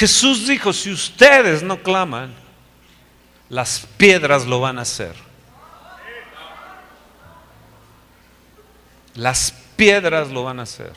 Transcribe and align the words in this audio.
Jesús 0.00 0.48
dijo, 0.48 0.72
si 0.72 0.90
ustedes 0.90 1.62
no 1.62 1.82
claman, 1.82 2.32
las 3.50 3.86
piedras 3.98 4.46
lo 4.46 4.58
van 4.58 4.78
a 4.78 4.82
hacer. 4.82 5.14
Las 9.14 9.52
piedras 9.76 10.30
lo 10.30 10.44
van 10.44 10.58
a 10.58 10.62
hacer. 10.62 10.94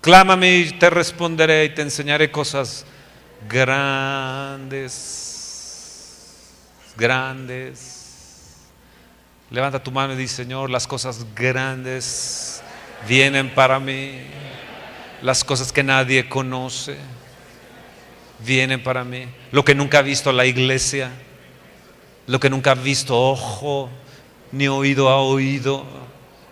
Clámame 0.00 0.56
y 0.56 0.70
te 0.70 0.88
responderé 0.88 1.66
y 1.66 1.74
te 1.74 1.82
enseñaré 1.82 2.30
cosas 2.30 2.86
grandes, 3.46 4.80
grandes. 6.96 8.62
Levanta 9.50 9.82
tu 9.82 9.90
mano 9.90 10.14
y 10.14 10.16
dice, 10.16 10.36
Señor, 10.36 10.70
las 10.70 10.86
cosas 10.86 11.26
grandes 11.34 12.62
vienen 13.06 13.54
para 13.54 13.78
mí. 13.78 14.22
Las 15.20 15.44
cosas 15.44 15.70
que 15.72 15.82
nadie 15.82 16.26
conoce 16.26 16.96
vienen 18.40 18.82
para 18.82 19.04
mí. 19.04 19.26
Lo 19.52 19.64
que 19.64 19.74
nunca 19.74 19.98
ha 19.98 20.02
visto 20.02 20.32
la 20.32 20.46
iglesia, 20.46 21.10
lo 22.26 22.40
que 22.40 22.50
nunca 22.50 22.72
ha 22.72 22.74
visto 22.74 23.18
ojo, 23.18 23.90
ni 24.52 24.68
oído 24.68 25.08
ha 25.08 25.20
oído, 25.20 25.84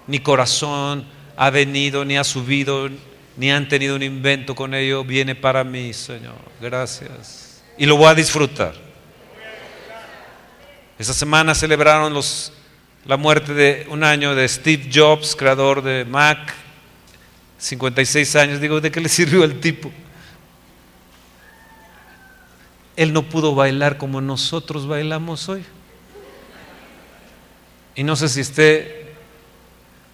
ni 0.06 0.18
corazón 0.18 1.06
ha 1.36 1.50
venido, 1.50 2.04
ni 2.04 2.16
ha 2.16 2.24
subido, 2.24 2.88
ni 3.36 3.50
han 3.50 3.68
tenido 3.68 3.96
un 3.96 4.02
invento 4.02 4.54
con 4.54 4.74
ello, 4.74 5.04
viene 5.04 5.34
para 5.34 5.64
mí, 5.64 5.92
Señor. 5.92 6.34
Gracias. 6.60 7.62
Y 7.78 7.86
lo 7.86 7.96
voy 7.96 8.06
a 8.06 8.14
disfrutar. 8.14 8.74
Esta 10.98 11.14
semana 11.14 11.54
celebraron 11.54 12.12
los, 12.12 12.52
la 13.06 13.16
muerte 13.16 13.54
de 13.54 13.86
un 13.88 14.04
año 14.04 14.34
de 14.34 14.46
Steve 14.48 14.88
Jobs, 14.92 15.34
creador 15.34 15.82
de 15.82 16.04
Mac, 16.04 16.54
56 17.58 18.36
años. 18.36 18.60
Digo, 18.60 18.80
¿de 18.80 18.90
qué 18.90 19.00
le 19.00 19.08
sirvió 19.08 19.42
el 19.42 19.58
tipo? 19.58 19.90
Él 23.02 23.12
no 23.12 23.24
pudo 23.24 23.56
bailar 23.56 23.98
como 23.98 24.20
nosotros 24.20 24.86
bailamos 24.86 25.48
hoy. 25.48 25.64
Y 27.96 28.04
no 28.04 28.14
sé 28.14 28.28
si 28.28 28.42
esté 28.42 29.12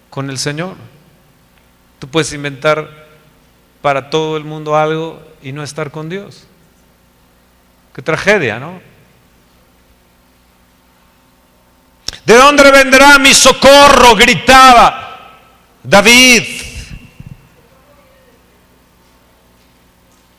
con 0.09 0.31
el 0.31 0.39
Señor. 0.39 0.75
Tú 1.99 2.07
puedes 2.07 2.33
inventar 2.33 3.07
para 3.83 4.09
todo 4.09 4.37
el 4.37 4.43
mundo 4.43 4.75
algo 4.75 5.21
y 5.43 5.51
no 5.51 5.61
estar 5.61 5.91
con 5.91 6.09
Dios. 6.09 6.47
Qué 7.93 8.01
tragedia, 8.01 8.59
¿no? 8.59 8.81
¿De 12.25 12.33
dónde 12.33 12.71
vendrá 12.71 13.19
mi 13.19 13.35
socorro? 13.35 14.15
gritaba 14.15 15.37
David. 15.83 16.43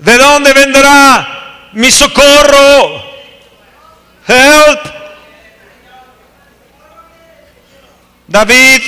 ¿De 0.00 0.18
dónde 0.18 0.52
vendrá 0.52 1.29
mi 1.72 1.90
socorro? 1.90 3.02
Help. 4.26 4.80
David 8.28 8.82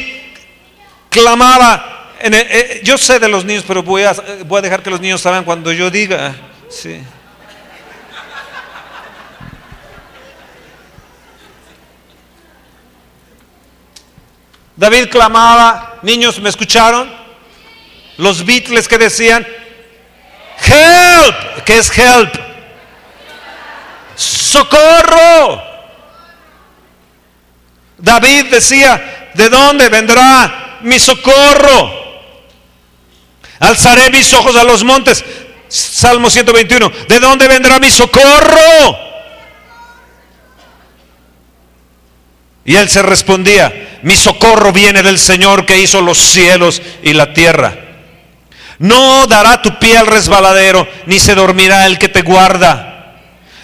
clamaba 1.08 1.92
eh, 2.24 2.80
yo 2.84 2.96
sé 2.96 3.18
de 3.18 3.28
los 3.28 3.44
niños, 3.44 3.64
pero 3.66 3.82
voy 3.82 4.04
a, 4.04 4.14
voy 4.46 4.58
a 4.58 4.62
dejar 4.62 4.82
que 4.82 4.90
los 4.90 5.00
niños 5.00 5.20
saben 5.20 5.42
cuando 5.42 5.72
yo 5.72 5.90
diga. 5.90 6.34
Sí. 6.70 7.02
David 14.76 15.08
clamaba, 15.10 15.98
niños, 16.02 16.40
¿me 16.40 16.48
escucharon? 16.48 17.12
Los 18.16 18.44
Beatles 18.44 18.86
que 18.86 18.98
decían, 18.98 19.46
help, 20.64 21.64
¿qué 21.64 21.78
es 21.78 21.98
help? 21.98 22.51
Socorro. 24.52 25.62
David 27.96 28.50
decía, 28.50 29.30
¿de 29.32 29.48
dónde 29.48 29.88
vendrá 29.88 30.78
mi 30.82 30.98
socorro? 30.98 32.02
Alzaré 33.60 34.10
mis 34.10 34.30
ojos 34.34 34.54
a 34.56 34.64
los 34.64 34.84
montes. 34.84 35.24
Salmo 35.68 36.28
121. 36.28 36.92
¿De 37.08 37.18
dónde 37.18 37.48
vendrá 37.48 37.78
mi 37.78 37.90
socorro? 37.90 38.98
Y 42.66 42.76
él 42.76 42.90
se 42.90 43.00
respondía, 43.00 44.00
mi 44.02 44.16
socorro 44.16 44.70
viene 44.70 45.02
del 45.02 45.18
Señor 45.18 45.64
que 45.64 45.80
hizo 45.80 46.02
los 46.02 46.18
cielos 46.18 46.82
y 47.02 47.14
la 47.14 47.32
tierra. 47.32 47.74
No 48.78 49.26
dará 49.26 49.62
tu 49.62 49.78
pie 49.78 49.96
al 49.96 50.06
resbaladero, 50.06 50.86
ni 51.06 51.18
se 51.18 51.34
dormirá 51.34 51.86
el 51.86 51.98
que 51.98 52.10
te 52.10 52.20
guarda. 52.20 52.91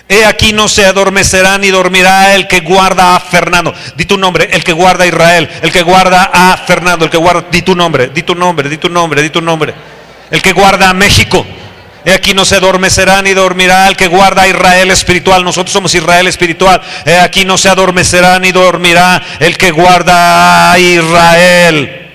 He 0.08 0.24
aquí 0.24 0.54
no 0.54 0.69
se 0.69 0.86
adormecerá 0.86 1.58
ni 1.58 1.69
dormirá 1.69 2.34
el 2.34 2.48
que 2.48 2.60
guarda 2.60 3.14
a 3.14 3.20
Fernando. 3.20 3.74
Di 3.94 4.06
tu 4.06 4.16
nombre, 4.16 4.48
el 4.50 4.64
que 4.64 4.72
guarda 4.72 5.04
a 5.04 5.06
Israel, 5.06 5.50
el 5.60 5.70
que 5.70 5.82
guarda 5.82 6.30
a 6.32 6.56
Fernando, 6.56 7.04
el 7.04 7.10
que 7.10 7.19
guarda, 7.19 7.46
di 7.50 7.60
tu 7.60 7.76
nombre, 7.76 8.08
di 8.08 8.22
tu 8.22 8.34
nombre, 8.34 8.70
di 8.70 8.78
tu 8.78 8.88
nombre, 8.88 9.20
di 9.20 9.28
tu 9.28 9.42
nombre. 9.42 9.74
El 10.30 10.41
que 10.41 10.52
guarda 10.52 10.88
a 10.88 10.94
México. 10.94 11.44
He 12.06 12.12
aquí 12.14 12.32
no 12.32 12.46
se 12.46 12.56
adormecerá 12.56 13.20
ni 13.20 13.34
dormirá 13.34 13.86
el 13.88 13.96
que 13.96 14.06
guarda 14.06 14.42
a 14.42 14.48
Israel 14.48 14.91
espiritual. 14.91 15.44
Nosotros 15.44 15.72
somos 15.72 15.94
Israel 15.94 16.26
espiritual. 16.26 16.80
He 17.04 17.19
aquí 17.19 17.44
no 17.44 17.58
se 17.58 17.69
adormecerá 17.69 18.38
ni 18.38 18.50
dormirá 18.50 19.22
el 19.40 19.58
que 19.58 19.72
guarda 19.72 20.72
a 20.72 20.78
Israel. 20.78 22.10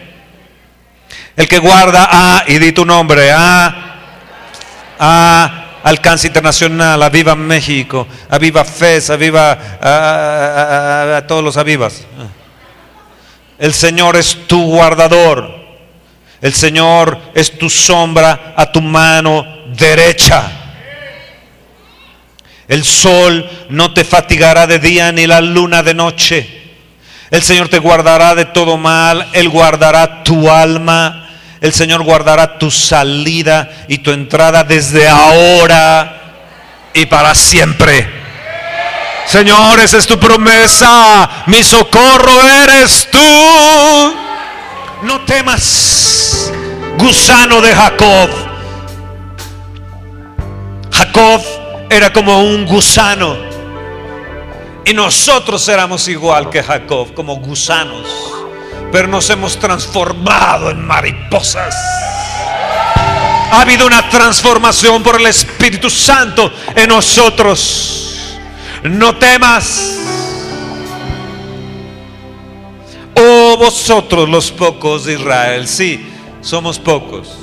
El 1.36 1.48
que 1.48 1.60
guarda 1.60 2.08
a, 2.10 2.44
y 2.48 2.58
di 2.58 2.72
tu 2.72 2.86
nombre, 2.86 3.32
a, 3.32 4.00
a 5.00 5.63
Alcance 5.84 6.28
Internacional, 6.28 7.04
Aviva 7.04 7.36
México, 7.36 8.08
Aviva 8.30 8.64
FES, 8.64 9.10
Aviva 9.10 9.52
a, 9.82 11.18
a, 11.18 11.28
todos 11.28 11.44
los 11.44 11.58
Avivas. 11.58 12.06
El 13.60 13.74
Señor 13.74 14.16
es 14.16 14.48
tu 14.48 14.64
guardador. 14.64 15.62
El 16.42 16.54
Señor 16.54 17.18
es 17.34 17.58
tu 17.58 17.70
sombra 17.70 18.54
a 18.56 18.72
tu 18.72 18.82
mano 18.82 19.46
derecha. 19.78 20.52
El 22.68 22.84
sol 22.84 23.50
no 23.70 23.94
te 23.94 24.04
fatigará 24.06 24.68
de 24.68 24.80
día 24.80 25.12
ni 25.12 25.28
la 25.28 25.42
luna 25.42 25.84
de 25.84 25.94
noche. 25.94 26.62
El 27.30 27.42
Señor 27.42 27.68
te 27.68 27.80
guardará 27.80 28.36
de 28.36 28.46
todo 28.46 28.78
mal. 28.78 29.28
Él 29.34 29.50
guardará 29.50 30.24
tu 30.24 30.50
alma. 30.50 31.23
El 31.64 31.72
Señor 31.72 32.04
guardará 32.04 32.60
tu 32.60 32.70
salida 32.70 33.86
y 33.88 34.00
tu 34.00 34.12
entrada 34.12 34.66
desde 34.66 35.08
ahora 35.08 36.34
y 36.94 37.06
para 37.06 37.34
siempre. 37.34 38.06
Señor, 39.26 39.80
esa 39.80 39.98
es 39.98 40.06
tu 40.06 40.20
promesa. 40.20 41.46
Mi 41.46 41.64
socorro 41.64 42.44
eres 42.44 43.08
tú. 43.10 44.14
No 45.04 45.22
temas, 45.22 46.52
gusano 46.98 47.62
de 47.62 47.74
Jacob. 47.74 48.30
Jacob 50.92 51.42
era 51.90 52.12
como 52.12 52.44
un 52.44 52.66
gusano. 52.66 53.38
Y 54.84 54.94
nosotros 54.94 55.66
éramos 55.70 56.10
igual 56.10 56.50
que 56.50 56.62
Jacob, 56.62 57.14
como 57.14 57.38
gusanos 57.38 58.34
pero 58.94 59.08
nos 59.08 59.28
hemos 59.32 59.58
transformado 59.58 60.70
en 60.70 60.86
mariposas. 60.86 61.76
Ha 63.52 63.62
habido 63.62 63.88
una 63.88 64.08
transformación 64.08 65.02
por 65.02 65.20
el 65.20 65.26
Espíritu 65.26 65.90
Santo 65.90 66.54
en 66.76 66.90
nosotros. 66.90 68.38
No 68.84 69.16
temas. 69.16 69.98
Oh 73.16 73.58
vosotros 73.58 74.30
los 74.30 74.52
pocos 74.52 75.06
de 75.06 75.14
Israel. 75.14 75.68
Sí, 75.68 76.14
somos 76.42 76.78
pocos. 76.78 77.36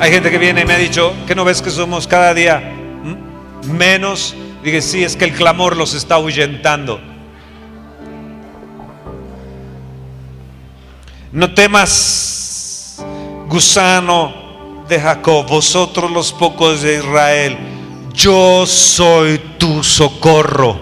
Hay 0.00 0.10
gente 0.10 0.30
que 0.30 0.38
viene 0.38 0.62
y 0.62 0.64
me 0.64 0.72
ha 0.72 0.78
dicho 0.78 1.12
que 1.26 1.34
no 1.34 1.44
ves 1.44 1.60
que 1.60 1.70
somos 1.70 2.06
cada 2.08 2.32
día 2.32 2.72
menos. 3.64 4.34
Dije, 4.64 4.80
sí, 4.80 5.04
es 5.04 5.14
que 5.14 5.26
el 5.26 5.34
clamor 5.34 5.76
los 5.76 5.92
está 5.92 6.14
ahuyentando. 6.14 7.11
No 11.32 11.54
temas, 11.54 13.02
gusano 13.48 14.84
de 14.86 15.00
Jacob, 15.00 15.46
vosotros 15.46 16.10
los 16.10 16.30
pocos 16.30 16.82
de 16.82 16.98
Israel, 16.98 17.56
yo 18.12 18.66
soy 18.66 19.38
tu 19.56 19.82
socorro. 19.82 20.78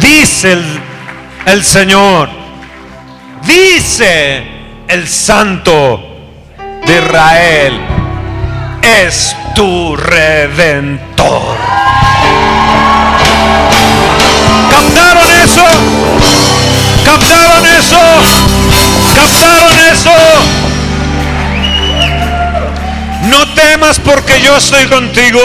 Dice 0.00 0.52
el, 0.52 0.80
el 1.44 1.64
Señor, 1.64 2.30
dice 3.42 4.42
el 4.88 5.06
Santo 5.06 6.00
de 6.86 6.98
Israel, 6.98 7.78
es 8.82 9.36
tu 9.54 9.94
redentor. 9.96 11.87
¿Captaron 17.04 17.66
eso? 17.66 17.98
¿Captaron 19.14 19.78
eso? 19.92 20.10
No 23.22 23.54
temas 23.54 23.98
porque 24.00 24.40
yo 24.40 24.56
estoy 24.56 24.86
contigo. 24.86 25.40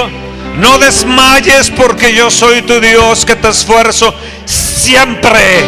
No 0.57 0.77
desmayes 0.77 1.71
porque 1.71 2.13
yo 2.13 2.30
soy 2.30 2.62
tu 2.62 2.80
Dios 2.80 3.25
que 3.25 3.36
te 3.36 3.50
esfuerzo 3.50 4.13
siempre. 4.45 5.65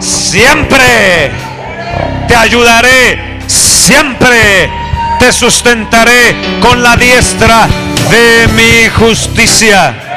Siempre. 0.00 1.30
Te 2.26 2.34
ayudaré. 2.36 3.40
Siempre. 3.46 4.70
Te 5.18 5.32
sustentaré 5.32 6.60
con 6.60 6.82
la 6.82 6.96
diestra 6.96 7.66
de 8.10 8.48
mi 8.48 8.88
justicia. 8.90 10.07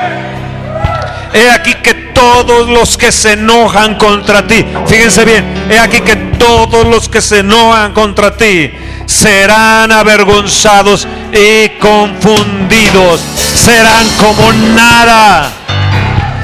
He 1.34 1.50
aquí 1.50 1.76
que 1.76 1.94
todos 1.94 2.70
los 2.70 2.98
que 2.98 3.12
se 3.12 3.34
enojan 3.34 3.96
contra 3.96 4.46
ti, 4.46 4.66
fíjense 4.86 5.24
bien, 5.24 5.66
he 5.70 5.80
aquí 5.80 6.02
que 6.02 6.16
todos 6.16 6.86
los 6.86 7.08
que 7.08 7.22
se 7.22 7.40
enojan 7.40 7.94
contra 7.94 8.36
ti 8.36 8.72
serán 9.06 9.92
avergonzados 9.92 11.08
y 11.32 11.70
confundidos, 11.80 13.22
serán 13.56 14.08
como 14.18 14.52
nada, 14.52 15.52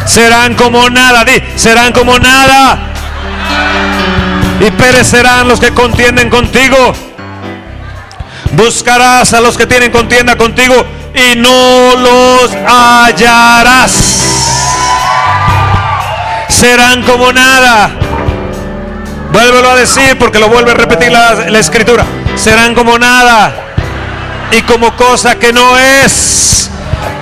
serán 0.05 0.55
como 0.55 0.89
nada, 0.89 1.25
serán 1.55 1.91
como 1.91 2.17
nada, 2.17 2.79
y 4.59 4.71
perecerán 4.71 5.47
los 5.47 5.59
que 5.59 5.73
contienden 5.73 6.29
contigo. 6.29 6.93
Buscarás 8.53 9.33
a 9.33 9.41
los 9.41 9.57
que 9.57 9.65
tienen 9.65 9.91
contienda 9.91 10.37
contigo 10.37 10.73
y 11.13 11.35
no 11.35 11.95
los 11.95 12.51
hallarás. 12.65 14.56
Serán 16.59 17.03
como 17.03 17.31
nada. 17.31 17.91
Vuélvelo 19.31 19.69
a 19.69 19.75
decir 19.75 20.17
porque 20.17 20.39
lo 20.39 20.49
vuelve 20.49 20.71
a 20.71 20.73
repetir 20.73 21.11
la, 21.11 21.35
la 21.49 21.59
escritura. 21.59 22.03
Serán 22.35 22.73
como 22.73 22.97
nada 22.97 23.53
y 24.49 24.63
como 24.63 24.95
cosa 24.95 25.35
que 25.35 25.53
no 25.53 25.77
es 25.77 26.71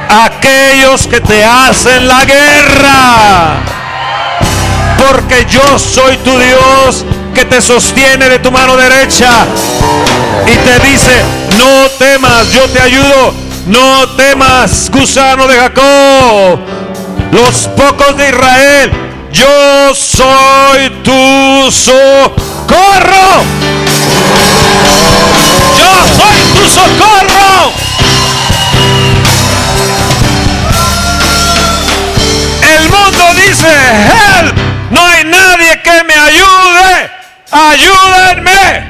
aquellos 0.10 1.08
que 1.08 1.20
te 1.20 1.44
hacen 1.44 2.08
la 2.08 2.24
guerra. 2.24 3.58
Porque 5.06 5.46
yo 5.50 5.78
soy 5.80 6.16
tu 6.18 6.32
Dios 6.40 7.04
que 7.34 7.44
te 7.44 7.62
sostiene 7.62 8.30
de 8.30 8.40
tu 8.40 8.54
mano 8.54 8.78
derecha 8.78 9.46
y 10.46 10.56
te 10.56 10.80
dice, 10.88 11.12
no 11.58 11.90
temas, 12.00 12.50
yo 12.54 12.70
te 12.70 12.80
ayudo, 12.80 13.34
no 13.66 14.08
temas, 14.16 14.90
gusano 14.90 15.46
de 15.46 15.58
Jacob, 15.58 16.60
los 17.34 17.68
pocos 17.76 18.16
de 18.16 18.30
Israel, 18.30 19.05
yo 19.36 19.94
soy 19.94 20.90
tu 21.04 21.72
socorro. 21.72 23.44
Yo 25.78 25.92
soy 26.18 26.40
tu 26.56 26.70
socorro. 26.70 27.74
El 32.62 32.90
mundo 32.90 33.34
dice, 33.36 33.68
help, 33.68 34.58
no 34.92 35.06
hay 35.06 35.24
nadie 35.26 35.82
que 35.84 36.04
me 36.06 36.14
ayude, 36.14 37.12
ayúdenme. 37.52 38.85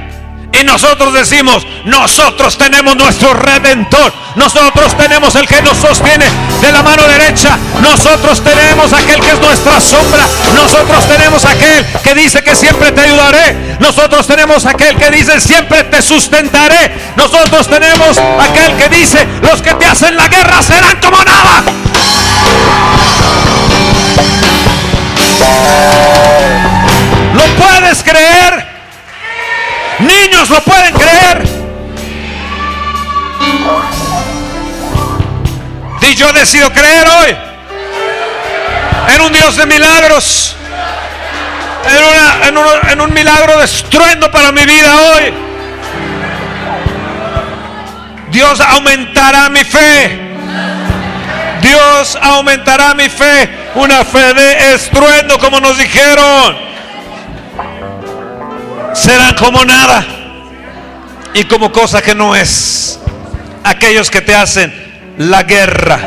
Nosotros 0.65 1.13
decimos, 1.13 1.65
nosotros 1.85 2.57
tenemos 2.57 2.95
nuestro 2.95 3.33
redentor, 3.33 4.11
nosotros 4.35 4.97
tenemos 4.97 5.35
el 5.35 5.47
que 5.47 5.61
nos 5.61 5.77
sostiene 5.77 6.25
de 6.59 6.71
la 6.71 6.81
mano 6.81 7.07
derecha, 7.07 7.57
nosotros 7.81 8.43
tenemos 8.43 8.91
aquel 8.91 9.21
que 9.21 9.31
es 9.31 9.39
nuestra 9.39 9.79
sombra, 9.79 10.25
nosotros 10.55 11.07
tenemos 11.07 11.45
aquel 11.45 11.85
que 12.03 12.15
dice 12.15 12.43
que 12.43 12.55
siempre 12.55 12.91
te 12.91 13.01
ayudaré, 13.01 13.77
nosotros 13.79 14.25
tenemos 14.25 14.65
aquel 14.65 14.97
que 14.97 15.11
dice 15.11 15.39
siempre 15.39 15.83
te 15.83 16.01
sustentaré, 16.01 16.91
nosotros 17.15 17.67
tenemos 17.67 18.17
aquel 18.17 18.75
que 18.75 18.89
dice 18.89 19.27
los 19.43 19.61
que 19.61 19.75
te 19.75 19.85
hacen 19.85 20.17
la 20.17 20.27
guerra 20.27 20.63
serán 20.63 20.99
como 20.99 21.23
nada. 21.23 21.63
¿Lo 27.33 27.45
puedes 27.55 28.03
creer? 28.03 28.64
Niños 29.99 30.49
lo 30.49 30.61
pueden 30.61 30.93
creer. 30.93 31.45
Y 36.01 36.15
yo 36.15 36.31
decido 36.33 36.71
creer 36.71 37.07
hoy 37.07 37.35
en 39.15 39.21
un 39.21 39.31
Dios 39.31 39.55
de 39.55 39.65
milagros. 39.65 40.55
En, 41.85 42.57
en, 42.91 43.01
un 43.01 43.13
milagro 43.13 43.57
de 43.59 43.65
estruendo 43.65 44.29
para 44.31 44.51
mi 44.51 44.65
vida 44.65 44.95
hoy. 44.95 45.33
Dios 48.31 48.59
aumentará 48.59 49.49
mi 49.49 49.63
fe. 49.63 50.35
Dios 51.61 52.17
aumentará 52.21 52.93
mi 52.95 53.07
fe. 53.07 53.49
Una 53.75 54.03
fe 54.03 54.33
de 54.33 54.73
estruendo 54.73 55.39
como 55.39 55.59
nos 55.59 55.77
dijeron 55.77 56.64
serán 58.95 59.35
como 59.35 59.63
nada 59.65 60.05
y 61.33 61.43
como 61.43 61.71
cosa 61.71 62.01
que 62.01 62.15
no 62.15 62.35
es. 62.35 62.99
Aquellos 63.63 64.09
que 64.09 64.21
te 64.21 64.33
hacen 64.33 64.73
la 65.17 65.43
guerra. 65.43 65.99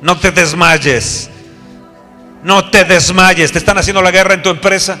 No 0.00 0.18
te 0.18 0.30
desmayes. 0.30 1.28
No 2.42 2.70
te 2.70 2.84
desmayes. 2.84 3.52
Te 3.52 3.58
están 3.58 3.78
haciendo 3.78 4.02
la 4.02 4.10
guerra 4.10 4.34
en 4.34 4.42
tu 4.42 4.50
empresa. 4.50 4.98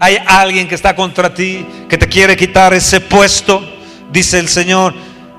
Hay 0.00 0.18
alguien 0.26 0.68
que 0.68 0.74
está 0.74 0.94
contra 0.94 1.34
ti, 1.34 1.66
que 1.88 1.98
te 1.98 2.08
quiere 2.08 2.36
quitar 2.36 2.72
ese 2.72 3.00
puesto. 3.00 3.62
Dice 4.12 4.38
el 4.38 4.48
Señor, 4.48 4.94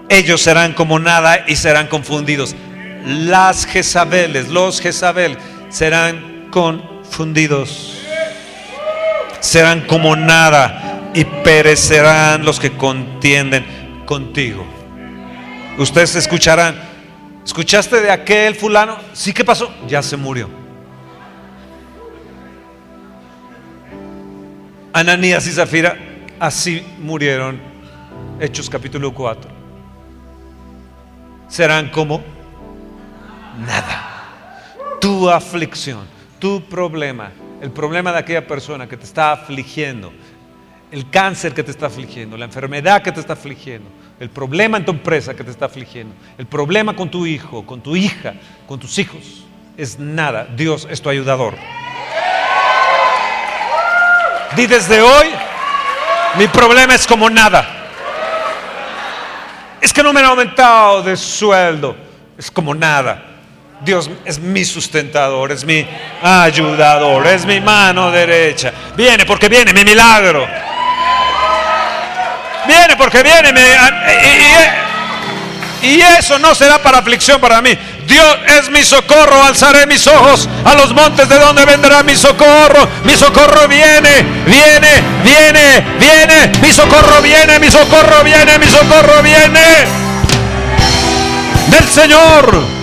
ellos 0.09 0.41
serán 0.41 0.73
como 0.73 0.99
nada 0.99 1.45
y 1.47 1.55
serán 1.55 1.87
confundidos. 1.87 2.55
Las 3.05 3.65
Jezabeles, 3.65 4.49
los 4.49 4.81
Jezabel 4.81 5.37
serán 5.69 6.47
confundidos 6.51 7.98
serán 9.39 9.81
como 9.81 10.15
nada 10.15 11.11
y 11.13 11.25
perecerán 11.25 12.45
los 12.45 12.59
que 12.59 12.71
contienden 12.71 13.65
contigo. 14.05 14.65
Ustedes 15.77 16.15
escucharán, 16.15 16.75
¿escuchaste 17.45 18.01
de 18.01 18.11
aquel 18.11 18.55
fulano? 18.55 18.97
Sí, 19.13 19.33
¿qué 19.33 19.43
pasó? 19.43 19.71
Ya 19.87 20.01
se 20.01 20.17
murió. 20.17 20.49
Ananías 24.93 25.45
y 25.47 25.51
Zafira 25.51 25.97
así 26.39 26.85
murieron. 26.99 27.59
Hechos 28.39 28.69
capítulo 28.69 29.13
4. 29.13 29.51
Serán 31.47 31.89
como 31.89 32.21
nada. 33.65 34.05
Tu 34.99 35.29
aflicción, 35.29 36.05
tu 36.39 36.61
problema, 36.61 37.31
el 37.61 37.71
problema 37.71 38.11
de 38.11 38.19
aquella 38.19 38.47
persona 38.47 38.87
que 38.87 38.97
te 38.97 39.03
está 39.03 39.31
afligiendo, 39.33 40.13
el 40.91 41.09
cáncer 41.09 41.53
que 41.53 41.63
te 41.63 41.71
está 41.71 41.87
afligiendo, 41.87 42.37
la 42.37 42.45
enfermedad 42.45 43.01
que 43.01 43.11
te 43.11 43.19
está 43.19 43.33
afligiendo, 43.33 43.89
el 44.19 44.29
problema 44.29 44.77
en 44.77 44.85
tu 44.85 44.91
empresa 44.91 45.35
que 45.35 45.43
te 45.43 45.51
está 45.51 45.65
afligiendo, 45.65 46.15
el 46.37 46.45
problema 46.45 46.95
con 46.95 47.09
tu 47.09 47.25
hijo, 47.25 47.65
con 47.65 47.81
tu 47.81 47.95
hija, 47.95 48.33
con 48.67 48.79
tus 48.79 48.97
hijos, 48.97 49.45
es 49.77 49.99
nada. 49.99 50.45
Dios 50.55 50.87
es 50.89 51.01
tu 51.01 51.09
ayudador. 51.09 51.55
Di 54.55 54.65
desde 54.65 55.01
hoy, 55.01 55.27
mi 56.37 56.47
problema 56.47 56.95
es 56.95 57.05
como 57.05 57.29
nada. 57.29 57.65
Es 59.79 59.93
que 59.93 60.03
no 60.03 60.11
me 60.11 60.19
han 60.19 60.25
aumentado 60.27 61.01
de 61.01 61.15
sueldo, 61.15 61.95
es 62.37 62.51
como 62.51 62.73
nada. 62.73 63.28
Dios 63.81 64.09
es 64.25 64.39
mi 64.39 64.65
sustentador, 64.65 65.53
es 65.53 65.63
mi 65.63 65.87
ayudador, 66.21 67.25
es 67.27 67.45
mi 67.45 67.61
mano 67.61 68.11
derecha. 68.11 68.73
Viene 68.95 69.25
porque 69.25 69.47
viene 69.47 69.73
mi 69.73 69.85
milagro. 69.85 70.45
Viene 72.67 72.97
porque 72.97 73.23
viene 73.23 73.53
mi, 73.53 73.61
y, 75.81 75.87
y 75.95 76.01
eso 76.01 76.37
no 76.39 76.53
será 76.53 76.83
para 76.83 76.97
aflicción 76.97 77.39
para 77.39 77.61
mí. 77.61 77.69
Dios 78.05 78.37
es 78.59 78.69
mi 78.69 78.83
socorro, 78.83 79.41
alzaré 79.43 79.87
mis 79.87 80.05
ojos 80.07 80.49
a 80.65 80.75
los 80.75 80.93
montes 80.93 81.29
de 81.29 81.39
donde 81.39 81.63
vendrá 81.65 82.03
mi 82.03 82.15
socorro. 82.15 82.85
Mi 83.05 83.15
socorro 83.15 83.67
viene, 83.69 84.23
viene, 84.45 85.03
viene, 85.23 85.85
viene. 85.97 86.51
Mi 86.61 86.73
socorro 86.73 87.21
viene, 87.21 87.59
mi 87.59 87.71
socorro 87.71 88.23
viene, 88.25 88.59
mi 88.59 88.67
socorro 88.67 89.23
viene. 89.23 89.85
Del 91.67 91.87
Señor 91.87 92.78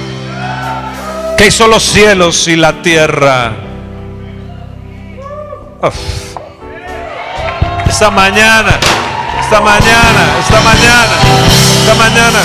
que 1.37 1.47
hizo 1.49 1.67
los 1.67 1.83
cielos 1.83 2.49
y 2.49 2.57
la 2.57 2.83
tierra. 2.83 3.53
Esta 7.89 8.11
mañana, 8.11 8.79
esta 9.41 9.61
mañana, 9.61 10.39
esta 10.41 10.61
mañana, 10.61 11.15
esta 11.81 11.95
mañana. 11.95 12.39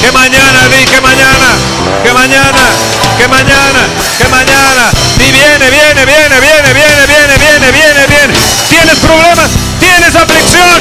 Que 0.00 0.12
mañana, 0.12 0.68
di 0.68 0.84
que 0.84 1.00
mañana, 1.00 1.48
que 2.02 2.12
mañana, 2.12 2.64
que 3.16 3.28
mañana, 3.28 3.86
que 4.18 4.28
mañana. 4.28 4.90
Y 5.16 5.32
viene, 5.32 5.70
viene, 5.70 6.04
viene, 6.04 6.40
viene, 6.40 6.72
viene, 6.72 7.06
viene, 7.06 7.38
viene, 7.38 7.72
viene, 7.72 8.06
viene. 8.08 8.34
Tienes 8.68 8.96
problemas, 8.98 9.50
tienes 9.80 10.14
aflicción. 10.16 10.80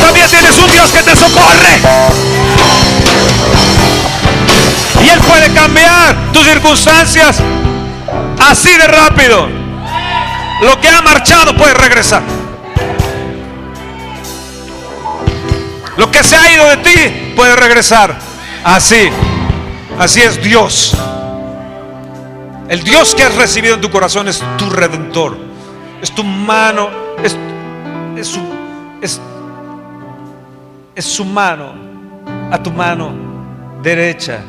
También 0.00 0.28
tienes 0.28 0.58
un 0.58 0.70
Dios 0.70 0.90
que 0.90 1.02
te 1.02 1.16
socorre. 1.16 1.80
Circunstancias, 6.62 7.40
así 8.38 8.70
de 8.76 8.86
rápido. 8.86 9.48
Lo 10.60 10.80
que 10.80 10.88
ha 10.88 11.02
marchado 11.02 11.56
puede 11.56 11.74
regresar. 11.74 12.22
Lo 15.96 16.10
que 16.10 16.22
se 16.22 16.36
ha 16.36 16.52
ido 16.52 16.68
de 16.68 16.76
ti 16.78 17.32
puede 17.34 17.56
regresar. 17.56 18.16
Así. 18.64 19.10
Así 19.98 20.22
es 20.22 20.42
Dios. 20.42 20.96
El 22.68 22.82
Dios 22.84 23.14
que 23.14 23.24
has 23.24 23.34
recibido 23.34 23.74
en 23.74 23.80
tu 23.80 23.90
corazón 23.90 24.28
es 24.28 24.42
tu 24.56 24.70
redentor. 24.70 25.36
Es 26.00 26.14
tu 26.14 26.22
mano. 26.22 26.90
Es, 27.22 27.36
es 30.94 31.04
su 31.04 31.24
mano 31.24 31.74
a 32.50 32.62
tu 32.62 32.70
mano 32.70 33.12
derecha. 33.82 34.40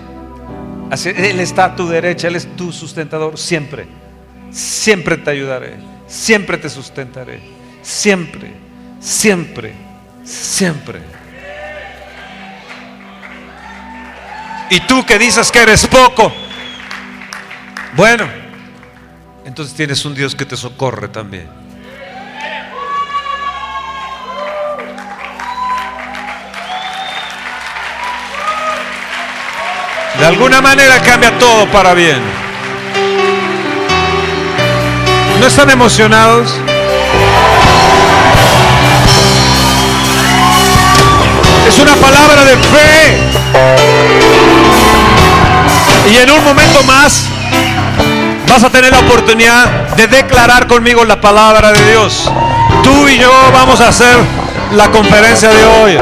Él 0.94 1.40
está 1.40 1.66
a 1.66 1.76
tu 1.76 1.88
derecha. 1.88 2.28
Él 2.28 2.36
es 2.36 2.56
tu 2.56 2.72
sustentador 2.72 3.38
siempre. 3.38 3.88
Siempre 4.52 5.18
te 5.18 5.32
ayudaré. 5.32 5.78
Siempre 6.08 6.58
te 6.58 6.70
sustentaré. 6.70 7.42
Siempre. 7.82 8.54
Siempre. 9.00 9.74
Siempre. 10.24 11.02
Y 14.70 14.80
tú 14.82 15.06
que 15.06 15.20
dices 15.20 15.52
que 15.52 15.62
eres 15.62 15.86
poco, 15.86 16.34
bueno, 17.96 18.28
entonces 19.46 19.76
tienes 19.76 20.04
un 20.06 20.16
Dios 20.16 20.36
que 20.36 20.46
te 20.46 20.58
socorre 20.58 21.10
también. 21.10 21.63
De 30.20 30.26
alguna 30.26 30.62
manera 30.62 31.00
cambia 31.02 31.38
todo 31.40 31.66
para 31.68 31.94
bien. 31.94 32.22
¿No 35.40 35.48
están 35.48 35.70
emocionados? 35.70 36.54
Es 41.68 41.80
una 41.80 41.96
palabra 41.96 42.46
de 42.46 42.58
fe. 42.58 43.18
Y 46.12 46.18
en 46.18 46.32
un 46.32 46.44
momento 46.44 46.84
más 46.84 47.26
vas 48.48 48.64
a 48.64 48.70
tener 48.70 48.92
la 48.92 49.00
oportunidad 49.00 49.68
de 49.96 50.08
declarar 50.08 50.68
conmigo 50.68 51.04
la 51.06 51.20
palabra 51.20 51.72
de 51.72 51.90
Dios. 51.90 52.32
Tú 52.84 53.08
y 53.08 53.18
yo 53.18 53.32
vamos 53.52 53.82
a 53.82 53.88
hacer 53.88 54.16
la 54.74 54.92
conferencia 54.92 55.50
de 55.50 55.66
hoy. 55.66 55.98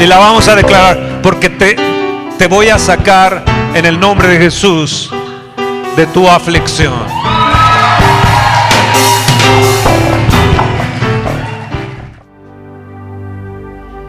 Y 0.00 0.06
la 0.06 0.18
vamos 0.18 0.46
a 0.48 0.54
declarar 0.54 1.20
porque 1.22 1.50
te, 1.50 1.91
te 2.38 2.46
voy 2.48 2.68
a 2.68 2.78
sacar 2.78 3.44
en 3.74 3.84
el 3.84 3.98
nombre 3.98 4.28
de 4.28 4.38
Jesús 4.38 5.10
de 5.96 6.06
tu 6.06 6.28
aflicción. 6.28 6.94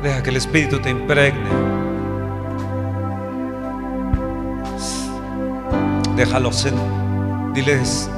Deja 0.01 0.23
que 0.23 0.29
el 0.29 0.37
Espíritu 0.37 0.79
te 0.79 0.89
impregne. 0.89 1.49
Déjalos 6.15 6.65
en, 6.65 7.53
diles 7.53 8.09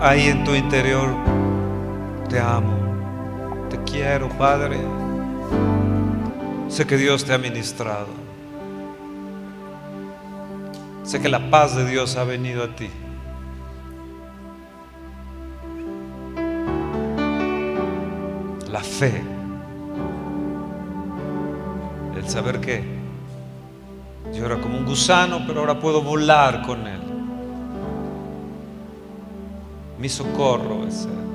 ahí 0.00 0.28
en 0.28 0.44
tu 0.44 0.54
interior, 0.54 1.14
te 2.28 2.40
amo, 2.40 3.66
te 3.70 3.78
quiero, 3.90 4.28
Padre. 4.30 4.78
Sé 6.68 6.86
que 6.86 6.96
Dios 6.96 7.24
te 7.24 7.32
ha 7.32 7.38
ministrado. 7.38 8.25
Sé 11.06 11.20
que 11.20 11.28
la 11.28 11.50
paz 11.50 11.76
de 11.76 11.88
Dios 11.88 12.16
ha 12.16 12.24
venido 12.24 12.64
a 12.64 12.74
ti. 12.74 12.90
La 18.68 18.80
fe. 18.80 19.22
El 22.16 22.28
saber 22.28 22.60
que 22.60 22.82
yo 24.34 24.46
era 24.46 24.56
como 24.56 24.78
un 24.78 24.84
gusano, 24.84 25.44
pero 25.46 25.60
ahora 25.60 25.78
puedo 25.78 26.02
volar 26.02 26.62
con 26.62 26.84
Él. 26.88 27.00
Mi 30.00 30.08
socorro 30.08 30.88
es 30.88 31.04
Él. 31.04 31.26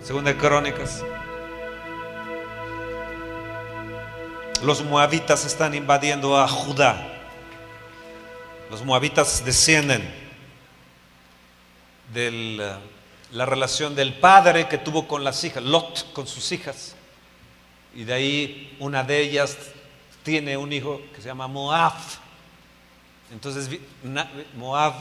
Segunda 0.00 0.32
de 0.32 0.38
Crónicas. 0.38 1.04
Los 4.62 4.82
moabitas 4.82 5.44
están 5.44 5.74
invadiendo 5.74 6.38
a 6.38 6.48
Judá. 6.48 7.06
Los 8.70 8.82
moabitas 8.84 9.44
descienden 9.44 10.02
de 12.14 12.78
la 13.32 13.44
relación 13.44 13.94
del 13.94 14.14
padre 14.14 14.66
que 14.66 14.78
tuvo 14.78 15.06
con 15.06 15.24
las 15.24 15.44
hijas, 15.44 15.62
Lot 15.62 16.12
con 16.14 16.26
sus 16.26 16.50
hijas. 16.52 16.96
Y 17.94 18.04
de 18.04 18.14
ahí 18.14 18.76
una 18.80 19.04
de 19.04 19.20
ellas 19.20 19.56
tiene 20.22 20.56
un 20.56 20.72
hijo 20.72 21.02
que 21.14 21.20
se 21.20 21.28
llama 21.28 21.46
Moab. 21.46 21.94
Entonces 23.30 23.68
Moab 24.56 24.94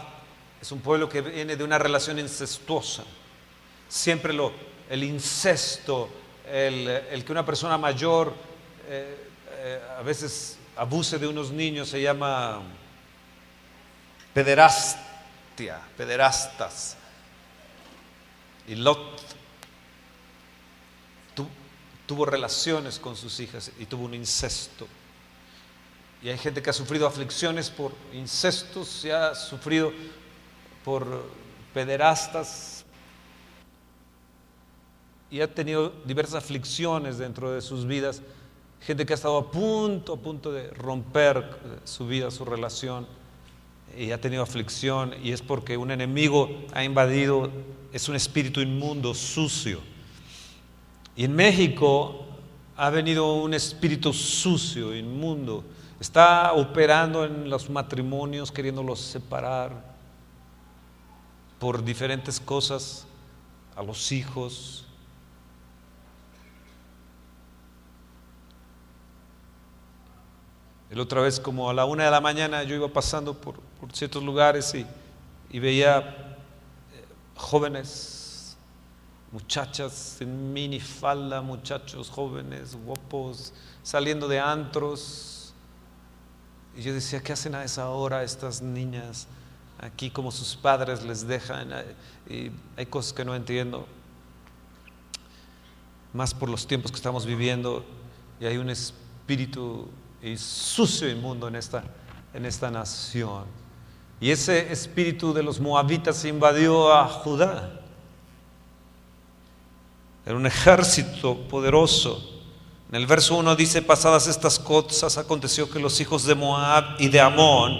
es 0.61 0.69
un 0.71 0.81
pueblo 0.81 1.07
que 1.07 1.21
viene 1.21 1.55
de 1.55 1.63
una 1.63 1.77
relación 1.77 2.19
incestuosa. 2.19 3.05
Siempre 3.87 4.33
lo, 4.33 4.51
el 4.89 5.03
incesto, 5.03 6.09
el, 6.45 7.23
que 7.25 7.31
una 7.31 7.45
persona 7.45 7.77
mayor 7.77 8.33
eh, 8.89 9.24
eh, 9.67 9.81
a 9.97 10.03
veces 10.03 10.59
abuse 10.75 11.17
de 11.17 11.25
unos 11.25 11.49
niños 11.49 11.89
se 11.89 11.99
llama 11.99 12.61
pederastia, 14.31 15.81
pederastas. 15.97 16.95
Y 18.67 18.75
Lot 18.75 19.23
tuvo 22.05 22.27
relaciones 22.27 22.99
con 22.99 23.15
sus 23.15 23.39
hijas 23.39 23.71
y 23.79 23.87
tuvo 23.87 24.05
un 24.05 24.13
incesto. 24.13 24.87
Y 26.21 26.29
hay 26.29 26.37
gente 26.37 26.61
que 26.61 26.69
ha 26.69 26.73
sufrido 26.73 27.07
aflicciones 27.07 27.71
por 27.71 27.91
incestos, 28.13 28.87
se 28.87 29.11
ha 29.13 29.33
sufrido 29.33 29.91
por 30.83 31.27
pederastas 31.73 32.85
y 35.31 35.41
ha 35.41 35.51
tenido 35.51 35.89
diversas 36.05 36.35
aflicciones 36.35 37.17
dentro 37.17 37.51
de 37.51 37.61
sus 37.61 37.87
vidas. 37.87 38.21
Gente 38.85 39.05
que 39.05 39.13
ha 39.13 39.15
estado 39.15 39.37
a 39.37 39.51
punto, 39.51 40.13
a 40.13 40.17
punto 40.17 40.51
de 40.51 40.69
romper 40.69 41.57
su 41.85 42.05
vida, 42.05 42.29
su 42.29 42.45
relación 42.45 43.07
y 43.97 44.11
ha 44.11 44.21
tenido 44.21 44.43
aflicción 44.43 45.13
y 45.23 45.31
es 45.31 45.41
porque 45.41 45.77
un 45.77 45.89
enemigo 45.89 46.49
ha 46.73 46.83
invadido, 46.83 47.49
es 47.91 48.07
un 48.09 48.15
espíritu 48.15 48.61
inmundo, 48.61 49.13
sucio. 49.13 49.79
Y 51.15 51.23
en 51.23 51.35
México 51.35 52.25
ha 52.77 52.89
venido 52.89 53.35
un 53.35 53.53
espíritu 53.53 54.13
sucio, 54.13 54.95
inmundo, 54.95 55.63
está 55.99 56.53
operando 56.53 57.25
en 57.25 57.49
los 57.49 57.69
matrimonios, 57.69 58.51
queriéndolos 58.51 58.99
separar 58.99 59.95
por 61.57 61.83
diferentes 61.83 62.39
cosas, 62.39 63.07
a 63.75 63.83
los 63.83 64.11
hijos. 64.11 64.84
El 70.95 71.01
otra 71.01 71.19
vez, 71.19 71.41
como 71.41 71.69
a 71.69 71.73
la 71.73 71.83
una 71.83 72.05
de 72.05 72.11
la 72.11 72.21
mañana, 72.21 72.63
yo 72.63 72.73
iba 72.73 72.87
pasando 72.87 73.33
por, 73.33 73.55
ciertos 73.91 74.23
lugares 74.23 74.73
y, 74.75 74.85
y 75.49 75.59
veía 75.59 75.99
eh, 75.99 77.05
jóvenes, 77.35 78.55
muchachas 79.29 80.21
en 80.21 80.53
minifalda, 80.53 81.41
muchachos 81.41 82.09
jóvenes, 82.09 82.77
guapos, 82.77 83.51
saliendo 83.83 84.29
de 84.29 84.39
antros, 84.39 85.53
y 86.77 86.81
yo 86.81 86.93
decía, 86.93 87.21
¿qué 87.21 87.33
hacen 87.33 87.55
a 87.55 87.65
esa 87.65 87.89
hora 87.89 88.23
estas 88.23 88.61
niñas 88.61 89.27
aquí 89.79 90.09
como 90.09 90.31
sus 90.31 90.55
padres 90.55 91.03
les 91.03 91.27
dejan? 91.27 91.73
Y 92.29 92.51
hay 92.77 92.85
cosas 92.85 93.11
que 93.11 93.25
no 93.25 93.35
entiendo, 93.35 93.85
más 96.13 96.33
por 96.33 96.47
los 96.47 96.65
tiempos 96.65 96.89
que 96.89 96.95
estamos 96.95 97.25
viviendo, 97.25 97.83
y 98.39 98.45
hay 98.45 98.55
un 98.55 98.69
espíritu 98.69 99.89
sucio 100.37 101.09
inmundo 101.09 101.47
en 101.47 101.55
esta, 101.55 101.83
en 102.33 102.45
esta 102.45 102.71
nación. 102.71 103.45
Y 104.19 104.31
ese 104.31 104.71
espíritu 104.71 105.33
de 105.33 105.43
los 105.43 105.59
moabitas 105.59 106.25
invadió 106.25 106.91
a 106.91 107.07
Judá. 107.07 107.81
Era 110.25 110.35
un 110.35 110.45
ejército 110.45 111.37
poderoso 111.47 112.35
en 112.89 112.95
el 112.95 113.07
verso 113.07 113.35
1 113.35 113.55
dice, 113.55 113.81
pasadas 113.81 114.27
estas 114.27 114.59
cosas, 114.59 115.17
aconteció 115.17 115.69
que 115.69 115.79
los 115.79 115.99
hijos 115.99 116.23
de 116.23 116.35
Moab 116.35 116.95
y 116.99 117.09
de 117.09 117.19
Amón, 117.19 117.73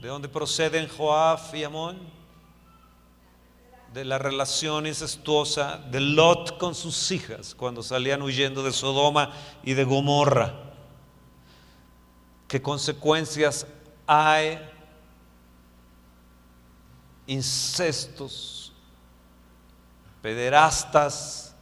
¿de 0.00 0.08
dónde 0.08 0.28
proceden 0.28 0.88
Joab 0.88 1.40
y 1.54 1.64
Amón? 1.64 1.98
De 3.92 4.04
la 4.04 4.16
relación 4.18 4.86
incestuosa 4.86 5.78
de 5.90 6.00
Lot 6.00 6.56
con 6.56 6.74
sus 6.74 7.10
hijas 7.10 7.54
cuando 7.54 7.82
salían 7.82 8.22
huyendo 8.22 8.62
de 8.62 8.72
Sodoma 8.72 9.32
y 9.64 9.74
de 9.74 9.84
Gomorra. 9.84 10.54
Qué 12.54 12.62
consecuencias 12.62 13.66
hay, 14.06 14.60
incestos, 17.26 18.72
pederastas, 20.22 21.52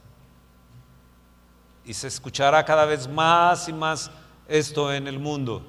y 1.83 1.95
se 1.95 2.07
escuchará 2.07 2.63
cada 2.63 2.85
vez 2.85 3.07
más 3.07 3.67
y 3.67 3.73
más 3.73 4.11
esto 4.47 4.93
en 4.93 5.07
el 5.07 5.17
mundo. 5.17 5.65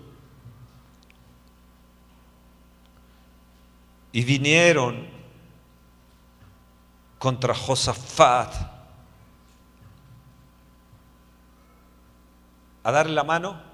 Y 4.12 4.24
vinieron 4.24 5.08
contra 7.18 7.54
Josafat 7.54 8.52
a 12.82 12.92
darle 12.92 13.14
la 13.14 13.24
mano, 13.24 13.73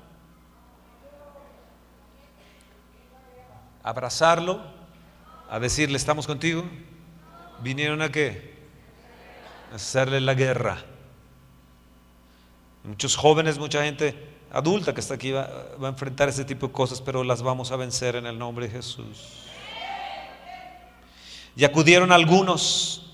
a 3.82 3.90
abrazarlo, 3.90 4.60
a 5.48 5.58
decirle, 5.58 5.96
estamos 5.96 6.26
contigo. 6.26 6.64
Vinieron 7.62 8.02
a 8.02 8.10
qué? 8.10 8.54
Hacerle 9.74 10.20
la 10.20 10.34
guerra. 10.34 10.78
Muchos 12.84 13.16
jóvenes, 13.16 13.58
mucha 13.58 13.84
gente 13.84 14.14
adulta 14.52 14.94
que 14.94 15.00
está 15.00 15.14
aquí 15.14 15.30
va, 15.32 15.48
va, 15.82 15.88
a 15.88 15.90
enfrentar 15.90 16.28
ese 16.28 16.44
tipo 16.44 16.68
de 16.68 16.72
cosas, 16.72 17.00
pero 17.00 17.22
las 17.22 17.42
vamos 17.42 17.70
a 17.70 17.76
vencer 17.76 18.16
en 18.16 18.26
el 18.26 18.38
nombre 18.38 18.66
de 18.66 18.72
Jesús. 18.72 19.44
Y 21.56 21.64
acudieron 21.64 22.12
algunos 22.12 23.10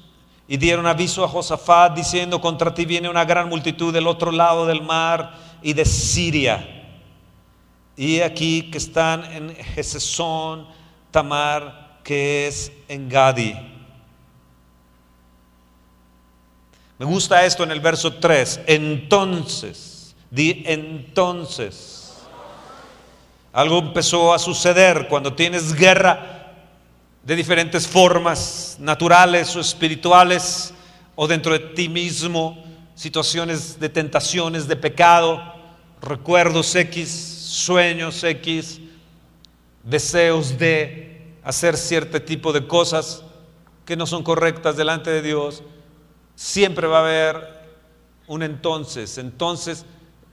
y 0.48 0.56
dieron 0.56 0.86
aviso 0.86 1.24
a 1.24 1.28
Josafat 1.28 1.94
diciendo, 1.94 2.40
contra 2.40 2.72
ti 2.72 2.84
viene 2.84 3.08
una 3.08 3.24
gran 3.24 3.48
multitud 3.48 3.92
del 3.92 4.06
otro 4.06 4.30
lado 4.30 4.66
del 4.66 4.82
mar 4.82 5.34
y 5.62 5.72
de 5.72 5.84
Siria. 5.84 6.75
Y 7.96 8.20
aquí 8.20 8.70
que 8.70 8.78
están 8.78 9.24
en 9.32 9.54
Jesesón, 9.56 10.66
Tamar, 11.10 12.00
que 12.04 12.46
es 12.46 12.70
en 12.88 13.08
Gadi. 13.08 13.54
Me 16.98 17.06
gusta 17.06 17.44
esto 17.44 17.64
en 17.64 17.70
el 17.70 17.80
verso 17.80 18.14
3. 18.14 18.60
Entonces, 18.66 20.14
di 20.30 20.62
entonces. 20.66 22.14
Algo 23.52 23.78
empezó 23.78 24.34
a 24.34 24.38
suceder 24.38 25.08
cuando 25.08 25.32
tienes 25.34 25.74
guerra 25.74 26.52
de 27.22 27.34
diferentes 27.34 27.88
formas, 27.88 28.76
naturales 28.78 29.56
o 29.56 29.60
espirituales, 29.60 30.72
o 31.14 31.26
dentro 31.26 31.52
de 31.54 31.58
ti 31.58 31.88
mismo, 31.88 32.62
situaciones 32.94 33.80
de 33.80 33.88
tentaciones, 33.88 34.68
de 34.68 34.76
pecado, 34.76 35.42
recuerdos 36.00 36.74
X, 36.74 37.35
sueños 37.56 38.22
X, 38.22 38.80
deseos 39.82 40.58
de 40.58 41.36
hacer 41.42 41.76
cierto 41.76 42.20
tipo 42.20 42.52
de 42.52 42.66
cosas 42.66 43.22
que 43.86 43.96
no 43.96 44.06
son 44.06 44.22
correctas 44.22 44.76
delante 44.76 45.10
de 45.10 45.22
Dios, 45.22 45.62
siempre 46.34 46.86
va 46.86 46.98
a 46.98 47.00
haber 47.00 47.66
un 48.26 48.42
entonces. 48.42 49.16
Entonces 49.16 49.86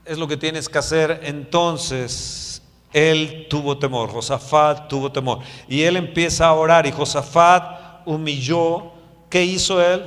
es 0.04 0.18
lo 0.18 0.28
que 0.28 0.36
tienes 0.36 0.68
que 0.68 0.76
hacer 0.76 1.20
entonces 1.24 2.62
él 2.92 3.46
tuvo 3.48 3.78
temor, 3.78 4.10
Josafat 4.10 4.86
tuvo 4.88 5.10
temor. 5.10 5.38
Y 5.66 5.82
él 5.82 5.96
empieza 5.96 6.46
a 6.46 6.52
orar 6.52 6.86
y 6.86 6.92
Josafat 6.92 8.02
humilló. 8.04 8.92
¿Qué 9.30 9.42
hizo 9.42 9.82
él? 9.82 10.02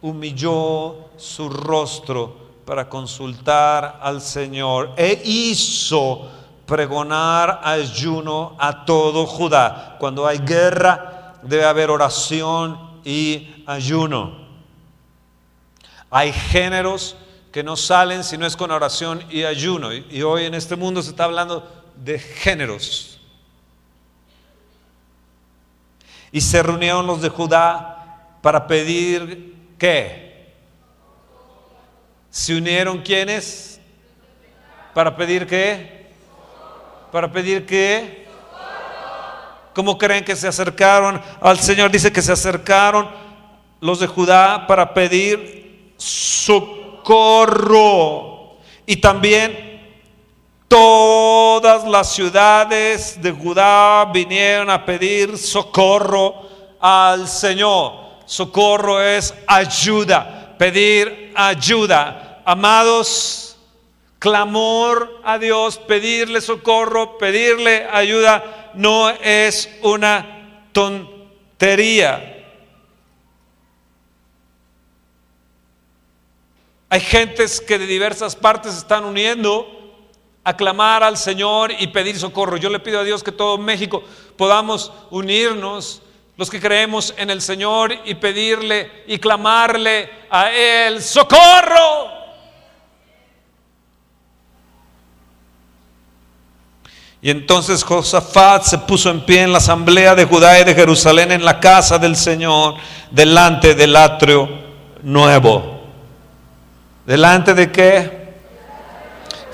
Humilló 0.00 1.10
su 1.16 1.48
rostro 1.48 2.48
para 2.64 2.88
consultar 2.88 4.00
al 4.02 4.20
Señor 4.20 4.94
e 4.96 5.22
hizo 5.24 6.37
pregonar 6.68 7.62
ayuno 7.64 8.54
a 8.60 8.84
todo 8.84 9.26
Judá. 9.26 9.96
Cuando 9.98 10.26
hay 10.26 10.38
guerra 10.38 11.34
debe 11.42 11.64
haber 11.64 11.90
oración 11.90 13.00
y 13.04 13.64
ayuno. 13.66 14.46
Hay 16.10 16.30
géneros 16.30 17.16
que 17.50 17.62
no 17.62 17.74
salen 17.74 18.22
si 18.22 18.36
no 18.36 18.44
es 18.44 18.54
con 18.54 18.70
oración 18.70 19.24
y 19.30 19.44
ayuno. 19.44 19.94
Y 19.94 20.22
hoy 20.22 20.44
en 20.44 20.54
este 20.54 20.76
mundo 20.76 21.02
se 21.02 21.10
está 21.10 21.24
hablando 21.24 21.66
de 21.96 22.18
géneros. 22.18 23.18
Y 26.30 26.42
se 26.42 26.62
reunieron 26.62 27.06
los 27.06 27.22
de 27.22 27.30
Judá 27.30 28.36
para 28.42 28.66
pedir 28.66 29.54
qué. 29.78 30.52
Se 32.28 32.54
unieron 32.54 33.00
quienes 33.00 33.80
para 34.92 35.16
pedir 35.16 35.46
qué. 35.46 35.97
Para 37.12 37.30
pedir 37.30 37.66
qué. 37.66 38.26
¿Cómo 39.74 39.96
creen 39.98 40.24
que 40.24 40.36
se 40.36 40.48
acercaron 40.48 41.20
al 41.40 41.58
Señor? 41.58 41.90
Dice 41.90 42.12
que 42.12 42.22
se 42.22 42.32
acercaron 42.32 43.08
los 43.80 44.00
de 44.00 44.06
Judá 44.06 44.66
para 44.66 44.92
pedir 44.92 45.92
socorro. 45.96 47.48
Y 48.86 48.96
también 48.96 49.68
Todas 50.68 51.84
las 51.84 52.12
ciudades 52.12 53.20
de 53.22 53.32
Judá 53.32 54.04
vinieron 54.04 54.68
a 54.68 54.84
pedir 54.84 55.38
socorro 55.38 56.34
al 56.78 57.26
Señor. 57.26 57.92
Socorro 58.26 59.00
es 59.02 59.32
ayuda, 59.46 60.54
pedir 60.58 61.32
ayuda. 61.34 62.42
Amados, 62.44 63.47
clamor 64.18 65.20
a 65.24 65.38
Dios, 65.38 65.78
pedirle 65.78 66.40
socorro, 66.40 67.18
pedirle 67.18 67.86
ayuda, 67.90 68.72
no 68.74 69.10
es 69.10 69.68
una 69.82 70.64
tontería. 70.72 72.34
Hay 76.90 77.00
gentes 77.00 77.60
que 77.60 77.78
de 77.78 77.86
diversas 77.86 78.34
partes 78.34 78.74
están 78.76 79.04
uniendo 79.04 79.74
aclamar 80.42 81.02
al 81.02 81.18
Señor 81.18 81.72
y 81.78 81.88
pedir 81.88 82.18
socorro. 82.18 82.56
Yo 82.56 82.70
le 82.70 82.80
pido 82.80 83.00
a 83.00 83.04
Dios 83.04 83.22
que 83.22 83.32
todo 83.32 83.58
México 83.58 84.02
podamos 84.36 84.90
unirnos, 85.10 86.00
los 86.38 86.48
que 86.48 86.60
creemos 86.60 87.12
en 87.18 87.28
el 87.28 87.42
Señor, 87.42 87.92
y 88.06 88.14
pedirle 88.14 89.04
y 89.06 89.18
clamarle 89.18 90.08
a 90.30 90.50
Él, 90.50 91.02
socorro. 91.02 92.17
Y 97.20 97.30
entonces 97.30 97.82
Josafat 97.82 98.62
se 98.62 98.78
puso 98.78 99.10
en 99.10 99.20
pie 99.20 99.42
en 99.42 99.52
la 99.52 99.58
asamblea 99.58 100.14
de 100.14 100.24
Judá 100.24 100.60
y 100.60 100.64
de 100.64 100.74
Jerusalén 100.74 101.32
en 101.32 101.44
la 101.44 101.58
casa 101.58 101.98
del 101.98 102.14
Señor, 102.14 102.76
delante 103.10 103.74
del 103.74 103.96
atrio 103.96 104.48
nuevo. 105.02 105.82
¿Delante 107.04 107.54
de 107.54 107.72
qué? 107.72 108.18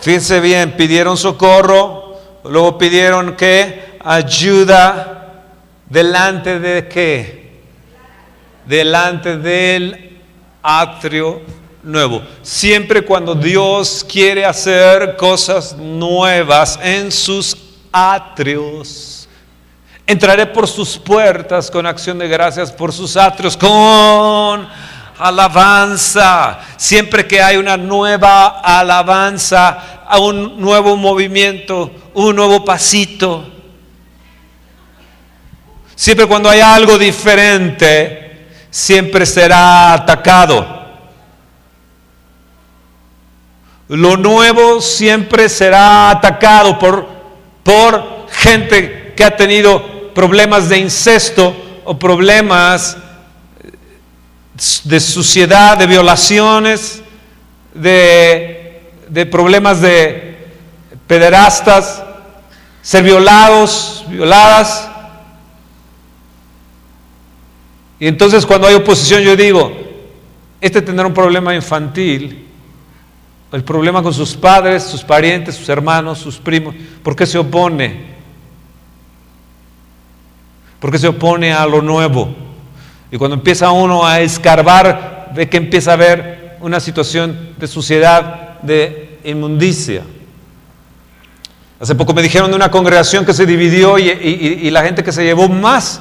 Fíjense 0.00 0.40
bien, 0.40 0.72
pidieron 0.72 1.16
socorro, 1.16 2.20
luego 2.44 2.76
pidieron 2.76 3.34
que 3.36 3.98
ayuda 4.04 5.44
delante 5.88 6.60
de 6.60 6.86
qué? 6.88 7.60
Delante 8.66 9.38
del 9.38 10.20
atrio 10.62 11.40
nuevo. 11.84 12.22
Siempre 12.42 13.02
cuando 13.02 13.34
Dios 13.34 14.04
quiere 14.08 14.44
hacer 14.44 15.16
cosas 15.16 15.76
nuevas 15.76 16.78
en 16.82 17.12
sus 17.12 17.56
atrios, 17.92 19.28
entraré 20.06 20.46
por 20.46 20.66
sus 20.66 20.98
puertas 20.98 21.70
con 21.70 21.86
acción 21.86 22.18
de 22.18 22.28
gracias, 22.28 22.72
por 22.72 22.92
sus 22.92 23.16
atrios 23.16 23.56
con 23.56 24.68
alabanza. 25.18 26.58
Siempre 26.76 27.26
que 27.26 27.42
hay 27.42 27.56
una 27.56 27.76
nueva 27.76 28.60
alabanza, 28.60 29.94
a 30.06 30.18
un 30.18 30.60
nuevo 30.60 30.96
movimiento, 30.96 31.90
un 32.14 32.36
nuevo 32.36 32.64
pasito. 32.64 33.50
Siempre 35.94 36.26
cuando 36.26 36.50
hay 36.50 36.60
algo 36.60 36.98
diferente, 36.98 38.48
siempre 38.70 39.24
será 39.24 39.94
atacado. 39.94 40.83
Lo 43.88 44.16
nuevo 44.16 44.80
siempre 44.80 45.48
será 45.48 46.10
atacado 46.10 46.78
por, 46.78 47.06
por 47.62 48.26
gente 48.30 49.12
que 49.14 49.24
ha 49.24 49.36
tenido 49.36 50.12
problemas 50.14 50.68
de 50.68 50.78
incesto 50.78 51.54
o 51.84 51.98
problemas 51.98 52.96
de 54.84 55.00
suciedad, 55.00 55.76
de 55.76 55.86
violaciones, 55.86 57.02
de, 57.74 58.92
de 59.08 59.26
problemas 59.26 59.80
de 59.80 60.48
pederastas, 61.06 62.02
ser 62.80 63.02
violados, 63.02 64.04
violadas. 64.08 64.88
Y 67.98 68.06
entonces 68.06 68.46
cuando 68.46 68.66
hay 68.66 68.74
oposición 68.74 69.22
yo 69.22 69.36
digo, 69.36 69.72
este 70.60 70.80
tendrá 70.80 71.06
un 71.06 71.14
problema 71.14 71.54
infantil, 71.54 72.43
el 73.54 73.62
problema 73.62 74.02
con 74.02 74.12
sus 74.12 74.34
padres, 74.34 74.82
sus 74.82 75.04
parientes, 75.04 75.54
sus 75.54 75.68
hermanos, 75.68 76.18
sus 76.18 76.38
primos. 76.38 76.74
¿Por 77.04 77.14
qué 77.14 77.24
se 77.24 77.38
opone? 77.38 78.14
¿Por 80.80 80.90
qué 80.90 80.98
se 80.98 81.06
opone 81.06 81.52
a 81.52 81.64
lo 81.64 81.80
nuevo? 81.80 82.34
Y 83.12 83.16
cuando 83.16 83.36
empieza 83.36 83.70
uno 83.70 84.04
a 84.04 84.20
escarbar, 84.20 85.30
ve 85.36 85.48
que 85.48 85.56
empieza 85.56 85.92
a 85.92 85.94
haber 85.94 86.56
una 86.62 86.80
situación 86.80 87.54
de 87.56 87.68
suciedad, 87.68 88.60
de 88.62 89.20
inmundicia. 89.22 90.02
Hace 91.78 91.94
poco 91.94 92.12
me 92.12 92.22
dijeron 92.22 92.50
de 92.50 92.56
una 92.56 92.72
congregación 92.72 93.24
que 93.24 93.34
se 93.34 93.46
dividió 93.46 93.98
y, 94.00 94.68
la 94.70 94.82
gente 94.82 95.04
que 95.04 95.12
se 95.12 95.22
llevó 95.22 95.48
más 95.48 96.00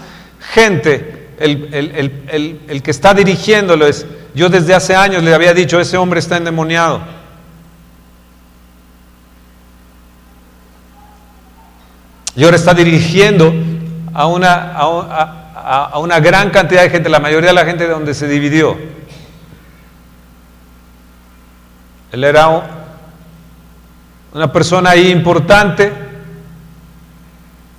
gente, 0.53 1.29
el, 1.39 2.61
el 2.67 2.81
que 2.81 2.89
está 2.89 3.13
dirigiéndolo 3.13 3.85
es, 3.85 4.07
yo 4.33 4.49
desde 4.49 4.73
hace 4.73 4.95
años 4.95 5.21
le 5.21 5.35
había 5.35 5.53
dicho, 5.53 5.79
ese 5.79 5.97
hombre 5.97 6.19
está 6.19 6.37
endemoniado. 6.37 7.21
Y 12.35 12.43
ahora 12.43 12.55
está 12.55 12.73
dirigiendo 12.73 13.53
a 14.13 14.27
una, 14.27 14.73
a, 14.75 15.99
una 15.99 16.19
gran 16.19 16.49
cantidad 16.49 16.83
de 16.83 16.89
gente, 16.89 17.09
la 17.09 17.19
mayoría 17.19 17.49
de 17.49 17.55
la 17.55 17.65
gente 17.65 17.85
de 17.85 17.93
donde 17.93 18.13
se 18.13 18.27
dividió. 18.27 18.77
Él 22.11 22.23
era 22.23 22.47
una 24.33 24.51
persona 24.51 24.91
ahí 24.91 25.11
importante 25.11 25.91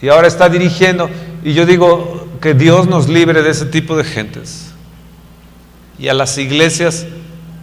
y 0.00 0.08
ahora 0.08 0.28
está 0.28 0.48
dirigiendo. 0.48 1.08
Y 1.42 1.52
yo 1.52 1.66
digo 1.66 2.28
que 2.40 2.54
Dios 2.54 2.86
nos 2.86 3.08
libre 3.08 3.42
de 3.42 3.50
ese 3.50 3.66
tipo 3.66 3.96
de 3.96 4.04
gentes. 4.04 4.72
Y 5.98 6.08
a 6.08 6.14
las 6.14 6.36
iglesias 6.38 7.06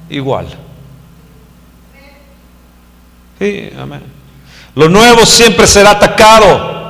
igual. 0.09 0.47
Sí, 3.39 3.69
amén. 3.77 4.01
Lo 4.75 4.87
nuevo 4.87 5.25
siempre 5.25 5.67
será 5.67 5.91
atacado. 5.91 6.80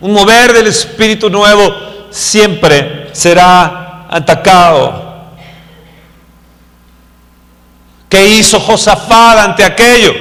Un 0.00 0.12
mover 0.12 0.52
del 0.52 0.66
Espíritu 0.66 1.30
Nuevo 1.30 1.74
siempre 2.10 3.08
será 3.12 4.06
atacado. 4.10 5.04
¿Qué 8.08 8.26
hizo 8.26 8.60
Josafat 8.60 9.38
ante 9.38 9.64
aquello? 9.64 10.14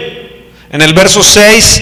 En 0.72 0.82
el 0.82 0.94
verso 0.94 1.24
6 1.24 1.82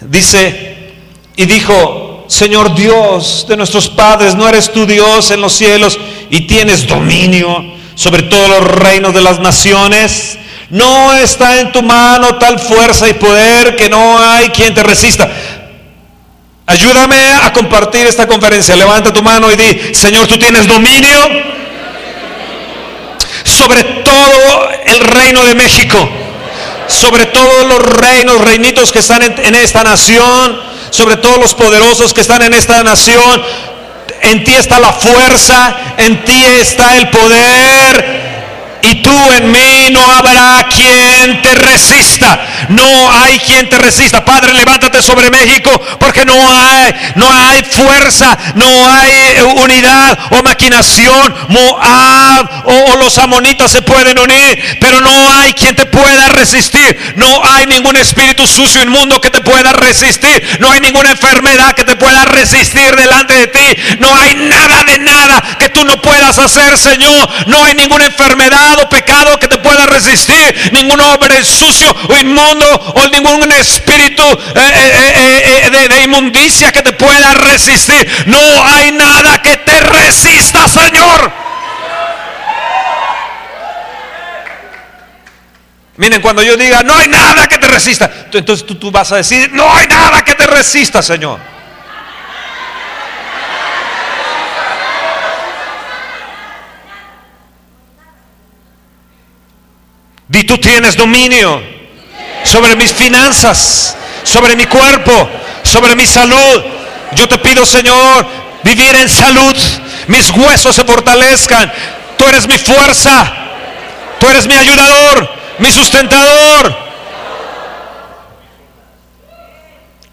dice, 0.00 0.92
y 1.36 1.44
dijo, 1.44 2.24
Señor 2.28 2.74
Dios 2.74 3.46
de 3.48 3.56
nuestros 3.56 3.88
padres, 3.88 4.34
¿no 4.34 4.48
eres 4.48 4.72
tu 4.72 4.86
Dios 4.86 5.30
en 5.30 5.40
los 5.40 5.52
cielos 5.52 5.98
y 6.30 6.42
tienes 6.42 6.86
dominio 6.86 7.74
sobre 7.94 8.22
todos 8.24 8.48
los 8.48 8.64
reinos 8.64 9.14
de 9.14 9.20
las 9.20 9.38
naciones? 9.38 10.38
No 10.70 11.14
está 11.14 11.60
en 11.60 11.72
tu 11.72 11.82
mano 11.82 12.36
tal 12.36 12.58
fuerza 12.58 13.08
y 13.08 13.14
poder 13.14 13.76
que 13.76 13.88
no 13.88 14.18
hay 14.18 14.50
quien 14.50 14.74
te 14.74 14.82
resista. 14.82 15.30
Ayúdame 16.68 17.16
a 17.44 17.52
compartir 17.52 18.06
esta 18.06 18.26
conferencia. 18.26 18.76
Levanta 18.76 19.12
tu 19.12 19.22
mano 19.22 19.50
y 19.50 19.56
di, 19.56 19.94
Señor, 19.94 20.26
tú 20.26 20.38
tienes 20.38 20.66
dominio 20.66 21.18
sobre 23.44 23.82
todo 23.82 24.70
el 24.84 25.00
reino 25.00 25.44
de 25.44 25.54
México, 25.54 26.08
sobre 26.86 27.26
todos 27.26 27.66
los 27.66 27.82
reinos, 27.96 28.40
reinitos 28.40 28.92
que 28.92 28.98
están 29.00 29.22
en, 29.22 29.54
esta 29.54 29.82
nación, 29.82 30.60
sobre 30.90 31.16
todos 31.16 31.38
los 31.38 31.54
poderosos 31.54 32.12
que 32.12 32.20
están 32.20 32.42
en 32.42 32.54
esta 32.54 32.82
nación. 32.82 33.42
En 34.20 34.44
ti 34.44 34.54
está 34.54 34.78
la 34.78 34.92
fuerza, 34.92 35.76
en 35.96 36.24
ti 36.24 36.44
está 36.44 36.96
el 36.96 37.08
poder, 37.08 38.17
y 38.82 39.02
tú 39.02 39.32
en 39.32 39.50
mí 39.50 39.88
no 39.90 40.00
habrá 40.10 40.66
quien 40.74 41.42
te 41.42 41.54
resista. 41.54 42.38
No 42.68 43.10
hay 43.12 43.38
quien 43.40 43.68
te 43.68 43.78
resista. 43.78 44.24
Padre, 44.24 44.52
levántate 44.52 45.02
sobre 45.02 45.30
México 45.30 45.70
porque 45.98 46.24
no 46.24 46.34
hay, 46.34 46.94
no 47.16 47.30
hay 47.30 47.62
fuerza, 47.64 48.36
no 48.54 48.66
hay 48.92 49.40
unidad 49.56 50.18
o 50.30 50.42
maquinación. 50.42 51.34
Moab 51.48 52.48
o, 52.64 52.96
los 52.96 53.18
amonitas 53.18 53.70
se 53.70 53.82
pueden 53.82 54.18
unir, 54.18 54.78
pero 54.80 55.00
no 55.00 55.32
hay 55.32 55.52
quien 55.54 55.74
te 55.74 55.86
pueda 55.86 56.28
resistir. 56.28 57.14
No 57.16 57.42
hay 57.44 57.66
ningún 57.66 57.96
espíritu 57.96 58.46
sucio 58.46 58.82
inmundo 58.82 59.20
que 59.20 59.30
te 59.30 59.40
pueda 59.40 59.72
resistir. 59.72 60.58
No 60.60 60.70
hay 60.70 60.80
ninguna 60.80 61.10
enfermedad 61.10 61.74
que 61.74 61.84
te 61.84 61.96
pueda 61.96 62.24
resistir 62.24 62.94
delante 62.96 63.34
de 63.34 63.46
ti. 63.48 63.76
No 63.98 64.14
hay 64.14 64.34
nada 64.34 64.84
de 64.84 64.98
nada 64.98 65.42
que 65.58 65.68
tú 65.68 65.84
no 65.84 66.00
puedas 66.00 66.38
hacer, 66.38 66.78
Señor. 66.78 67.28
No 67.46 67.64
hay 67.64 67.74
ninguna 67.74 68.06
enfermedad 68.06 68.67
pecado 68.88 69.38
que 69.38 69.48
te 69.48 69.58
pueda 69.58 69.86
resistir, 69.86 70.70
ningún 70.72 71.00
hombre 71.00 71.44
sucio 71.44 71.94
o 72.08 72.16
inmundo 72.16 72.66
o 72.94 73.08
ningún 73.08 73.50
espíritu 73.52 74.22
eh, 74.22 74.72
eh, 74.74 75.62
eh, 75.66 75.70
de, 75.70 75.88
de 75.88 76.02
inmundicia 76.02 76.72
que 76.72 76.82
te 76.82 76.92
pueda 76.92 77.34
resistir. 77.34 78.08
No 78.26 78.38
hay 78.64 78.92
nada 78.92 79.40
que 79.42 79.56
te 79.56 79.80
resista, 79.80 80.68
Señor. 80.68 81.48
Miren, 85.98 86.22
cuando 86.22 86.42
yo 86.44 86.56
diga, 86.56 86.84
no 86.84 86.94
hay 86.96 87.08
nada 87.08 87.48
que 87.48 87.58
te 87.58 87.66
resista, 87.66 88.08
entonces 88.32 88.64
tú, 88.64 88.76
tú, 88.76 88.92
vas 88.92 89.10
a 89.10 89.16
decir, 89.16 89.50
no 89.52 89.68
hay 89.74 89.88
nada 89.88 90.24
que 90.24 90.34
te 90.36 90.46
resista, 90.46 91.02
Señor. 91.02 91.57
Di 100.28 100.44
tú 100.44 100.58
tienes 100.58 100.96
dominio 100.96 101.62
sobre 102.44 102.76
mis 102.76 102.92
finanzas, 102.92 103.96
sobre 104.24 104.56
mi 104.56 104.66
cuerpo, 104.66 105.28
sobre 105.62 105.96
mi 105.96 106.06
salud. 106.06 106.64
Yo 107.12 107.26
te 107.26 107.38
pido, 107.38 107.64
Señor, 107.64 108.26
vivir 108.62 108.94
en 108.96 109.08
salud, 109.08 109.56
mis 110.06 110.30
huesos 110.30 110.76
se 110.76 110.84
fortalezcan. 110.84 111.72
Tú 112.18 112.26
eres 112.26 112.46
mi 112.46 112.58
fuerza, 112.58 113.32
tú 114.20 114.28
eres 114.28 114.46
mi 114.46 114.54
ayudador, 114.54 115.30
mi 115.58 115.72
sustentador. 115.72 116.76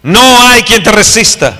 No 0.02 0.48
hay 0.48 0.62
quien 0.62 0.82
te 0.82 0.92
resista. 0.92 1.52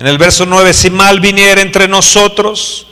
En 0.00 0.06
el 0.06 0.16
verso 0.16 0.46
9, 0.46 0.72
si 0.72 0.88
mal 0.88 1.20
viniera 1.20 1.60
entre 1.60 1.86
nosotros, 1.86 2.86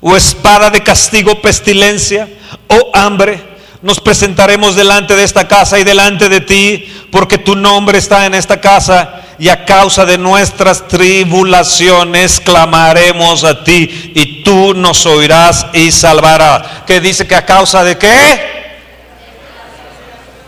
o 0.00 0.16
espada 0.16 0.70
de 0.70 0.82
castigo, 0.82 1.40
pestilencia, 1.40 2.28
o 2.66 2.90
hambre, 2.94 3.40
nos 3.80 4.00
presentaremos 4.00 4.74
delante 4.74 5.14
de 5.14 5.22
esta 5.22 5.46
casa 5.46 5.78
y 5.78 5.84
delante 5.84 6.28
de 6.28 6.40
ti, 6.40 6.92
porque 7.12 7.38
tu 7.38 7.54
nombre 7.54 7.98
está 7.98 8.26
en 8.26 8.34
esta 8.34 8.60
casa, 8.60 9.20
y 9.38 9.50
a 9.50 9.64
causa 9.64 10.04
de 10.04 10.18
nuestras 10.18 10.88
tribulaciones 10.88 12.40
clamaremos 12.40 13.44
a 13.44 13.62
ti, 13.62 14.10
y 14.16 14.42
tú 14.42 14.74
nos 14.74 15.06
oirás 15.06 15.64
y 15.74 15.92
salvarás. 15.92 16.62
¿Qué 16.88 17.00
dice 17.00 17.24
que 17.28 17.36
a 17.36 17.46
causa 17.46 17.84
de 17.84 17.96
qué? 17.96 18.80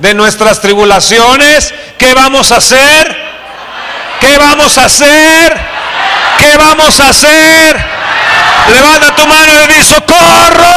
De 0.01 0.13
nuestras 0.15 0.61
tribulaciones, 0.61 1.73
¿qué 1.99 2.15
vamos 2.15 2.51
a 2.51 2.57
hacer? 2.57 3.17
¿Qué 4.21 4.37
vamos 4.39 4.77
a 4.77 4.87
hacer? 4.87 5.80
¿Qué 6.41 6.57
vamos 6.57 6.99
a 7.01 7.11
hacer? 7.11 7.87
Levanta 8.73 9.15
tu 9.15 9.27
mano 9.27 9.53
y 9.63 9.67
di 9.75 9.85
socorro. 9.85 10.75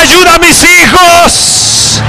Ayuda 0.00 0.36
a 0.36 0.38
mis 0.38 0.62
hijos. 0.62 2.00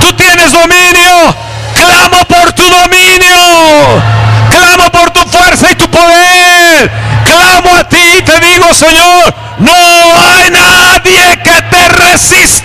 Tú 0.00 0.12
tienes 0.12 0.52
dominio. 0.52 1.34
Clamo 1.74 2.22
por 2.26 2.52
tu 2.52 2.68
dominio. 2.68 4.02
Clamo 4.50 4.92
por 4.92 5.10
tu 5.10 5.20
fuerza 5.26 5.70
y 5.70 5.74
tu 5.74 5.90
poder. 5.90 6.92
Clamo 7.24 7.74
a 7.74 7.88
ti 7.88 8.18
y 8.18 8.22
te 8.22 8.40
digo, 8.40 8.74
Señor, 8.74 9.34
no 9.56 9.72
hay 9.72 10.50
nadie 10.50 11.38
que 11.42 11.62
te 11.62 11.88
resista. 11.88 12.63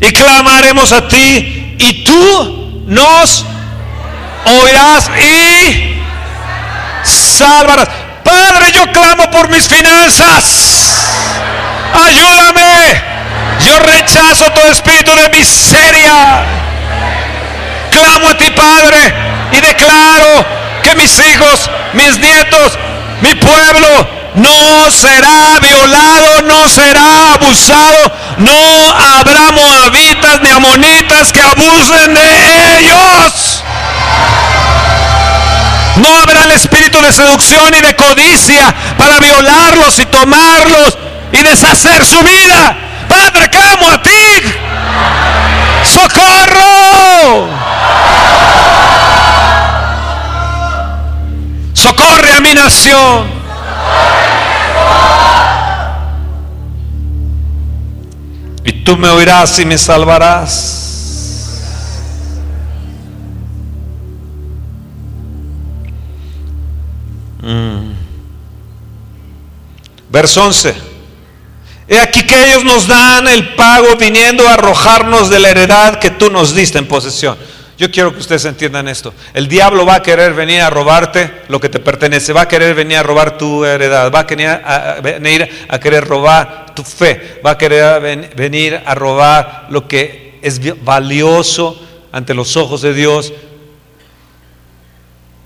Y 0.00 0.12
clamaremos 0.12 0.92
a 0.92 1.08
ti 1.08 1.76
y 1.78 2.04
tú 2.04 2.84
nos 2.86 3.44
oirás 4.44 5.10
y 5.18 6.02
salvarás. 7.04 7.88
Padre, 8.22 8.72
yo 8.72 8.90
clamo 8.92 9.30
por 9.30 9.48
mis 9.48 9.66
finanzas. 9.68 10.94
Ayúdame. 11.94 13.08
Yo 13.64 13.78
rechazo 13.80 14.50
todo 14.52 14.70
espíritu 14.70 15.14
de 15.14 15.28
miseria. 15.30 16.44
Clamo 17.90 18.28
a 18.28 18.36
ti, 18.36 18.50
Padre, 18.50 19.14
y 19.52 19.60
declaro 19.60 20.44
que 20.82 20.94
mis 20.94 21.18
hijos, 21.18 21.70
mis 21.94 22.18
nietos, 22.18 22.78
mi 23.20 23.34
pueblo 23.34 24.17
no 24.34 24.90
será 24.90 25.58
violado, 25.60 26.42
no 26.42 26.68
será 26.68 27.34
abusado, 27.34 28.12
no 28.38 28.90
habrá 28.90 29.50
moabitas 29.52 30.40
ni 30.42 30.50
amonitas 30.50 31.32
que 31.32 31.40
abusen 31.40 32.14
de 32.14 32.78
ellos. 32.78 33.64
No 35.96 36.16
habrá 36.16 36.44
el 36.44 36.52
espíritu 36.52 37.00
de 37.00 37.12
seducción 37.12 37.74
y 37.74 37.80
de 37.80 37.96
codicia 37.96 38.74
para 38.96 39.18
violarlos 39.18 39.98
y 39.98 40.06
tomarlos 40.06 40.96
y 41.32 41.42
deshacer 41.42 42.06
su 42.06 42.22
vida. 42.22 42.76
Padre, 43.08 43.48
clamo 43.50 43.90
a 43.90 44.02
ti. 44.02 44.42
¡Socorro! 45.84 47.48
Socorre 51.74 52.32
a 52.32 52.40
mi 52.40 52.54
nación. 52.54 53.37
Y 58.64 58.84
tú 58.84 58.96
me 58.96 59.08
oirás 59.08 59.58
y 59.58 59.64
me 59.64 59.78
salvarás. 59.78 60.78
Mm. 67.42 67.92
Verso 70.10 70.44
11. 70.44 70.74
He 71.88 71.98
aquí 71.98 72.26
que 72.26 72.50
ellos 72.50 72.64
nos 72.64 72.86
dan 72.86 73.26
el 73.28 73.54
pago 73.54 73.96
viniendo 73.96 74.46
a 74.46 74.54
arrojarnos 74.54 75.30
de 75.30 75.38
la 75.38 75.48
heredad 75.48 75.98
que 75.98 76.10
tú 76.10 76.30
nos 76.30 76.54
diste 76.54 76.76
en 76.76 76.86
posesión. 76.86 77.38
Yo 77.78 77.92
quiero 77.92 78.12
que 78.12 78.18
ustedes 78.18 78.44
entiendan 78.44 78.88
esto. 78.88 79.14
El 79.32 79.46
diablo 79.46 79.86
va 79.86 79.96
a 79.96 80.02
querer 80.02 80.34
venir 80.34 80.62
a 80.62 80.68
robarte 80.68 81.42
lo 81.46 81.60
que 81.60 81.68
te 81.68 81.78
pertenece, 81.78 82.32
va 82.32 82.42
a 82.42 82.48
querer 82.48 82.74
venir 82.74 82.96
a 82.96 83.04
robar 83.04 83.38
tu 83.38 83.64
heredad, 83.64 84.12
va 84.12 84.20
a 84.20 84.26
querer, 84.26 84.60
venir 85.00 85.48
a 85.68 85.78
querer 85.78 86.04
robar 86.04 86.74
tu 86.74 86.82
fe, 86.82 87.40
va 87.44 87.52
a 87.52 87.58
querer 87.58 88.34
venir 88.34 88.82
a 88.84 88.94
robar 88.96 89.68
lo 89.70 89.86
que 89.86 90.40
es 90.42 90.60
valioso 90.84 91.80
ante 92.10 92.34
los 92.34 92.56
ojos 92.56 92.82
de 92.82 92.94
Dios, 92.94 93.32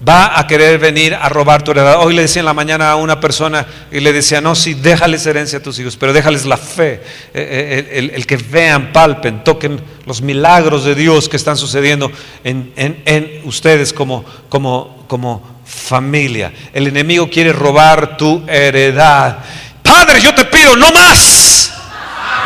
va 0.07 0.38
a 0.38 0.47
querer 0.47 0.79
venir 0.79 1.15
a 1.15 1.29
robar 1.29 1.62
tu 1.62 1.71
heredad. 1.71 2.01
Hoy 2.01 2.15
le 2.15 2.23
decía 2.23 2.41
en 2.41 2.47
la 2.47 2.55
mañana 2.55 2.91
a 2.91 2.97
una 2.97 3.21
persona 3.21 3.67
y 3.91 4.01
le 4.01 4.12
decía, 4.12 4.41
no, 4.41 4.55
sí, 4.55 4.75
déjales 4.75 5.25
herencia 5.27 5.59
a 5.59 5.62
tus 5.62 5.79
hijos, 5.79 5.97
pero 5.97 6.12
déjales 6.12 6.45
la 6.45 6.57
fe, 6.57 6.95
eh, 7.35 7.87
eh, 7.95 8.11
el, 8.15 8.27
que 8.27 8.37
vean, 8.37 8.93
palpen, 8.93 9.45
toquen 9.45 9.81
los 10.07 10.21
milagros 10.23 10.85
de 10.85 10.95
Dios 10.95 11.29
que 11.29 11.37
están 11.37 11.57
sucediendo 11.57 12.11
en, 12.43 12.73
en 12.77 13.43
ustedes 13.45 13.93
como, 13.93 14.25
como, 14.49 15.05
como 15.07 15.62
familia. 15.65 16.53
El 16.73 16.88
enemigo 16.88 17.31
quiere 17.31 17.53
robar 17.53 18.17
tu 18.17 18.45
heredad. 18.49 19.38
Padre, 19.83 20.21
yo 20.21 20.35
te 20.35 20.45
pido, 20.47 20.77
no 20.77 20.91
más, 20.91 21.73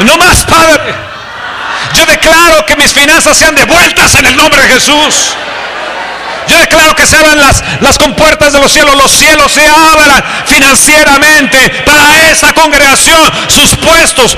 no 0.04 0.16
más, 0.16 0.44
Padre. 0.44 0.94
Yo 1.94 2.04
declaro 2.04 2.66
que 2.66 2.76
mis 2.76 2.92
finanzas 2.92 3.36
sean 3.36 3.54
devueltas 3.54 4.14
en 4.14 4.26
el 4.26 4.36
nombre 4.36 4.60
de 4.60 4.68
Jesús. 4.68 5.34
Yo 6.48 6.58
declaro 6.58 6.94
que 6.94 7.06
se 7.06 7.16
abran 7.16 7.38
las, 7.38 7.62
las 7.80 7.98
compuertas 7.98 8.52
de 8.52 8.60
los 8.60 8.72
cielos, 8.72 8.96
los 8.96 9.12
cielos 9.12 9.52
se 9.52 9.66
abran 9.66 10.24
financieramente 10.46 11.82
para 11.84 12.30
esa 12.30 12.52
congregación, 12.52 13.32
sus 13.48 13.76
puestos, 13.76 14.36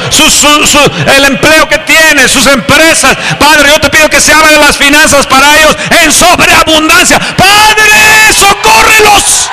el 1.14 1.24
empleo 1.24 1.68
que 1.68 1.78
tiene, 1.78 2.28
sus 2.28 2.46
empresas. 2.46 3.16
Padre, 3.38 3.70
yo 3.72 3.80
te 3.80 3.90
pido 3.90 4.08
que 4.08 4.20
se 4.20 4.32
abran 4.32 4.60
las 4.60 4.76
finanzas 4.76 5.26
para 5.26 5.56
ellos 5.56 5.76
en 6.02 6.12
sobreabundancia. 6.12 7.18
Padre, 7.36 8.32
socórrelos. 8.34 9.50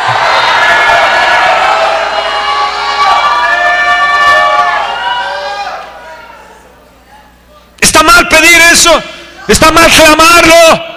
Está 7.80 8.04
mal 8.04 8.28
pedir 8.28 8.62
eso. 8.62 9.04
Está 9.48 9.72
mal 9.72 9.89
clamarlo. 9.91 10.94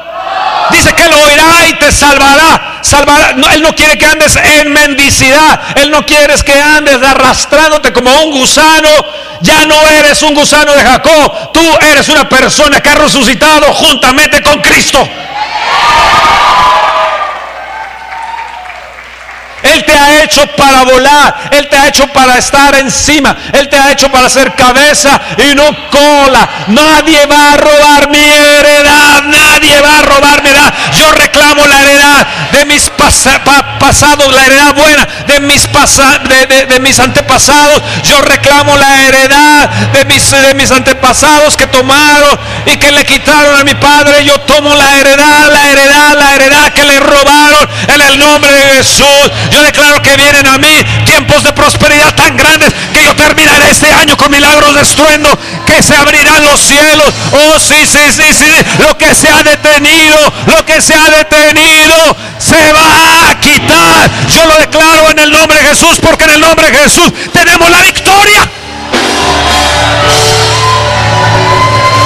Dice 0.71 0.95
que 0.95 1.09
lo 1.09 1.19
oirá 1.23 1.67
y 1.69 1.75
te 1.75 1.93
salvará. 1.93 2.81
salvará. 2.83 3.31
él 3.53 3.63
no 3.63 3.75
quiere 3.75 3.97
que 3.97 4.07
andes 4.07 4.37
en 4.37 4.73
mendicidad. 4.73 5.61
Él 5.77 5.91
no 5.91 6.05
quiere 6.05 6.35
que 6.45 6.61
andes 6.61 7.03
arrastrándote 7.03 7.93
como 7.93 8.11
un 8.23 8.33
gusano. 8.33 8.91
Ya 9.41 9.67
no 9.67 9.89
eres 9.89 10.23
un 10.23 10.35
gusano 10.35 10.73
de 10.75 10.83
Jacob. 10.83 11.53
Tú 11.53 11.61
eres 11.81 12.09
una 12.09 12.29
persona 12.29 12.81
que 12.81 12.91
ha 12.91 12.95
resucitado 12.95 13.73
juntamente 13.73 14.43
con 14.43 14.61
Cristo. 14.61 15.09
Él 19.63 19.85
te 19.85 19.93
ha 19.93 20.23
hecho 20.23 20.47
para 20.57 20.83
volar, 20.85 21.51
Él 21.51 21.69
te 21.69 21.77
ha 21.77 21.89
hecho 21.89 22.07
para 22.09 22.39
estar 22.39 22.75
encima, 22.77 23.37
Él 23.53 23.69
te 23.69 23.77
ha 23.77 23.93
hecho 23.93 24.11
para 24.11 24.29
ser 24.29 24.55
cabeza 24.55 25.21
y 25.51 25.55
no 25.55 25.91
cola. 25.91 26.49
Nadie 26.69 27.27
va 27.27 27.55
a 27.55 27.57
robar 27.57 28.09
mi 28.11 28.19
heredad, 28.19 29.23
nadie 29.25 29.81
va 29.81 29.99
a 29.99 30.03
robar 30.03 30.43
mi 30.43 30.51
heredad. 30.51 30.73
Yo 30.97 31.13
reclamo 31.13 31.67
la 31.67 31.81
heredad 31.81 32.27
de 32.53 32.65
mis 32.67 32.89
pasados, 32.91 34.35
la 34.35 34.47
heredad 34.47 34.75
buena 34.75 35.09
de 35.27 35.41
mis, 35.41 35.69
de, 36.69 36.81
mis 36.81 36.99
antepasados. 36.99 37.83
Yo 38.05 38.21
reclamo 38.23 38.77
la 38.77 39.01
heredad 39.03 39.69
de 39.93 40.05
mis, 40.05 40.31
de 40.31 40.55
mis 40.55 40.71
antepasados 40.71 41.57
que 41.57 41.67
tomaron 41.67 42.39
y 42.67 42.77
que 42.77 42.93
le 42.93 43.05
quitaron 43.05 43.59
a 43.59 43.65
mi 43.65 43.75
padre. 43.75 44.25
Yo 44.25 44.41
tomo 44.43 44.75
la 44.75 44.97
heredad, 44.97 45.53
la 45.53 45.69
heredad, 45.69 46.19
la 46.19 46.35
heredad 46.35 46.73
que 46.73 46.85
le 46.85 47.01
robaron 47.01 47.69
en 47.89 48.01
el 48.01 48.19
nombre 48.19 48.53
de 48.53 48.77
Jesús. 48.77 49.31
Yo 49.51 49.63
declaro 49.63 50.03
que 50.03 50.17
vienen 50.17 50.47
a 50.47 50.59
mí 50.59 50.85
tiempos 51.05 51.43
de 51.43 51.53
prosperidad 51.53 52.15
tan 52.15 52.37
grandes 52.37 52.73
que 52.93 53.03
yo 53.03 53.15
terminaré 53.17 53.71
este 53.71 53.93
año 53.93 54.17
con 54.17 54.31
milagros 54.31 54.75
de 54.75 54.83
estruendo, 54.83 55.39
que 55.67 55.83
se 55.83 55.95
abrirán 55.97 56.45
los 56.45 56.61
cielos. 56.61 57.13
Oh, 57.33 57.59
sí, 57.59 57.87
sí, 57.87 58.13
sí, 58.13 58.35
sí. 58.35 58.53
Lo 58.79 58.97
que 58.97 59.15
se 59.15 59.29
ha 59.29 59.43
detenido, 59.43 60.17
lo 60.47 60.65
que 60.65 60.81
se 60.81 60.95
ha 60.95 61.11
detenido, 61.11 62.17
se 62.39 62.73
va 62.73 63.31
a 63.31 63.41
quitar. 63.41 64.11
Yo 64.29 64.45
lo 64.47 64.59
declaro 64.59 65.11
en 65.11 65.19
el 65.19 65.31
nombre 65.31 65.59
de 65.63 65.69
Jesús, 65.69 65.99
porque 66.03 66.25
en 66.25 66.31
el 66.31 66.41
nombre 66.41 66.71
de 66.71 66.79
Jesús 66.79 67.13
tenemos 67.33 67.71
la 67.71 67.81
victoria. 67.83 68.49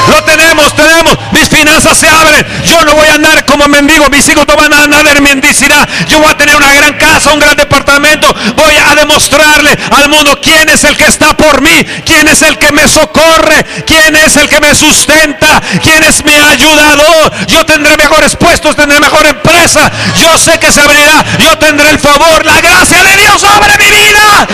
Lo 0.08 0.22
tenemos, 0.24 0.74
tenemos. 0.74 1.16
Finanzas 1.62 1.96
se 1.96 2.08
abren. 2.08 2.44
Yo 2.64 2.84
no 2.84 2.96
voy 2.96 3.06
a 3.06 3.14
andar 3.14 3.46
como 3.46 3.68
mendigo. 3.68 4.10
Mis 4.10 4.28
hijos 4.28 4.44
no 4.48 4.56
van 4.56 4.72
a 4.72 4.82
andar 4.82 5.06
en 5.06 5.22
mendicidad. 5.22 5.88
Yo 6.08 6.18
voy 6.18 6.28
a 6.28 6.36
tener 6.36 6.56
una 6.56 6.72
gran 6.72 6.94
casa, 6.94 7.32
un 7.32 7.38
gran 7.38 7.56
departamento. 7.56 8.34
Voy 8.56 8.76
a 8.76 8.96
demostrarle 8.96 9.78
al 9.92 10.08
mundo 10.08 10.36
quién 10.42 10.68
es 10.68 10.82
el 10.82 10.96
que 10.96 11.06
está 11.06 11.36
por 11.36 11.60
mí. 11.60 11.84
Quién 12.04 12.26
es 12.26 12.42
el 12.42 12.58
que 12.58 12.72
me 12.72 12.88
socorre. 12.88 13.64
Quién 13.86 14.16
es 14.16 14.34
el 14.38 14.48
que 14.48 14.58
me 14.58 14.74
sustenta. 14.74 15.62
Quién 15.80 16.02
es 16.02 16.24
mi 16.24 16.34
ayudador. 16.36 17.30
Yo 17.46 17.64
tendré 17.64 17.96
mejores 17.96 18.34
puestos, 18.34 18.74
tendré 18.74 18.98
mejor 18.98 19.24
empresa. 19.24 19.88
Yo 20.20 20.36
sé 20.38 20.58
que 20.58 20.72
se 20.72 20.80
abrirá. 20.80 21.24
Yo 21.38 21.56
tendré 21.58 21.90
el 21.90 22.00
favor, 22.00 22.44
la 22.44 22.60
gracia 22.60 23.04
de 23.04 23.16
Dios 23.18 23.40
sobre 23.40 23.78
mi 23.78 23.88
vida. 23.88 24.48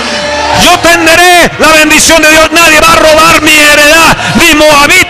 Yo 0.63 0.79
tendré 0.81 1.53
la 1.59 1.73
bendición 1.73 2.21
de 2.21 2.29
Dios. 2.29 2.53
Nadie 2.53 2.79
va 2.81 2.93
a 2.93 2.97
robar 2.97 3.41
mi 3.41 3.57
heredad. 3.57 4.15
Ni. 4.35 4.59
Ni 4.89 5.05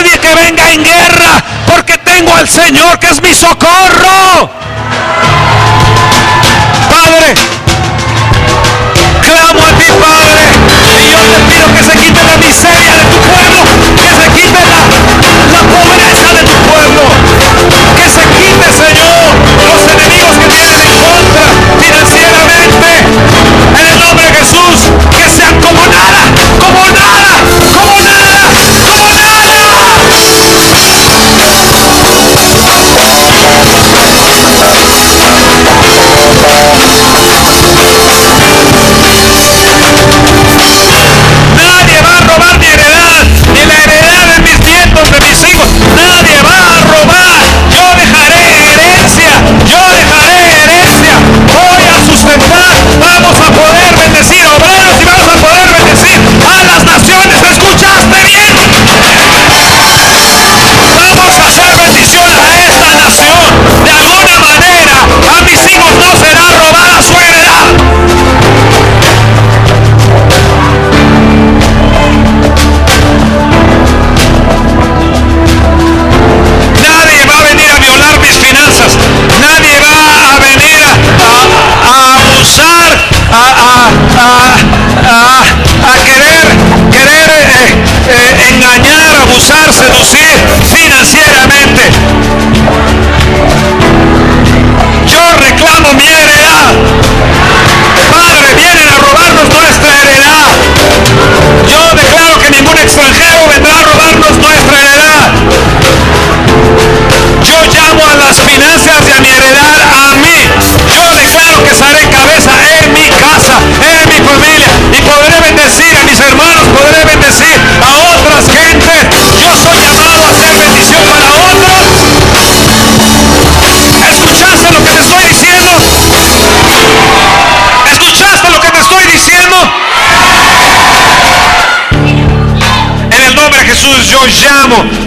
nadie 0.00 0.18
que 0.18 0.34
venga 0.34 0.72
en 0.72 0.82
guerra. 0.82 1.44
Porque 1.66 1.98
tengo 1.98 2.34
al 2.34 2.48
Señor 2.48 2.98
que 2.98 3.08
es 3.08 3.22
mi 3.22 3.34
socorro. 3.34 4.50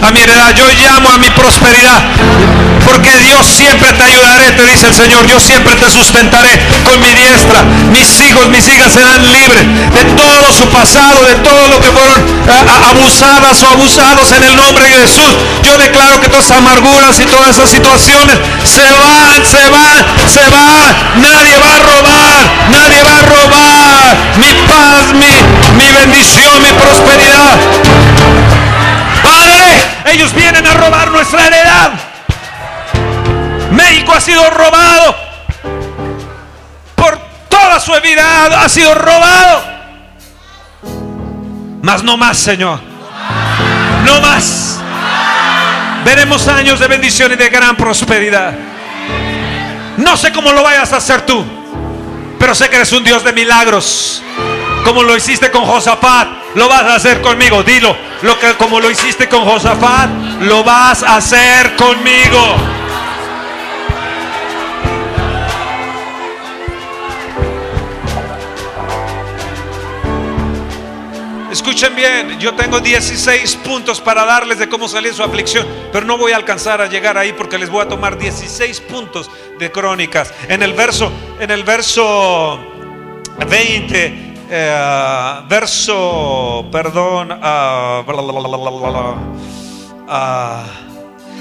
A 0.06 0.10
mi 0.10 0.20
heredad, 0.20 0.54
yo 0.54 0.66
llamo 0.68 1.10
a 1.10 1.18
mi 1.18 1.30
prosperidad. 1.30 2.02
Porque 2.84 3.16
Dios 3.18 3.46
siempre 3.46 3.92
te 3.92 4.02
ayudaré, 4.04 4.50
te 4.52 4.64
dice 4.66 4.86
el 4.86 4.94
Señor. 4.94 5.26
Yo 5.26 5.40
siempre 5.40 5.74
te 5.76 5.90
sustentaré 5.90 6.60
con 6.84 7.00
mi 7.00 7.08
diestra. 7.14 7.62
Mis 7.90 8.20
hijos, 8.20 8.48
mis 8.48 8.66
hijas 8.68 8.92
serán 8.92 9.22
libres 9.22 9.64
de 9.92 10.04
todo 10.16 10.52
su 10.52 10.68
pasado, 10.68 11.24
de 11.24 11.34
todo 11.36 11.68
lo 11.68 11.80
que 11.80 11.88
fueron 11.88 12.22
abusadas 12.90 13.62
o 13.62 13.68
abusados 13.70 14.32
en 14.32 14.42
el 14.44 14.56
nombre 14.56 14.84
de 14.84 14.96
Jesús. 15.02 15.32
Yo 15.62 15.76
declaro 15.78 16.20
que 16.20 16.28
todas 16.28 16.46
esas 16.46 16.58
amarguras 16.58 17.18
y 17.20 17.26
todas 17.26 17.56
esas 17.56 17.70
situaciones 17.70 18.38
se 18.64 18.82
van, 18.82 19.44
se 19.44 19.68
van, 19.70 20.04
se 20.28 20.48
van. 20.50 20.94
Nadie 21.16 21.56
va 21.58 21.74
a 21.74 21.78
robar, 21.78 22.52
nadie 22.70 23.02
va 23.02 23.18
a 23.18 23.22
robar 23.22 24.16
mi 24.36 24.52
paz, 24.68 25.12
mi, 25.14 25.82
mi 25.82 25.90
bendición, 25.92 26.62
mi 26.62 26.72
prosperidad. 26.72 28.53
Ellos 30.14 30.32
vienen 30.32 30.64
a 30.64 30.74
robar 30.74 31.10
nuestra 31.10 31.44
heredad. 31.44 31.90
México 33.72 34.12
ha 34.14 34.20
sido 34.20 34.48
robado. 34.48 35.16
Por 36.94 37.18
toda 37.48 37.80
su 37.80 37.90
vida 38.00 38.62
ha 38.62 38.68
sido 38.68 38.94
robado. 38.94 39.64
Mas 41.82 42.04
no 42.04 42.16
más, 42.16 42.38
Señor. 42.38 42.78
No 44.04 44.20
más. 44.20 44.78
Veremos 46.04 46.46
años 46.46 46.78
de 46.78 46.86
bendición 46.86 47.32
y 47.32 47.36
de 47.36 47.48
gran 47.48 47.74
prosperidad. 47.74 48.52
No 49.96 50.16
sé 50.16 50.32
cómo 50.32 50.52
lo 50.52 50.62
vayas 50.62 50.92
a 50.92 50.98
hacer 50.98 51.26
tú, 51.26 51.44
pero 52.38 52.54
sé 52.54 52.68
que 52.68 52.76
eres 52.76 52.92
un 52.92 53.02
Dios 53.02 53.24
de 53.24 53.32
milagros. 53.32 54.22
Como 54.84 55.02
lo 55.02 55.16
hiciste 55.16 55.50
con 55.50 55.64
Josafat, 55.64 56.28
lo 56.54 56.68
vas 56.68 56.82
a 56.82 56.94
hacer 56.94 57.20
conmigo. 57.20 57.64
Dilo, 57.64 57.96
lo 58.24 58.38
que 58.38 58.54
como 58.54 58.80
lo 58.80 58.90
hiciste 58.90 59.28
con 59.28 59.44
Josafat, 59.44 60.08
lo 60.40 60.64
vas 60.64 61.02
a 61.02 61.16
hacer 61.16 61.76
conmigo. 61.76 62.56
Escuchen 71.52 71.94
bien, 71.94 72.40
yo 72.40 72.54
tengo 72.54 72.80
16 72.80 73.56
puntos 73.56 74.00
para 74.00 74.24
darles 74.24 74.58
de 74.58 74.70
cómo 74.70 74.88
salir 74.88 75.12
su 75.12 75.22
aflicción, 75.22 75.66
pero 75.92 76.06
no 76.06 76.16
voy 76.16 76.32
a 76.32 76.36
alcanzar 76.36 76.80
a 76.80 76.86
llegar 76.86 77.18
ahí 77.18 77.34
porque 77.34 77.58
les 77.58 77.68
voy 77.68 77.82
a 77.82 77.88
tomar 77.88 78.16
16 78.16 78.80
puntos 78.80 79.30
de 79.58 79.70
crónicas. 79.70 80.32
En 80.48 80.62
el 80.62 80.72
verso, 80.72 81.12
en 81.38 81.50
el 81.50 81.62
verso 81.62 82.58
20, 83.50 84.33
eh, 84.56 85.40
verso, 85.48 86.66
perdón, 86.70 87.32
uh, 87.32 88.04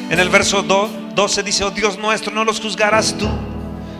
en 0.09 0.19
el 0.19 0.29
verso 0.29 0.63
12 0.63 1.43
dice, 1.43 1.63
oh 1.63 1.71
Dios 1.71 1.97
nuestro, 1.97 2.33
no 2.33 2.43
los 2.43 2.59
juzgarás 2.59 3.17
tú 3.17 3.29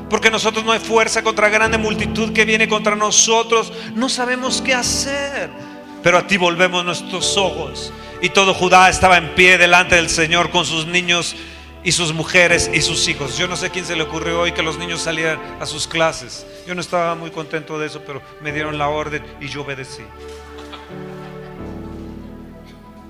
porque 0.10 0.30
nosotros 0.30 0.63
no 0.63 0.71
hay 0.71 0.80
fuerza 0.80 1.23
contra 1.23 1.49
grande 1.49 1.78
multitud 1.78 2.34
que 2.34 2.45
viene 2.45 2.67
contra 2.67 2.95
nosotros. 2.95 3.73
No 3.95 4.10
sabemos 4.10 4.62
qué 4.62 4.76
hacer 4.76 5.49
pero 6.04 6.17
a 6.17 6.28
ti 6.28 6.38
volvemos 6.38 6.84
nuestros 6.86 7.38
ojos. 7.38 7.91
Y 8.21 8.30
todo 8.30 8.54
Judá 8.54 8.89
estaba 8.89 9.17
en 9.17 9.34
pie 9.34 9.58
delante 9.58 9.95
del 9.95 10.10
Señor 10.10 10.52
con 10.52 10.65
sus 10.65 10.86
niños 10.86 11.36
y 11.84 11.91
sus 11.91 12.13
mujeres 12.13 12.69
y 12.74 12.82
sus 12.82 13.08
hijos. 13.08 13.38
Yo 13.38 13.48
no 13.48 13.56
sé 13.56 13.69
quién 13.69 13.86
se 13.86 13.96
le 13.96 14.04
ocurrió 14.04 14.41
hoy 14.41 14.52
que 14.54 14.63
los 14.63 14.78
niños 14.78 15.02
salieran 15.02 15.39
a 15.60 15.65
sus 15.65 15.88
clases. 15.88 16.46
Yo 16.67 16.76
no 16.76 16.82
estaba 16.82 17.15
muy 17.15 17.32
contento 17.32 17.78
de 17.78 17.88
eso, 17.88 18.02
pero 18.06 18.22
me 18.41 18.52
dieron 18.52 18.78
la 18.78 18.88
orden 18.89 19.24
y 19.41 19.48
yo 19.48 19.62
obedecí. 19.62 20.04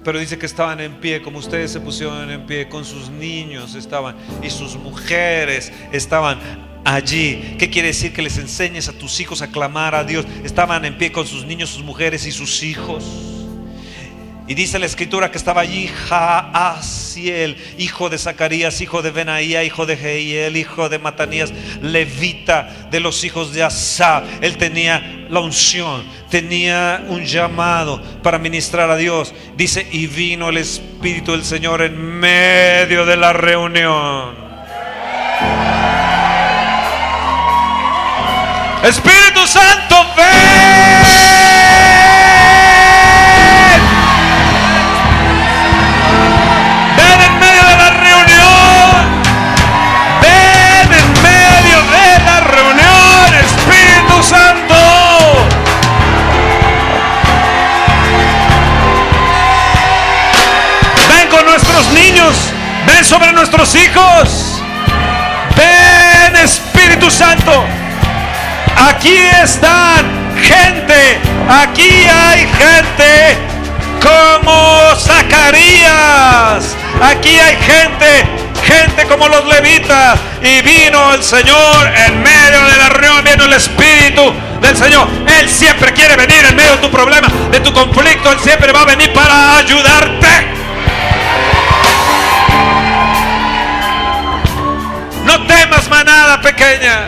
Pero 0.04 0.20
dice 0.20 0.38
que 0.38 0.46
estaban 0.46 0.80
en 0.82 1.00
pie, 1.00 1.22
como 1.22 1.40
ustedes 1.40 1.72
se 1.72 1.80
pusieron 1.80 2.30
en 2.30 2.46
pie, 2.46 2.68
con 2.68 2.84
sus 2.84 3.10
niños 3.10 3.74
estaban 3.76 4.18
y 4.42 4.50
sus 4.50 4.76
mujeres 4.76 5.72
estaban 5.94 6.40
allí. 6.84 7.56
¿Qué 7.58 7.70
quiere 7.70 7.90
decir? 7.90 8.14
Que 8.14 8.22
les 8.22 8.38
enseñes 8.38 8.90
a 8.90 8.94
tus 8.94 9.20
hijos 9.22 9.42
a 9.42 9.48
clamar 9.48 9.96
a 9.96 10.04
Dios. 10.04 10.26
Estaban 10.44 10.84
en 10.84 10.98
pie 10.98 11.14
con 11.14 11.26
sus 11.26 11.46
niños, 11.46 11.70
sus 11.70 11.84
mujeres 11.84 12.26
y 12.26 12.32
sus 12.32 12.64
hijos. 12.64 13.33
Y 14.46 14.56
dice 14.56 14.78
la 14.78 14.86
escritura 14.86 15.32
que 15.32 15.38
estaba 15.38 15.62
allí 15.62 15.88
Jaasiel, 15.88 17.56
hijo 17.78 18.10
de 18.10 18.18
Zacarías, 18.18 18.82
hijo 18.82 19.02
de 19.02 19.12
Benaía, 19.12 19.64
hijo 19.64 19.86
de 19.86 19.96
Jehiel, 19.96 20.58
hijo 20.58 20.90
de 20.90 21.00
Matanías, 21.00 21.54
levita 21.82 22.88
de 22.92 23.00
los 23.00 23.24
hijos 23.24 23.54
de 23.54 23.64
Asa. 23.64 24.22
Él 24.42 24.58
tenía 24.58 25.28
la 25.30 25.40
unción, 25.40 26.04
tenía 26.30 27.06
un 27.08 27.24
llamado 27.24 28.02
para 28.22 28.38
ministrar 28.38 28.90
a 28.92 28.98
Dios. 28.98 29.34
Dice, 29.56 29.88
y 29.92 30.08
vino 30.08 30.50
el 30.50 30.58
Espíritu 30.58 31.32
del 31.32 31.46
Señor 31.46 31.82
en 31.82 31.96
medio 31.98 33.06
de 33.06 33.16
la 33.16 33.32
reunión. 33.32 34.44
Espíritu 38.84 39.48
Santo. 39.48 39.96
Ven 40.18 41.23
hijos. 63.64 64.62
Ven 65.56 66.36
Espíritu 66.36 67.10
Santo. 67.10 67.66
Aquí 68.90 69.16
están 69.42 70.36
gente, 70.36 71.18
aquí 71.50 71.90
hay 72.12 72.46
gente 72.48 73.38
como 74.02 74.94
Zacarías. 74.98 76.76
Aquí 77.02 77.40
hay 77.40 77.56
gente, 77.56 78.26
gente 78.64 79.08
como 79.08 79.30
los 79.30 79.46
levitas. 79.46 80.20
Y 80.42 80.62
vino 80.62 81.14
el 81.14 81.24
Señor 81.24 81.88
en 82.06 82.22
medio 82.22 82.66
de 82.66 82.78
la 82.78 82.90
reunión, 82.90 83.24
vino 83.24 83.46
el 83.46 83.54
Espíritu 83.54 84.34
del 84.62 84.76
Señor. 84.76 85.08
Él 85.40 85.50
siempre 85.50 85.94
quiere 85.94 86.18
venir 86.18 86.46
en 86.46 86.56
medio 86.56 86.72
de 86.72 86.78
tu 86.80 86.92
problema, 86.92 87.30
de 87.50 87.62
tu 87.62 87.72
conflicto. 87.72 88.30
Él 88.30 88.40
siempre 88.44 88.74
va 88.74 88.82
a 88.82 88.86
venir 88.86 89.14
para 89.14 89.58
ayudarte. 89.58 90.53
No 95.34 95.48
temas 95.48 95.90
manada 95.90 96.40
pequeña. 96.40 97.06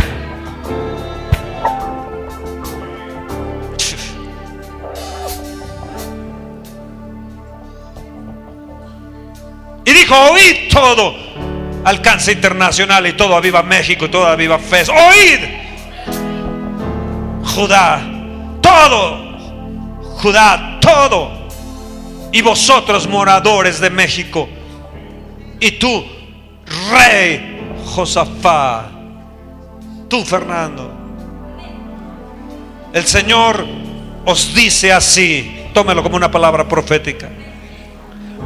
Y 9.86 9.94
dijo, 9.94 10.16
oíd 10.32 10.72
todo. 10.72 11.14
Alcance 11.84 12.32
internacional 12.32 13.06
y 13.06 13.14
todo 13.14 13.40
viva 13.42 13.62
México 13.62 14.06
y 14.06 14.10
toda 14.10 14.36
viva 14.36 14.58
fe. 14.58 14.86
Oíd. 14.90 15.40
Judá, 17.54 18.02
todo. 18.60 19.38
Judá, 20.24 20.80
todo. 20.82 21.48
Y 22.32 22.42
vosotros 22.42 23.08
moradores 23.08 23.80
de 23.80 23.92
México. 23.92 24.50
Y 25.60 25.74
tú, 25.74 26.04
rey 26.92 27.55
Josafá. 27.96 28.92
Tú, 30.10 30.24
Fernando. 30.26 30.92
El 32.94 33.06
Señor 33.06 33.66
os 34.26 34.54
dice 34.54 34.92
así. 34.92 35.70
Tómelo 35.74 36.04
como 36.04 36.16
una 36.16 36.30
palabra 36.30 36.68
profética. 36.68 37.30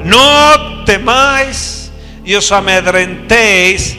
No 0.04 0.84
temáis 0.86 1.91
y 2.24 2.36
os 2.36 2.52
amedrentéis 2.52 3.97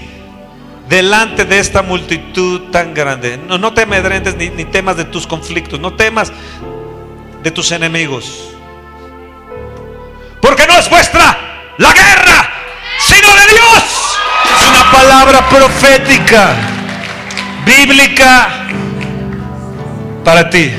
delante 0.89 1.45
de 1.45 1.59
esta 1.59 1.83
multitud 1.83 2.71
tan 2.71 2.95
grande. 2.95 3.37
No, 3.37 3.59
no 3.59 3.73
te 3.75 3.83
amedrentes 3.83 4.37
ni, 4.37 4.51
ni 4.51 4.65
temas 4.65 4.97
de 4.97 5.05
tus 5.05 5.27
conflictos, 5.27 5.79
no 5.79 5.95
temas 5.95 6.33
de 7.43 7.51
tus 7.51 7.71
enemigos. 7.73 8.51
Porque 10.41 10.67
no 10.67 10.77
es 10.79 10.89
vuestra 10.89 11.75
la 11.79 11.93
guerra, 11.93 12.51
sino 12.99 13.35
de 13.35 13.47
Dios. 13.47 14.01
Es 14.45 14.80
palabra 14.91 15.49
profética, 15.49 16.55
bíblica 17.64 18.49
para 20.24 20.49
ti. 20.51 20.72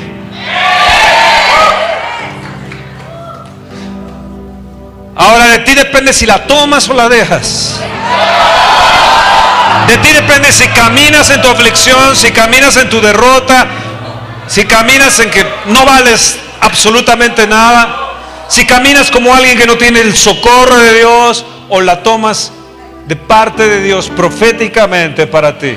Ahora 5.16 5.48
de 5.48 5.60
ti 5.60 5.76
depende 5.76 6.14
si 6.14 6.26
la 6.26 6.48
tomas 6.48 6.90
o 6.90 6.94
la 6.94 7.10
dejas. 7.10 7.80
De 9.88 9.98
ti 9.98 10.14
depende 10.14 10.52
si 10.52 10.68
caminas 10.70 11.30
en 11.30 11.42
tu 11.42 11.50
aflicción, 11.50 12.16
si 12.16 12.32
caminas 12.32 12.78
en 12.78 12.90
tu 12.90 13.02
derrota, 13.02 13.68
si 14.48 14.66
caminas 14.66 15.20
en 15.20 15.30
que 15.30 15.46
no 15.66 15.86
vales 15.86 16.38
absolutamente 16.62 17.48
nada, 17.48 18.08
Si 18.52 18.66
caminas 18.66 19.10
como 19.10 19.34
alguien 19.34 19.58
que 19.58 19.66
no 19.66 19.78
tiene 19.78 20.02
el 20.02 20.14
socorro 20.14 20.76
de 20.76 20.96
Dios 20.96 21.46
o 21.70 21.80
la 21.80 22.04
tomas 22.04 22.52
de 23.12 23.18
parte 23.18 23.68
de 23.68 23.82
Dios 23.82 24.10
proféticamente 24.10 25.28
para 25.28 25.58
ti. 25.58 25.76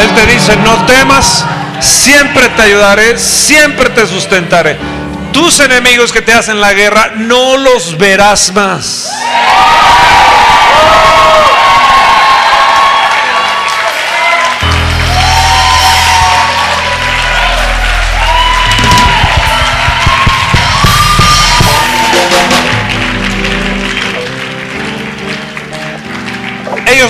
Él 0.00 0.10
te 0.14 0.26
dice, 0.32 0.54
no 0.58 0.86
temas, 0.86 1.44
siempre 1.80 2.48
te 2.50 2.62
ayudaré, 2.62 3.18
siempre 3.18 3.90
te 3.90 4.06
sustentaré. 4.06 4.78
Tus 5.32 5.58
enemigos 5.58 6.12
que 6.12 6.22
te 6.22 6.32
hacen 6.32 6.60
la 6.60 6.74
guerra, 6.74 7.14
no 7.16 7.56
los 7.56 7.98
verás 7.98 8.52
más. 8.54 9.10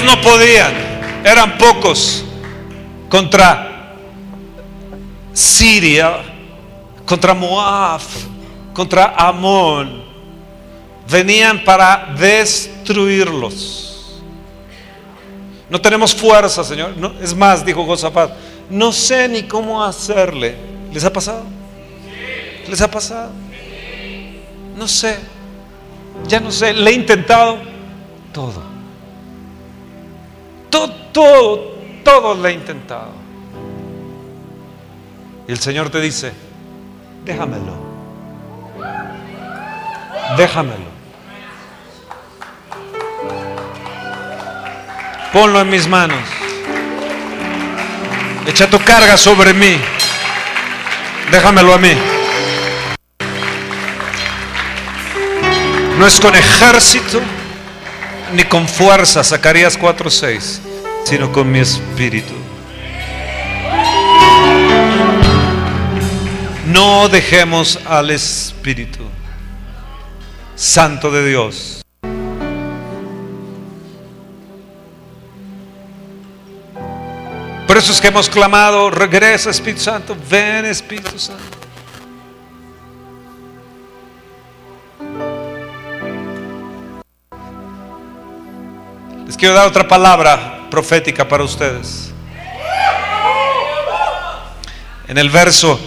No 0.04 0.20
podían, 0.20 0.72
eran 1.24 1.58
pocos 1.58 2.24
contra 3.08 3.94
Siria, 5.32 6.22
contra 7.04 7.34
Moab, 7.34 8.00
contra 8.72 9.14
Amón. 9.16 10.04
Venían 11.08 11.64
para 11.64 12.14
destruirlos. 12.18 14.20
No 15.68 15.80
tenemos 15.80 16.14
fuerza, 16.14 16.64
Señor. 16.64 16.96
No, 16.96 17.12
es 17.20 17.34
más, 17.34 17.64
dijo 17.64 17.84
Josafat, 17.84 18.32
no 18.70 18.92
sé 18.92 19.28
ni 19.28 19.44
cómo 19.44 19.84
hacerle. 19.84 20.56
¿Les 20.92 21.04
ha 21.04 21.12
pasado? 21.12 21.44
¿Les 22.68 22.80
ha 22.80 22.90
pasado? 22.90 23.30
No 24.76 24.88
sé. 24.88 25.18
Ya 26.26 26.40
no 26.40 26.50
sé. 26.50 26.72
Le 26.72 26.90
he 26.90 26.94
intentado 26.94 27.58
todo. 28.32 28.69
Todo, 30.70 30.90
todo, 31.12 31.74
todo 32.04 32.34
le 32.40 32.50
he 32.50 32.52
intentado. 32.52 33.10
Y 35.48 35.52
el 35.52 35.58
Señor 35.58 35.90
te 35.90 36.00
dice, 36.00 36.32
déjamelo. 37.24 37.74
Déjamelo. 40.36 41.00
Ponlo 45.32 45.60
en 45.60 45.70
mis 45.70 45.88
manos. 45.88 46.18
Echa 48.46 48.68
tu 48.70 48.78
carga 48.78 49.16
sobre 49.16 49.52
mí. 49.52 49.76
Déjamelo 51.30 51.74
a 51.74 51.78
mí. 51.78 51.92
No 55.98 56.06
es 56.06 56.20
con 56.20 56.34
ejército 56.34 57.20
ni 58.32 58.44
con 58.44 58.68
fuerza, 58.68 59.24
Zacarías 59.24 59.78
4:6, 59.78 60.60
sino 61.04 61.32
con 61.32 61.50
mi 61.50 61.60
espíritu. 61.60 62.34
No 66.66 67.08
dejemos 67.08 67.80
al 67.84 68.10
Espíritu 68.10 69.04
Santo 70.54 71.10
de 71.10 71.28
Dios. 71.28 71.82
Por 77.66 77.76
eso 77.76 77.92
es 77.92 78.00
que 78.00 78.08
hemos 78.08 78.28
clamado, 78.28 78.90
regresa 78.90 79.50
Espíritu 79.50 79.82
Santo, 79.82 80.16
ven 80.28 80.66
Espíritu 80.66 81.18
Santo. 81.18 81.59
Quiero 89.40 89.54
dar 89.54 89.66
otra 89.66 89.88
palabra 89.88 90.68
profética 90.70 91.26
para 91.26 91.42
ustedes. 91.42 92.12
En 95.08 95.16
el 95.16 95.30
verso 95.30 95.80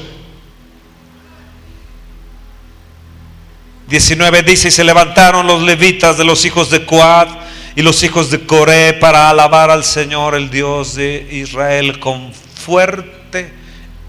19 3.88 4.41
dice, 4.41 4.70
y 4.70 4.72
se 4.72 4.84
levantaron 4.84 5.45
los 5.45 5.62
levitas 5.62 6.18
de 6.18 6.26
los 6.26 6.43
hijos 6.45 6.72
de 6.72 6.84
Coad 6.84 7.28
y 7.76 7.84
los 7.84 8.01
hijos 8.01 8.32
de 8.32 8.43
Coré 8.43 8.93
para 8.93 9.30
alabar 9.30 9.70
al 9.70 9.84
Señor, 9.84 10.34
el 10.34 10.49
Dios 10.49 10.95
de 10.95 11.28
Israel, 11.32 11.99
con 11.99 12.34
fuerte 12.34 13.54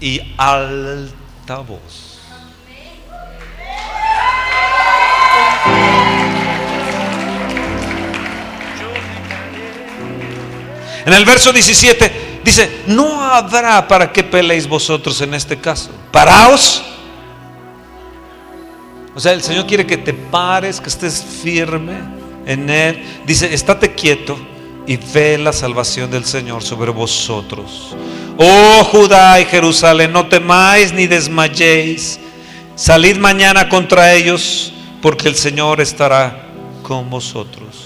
y 0.01 0.21
alta 0.37 1.57
voz. 1.57 2.19
En 11.05 11.13
el 11.13 11.23
verso 11.23 11.53
17 11.53 12.39
dice, 12.43 12.83
no 12.87 13.21
habrá 13.21 13.87
para 13.87 14.11
qué 14.11 14.23
peleéis 14.23 14.67
vosotros 14.67 15.21
en 15.21 15.33
este 15.33 15.57
caso. 15.57 15.91
Paraos. 16.11 16.83
O 19.13 19.19
sea, 19.19 19.33
el 19.33 19.43
Señor 19.43 19.65
quiere 19.65 19.85
que 19.85 19.97
te 19.97 20.13
pares, 20.13 20.81
que 20.81 20.89
estés 20.89 21.23
firme 21.23 21.93
en 22.45 22.69
Él. 22.69 23.03
Dice, 23.25 23.53
estate 23.53 23.93
quieto 23.93 24.37
y 24.87 24.97
ve 24.97 25.37
la 25.37 25.53
salvación 25.53 26.11
del 26.11 26.25
Señor 26.25 26.63
sobre 26.63 26.91
vosotros. 26.91 27.95
Oh 28.37 28.83
Judá 28.91 29.39
y 29.39 29.45
Jerusalén, 29.45 30.11
no 30.11 30.27
temáis 30.27 30.91
ni 30.91 31.07
desmayéis. 31.07 32.19
Salid 32.75 33.17
mañana 33.17 33.69
contra 33.69 34.13
ellos, 34.13 34.73
porque 35.01 35.29
el 35.29 35.35
Señor 35.35 35.79
estará 35.79 36.49
con 36.83 37.09
vosotros. 37.09 37.84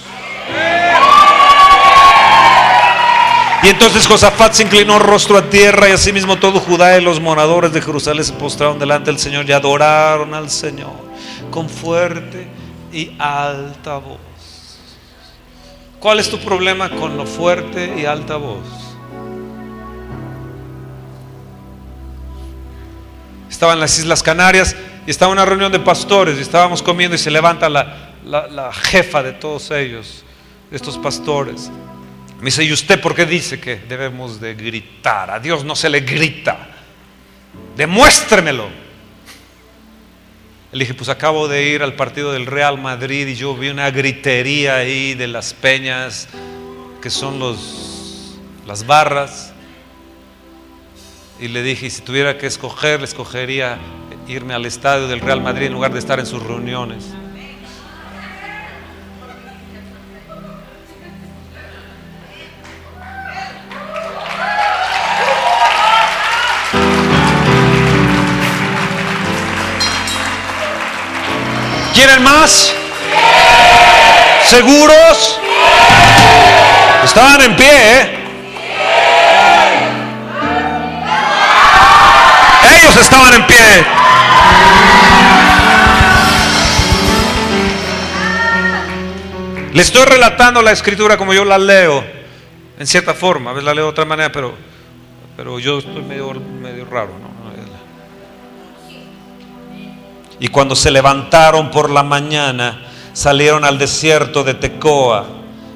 Y 3.61 3.67
entonces 3.67 4.07
Josafat 4.07 4.53
se 4.53 4.63
inclinó 4.63 4.99
rostro 4.99 5.37
a 5.37 5.49
tierra 5.49 5.89
y 5.89 5.91
asimismo 5.91 6.37
todo 6.37 6.61
Judá 6.61 6.97
y 6.97 7.01
los 7.03 7.19
moradores 7.19 7.73
de 7.73 7.81
Jerusalén 7.81 8.23
se 8.23 8.31
postraron 8.33 8.79
delante 8.79 9.11
del 9.11 9.19
Señor 9.19 9.49
y 9.49 9.51
adoraron 9.51 10.33
al 10.33 10.49
Señor 10.49 10.93
con 11.51 11.67
fuerte 11.67 12.47
y 12.93 13.11
alta 13.19 13.97
voz. 13.97 14.19
¿Cuál 15.99 16.19
es 16.19 16.29
tu 16.29 16.39
problema 16.39 16.89
con 16.89 17.17
lo 17.17 17.25
fuerte 17.25 17.95
y 17.97 18.05
alta 18.05 18.37
voz? 18.37 18.65
Estaba 23.49 23.73
en 23.73 23.81
las 23.81 23.99
Islas 23.99 24.23
Canarias 24.23 24.73
y 25.05 25.11
estaba 25.11 25.33
una 25.33 25.43
reunión 25.43 25.69
de 25.73 25.79
pastores 25.79 26.37
y 26.37 26.41
estábamos 26.41 26.81
comiendo 26.81 27.15
y 27.15 27.19
se 27.19 27.29
levanta 27.29 27.67
la, 27.67 28.13
la, 28.23 28.47
la 28.47 28.71
jefa 28.71 29.21
de 29.21 29.33
todos 29.33 29.69
ellos, 29.71 30.23
de 30.69 30.77
estos 30.77 30.97
pastores. 30.97 31.69
Me 32.39 32.45
dice, 32.45 32.63
¿y 32.63 32.71
usted 32.71 33.01
por 33.01 33.13
qué 33.13 33.25
dice 33.25 33.59
que 33.59 33.75
debemos 33.75 34.39
de 34.39 34.55
gritar? 34.55 35.29
A 35.29 35.39
Dios 35.39 35.65
no 35.65 35.75
se 35.75 35.89
le 35.89 35.99
grita. 36.01 36.69
Demuéstremelo. 37.75 38.69
Le 40.71 40.79
dije, 40.79 40.93
pues 40.93 41.09
acabo 41.09 41.49
de 41.49 41.67
ir 41.67 41.83
al 41.83 41.95
partido 41.95 42.31
del 42.31 42.45
Real 42.45 42.79
Madrid 42.79 43.27
y 43.27 43.35
yo 43.35 43.55
vi 43.57 43.69
una 43.69 43.91
gritería 43.91 44.77
ahí 44.77 45.15
de 45.15 45.27
las 45.27 45.53
peñas, 45.53 46.29
que 47.01 47.09
son 47.09 47.39
los, 47.39 48.37
las 48.65 48.85
barras. 48.85 49.53
Y 51.41 51.49
le 51.49 51.61
dije, 51.61 51.89
si 51.89 52.01
tuviera 52.01 52.37
que 52.37 52.47
escoger, 52.47 52.99
le 52.99 53.05
escogería 53.05 53.79
irme 54.27 54.53
al 54.53 54.65
estadio 54.65 55.07
del 55.07 55.19
Real 55.19 55.41
Madrid 55.41 55.67
en 55.67 55.73
lugar 55.73 55.91
de 55.91 55.99
estar 55.99 56.19
en 56.19 56.25
sus 56.25 56.41
reuniones. 56.41 57.05
¿Quieren 71.93 72.23
más? 72.23 72.73
¿Seguros? 74.45 75.39
Estaban 77.03 77.41
en 77.41 77.55
pie, 77.55 77.65
¿eh? 77.67 78.15
Ellos 82.75 82.97
estaban 82.97 83.33
en 83.33 83.47
pie. 83.47 83.85
Le 89.73 89.81
estoy 89.81 90.03
relatando 90.05 90.61
la 90.61 90.71
escritura 90.71 91.15
como 91.17 91.33
yo 91.33 91.45
la 91.45 91.57
leo, 91.57 92.03
en 92.77 92.87
cierta 92.87 93.13
forma. 93.13 93.51
A 93.51 93.53
veces 93.53 93.65
la 93.65 93.73
leo 93.73 93.85
de 93.85 93.89
otra 93.91 94.05
manera, 94.05 94.31
pero, 94.31 94.55
pero 95.37 95.59
yo 95.59 95.79
estoy 95.79 96.01
medio, 96.01 96.33
medio 96.33 96.85
raro, 96.85 97.11
¿no? 97.21 97.28
Y 100.39 100.47
cuando 100.47 100.75
se 100.75 100.91
levantaron 100.91 101.69
por 101.71 101.89
la 101.89 102.03
mañana, 102.03 102.85
salieron 103.13 103.65
al 103.65 103.77
desierto 103.77 104.43
de 104.43 104.53
Tecoa. 104.53 105.25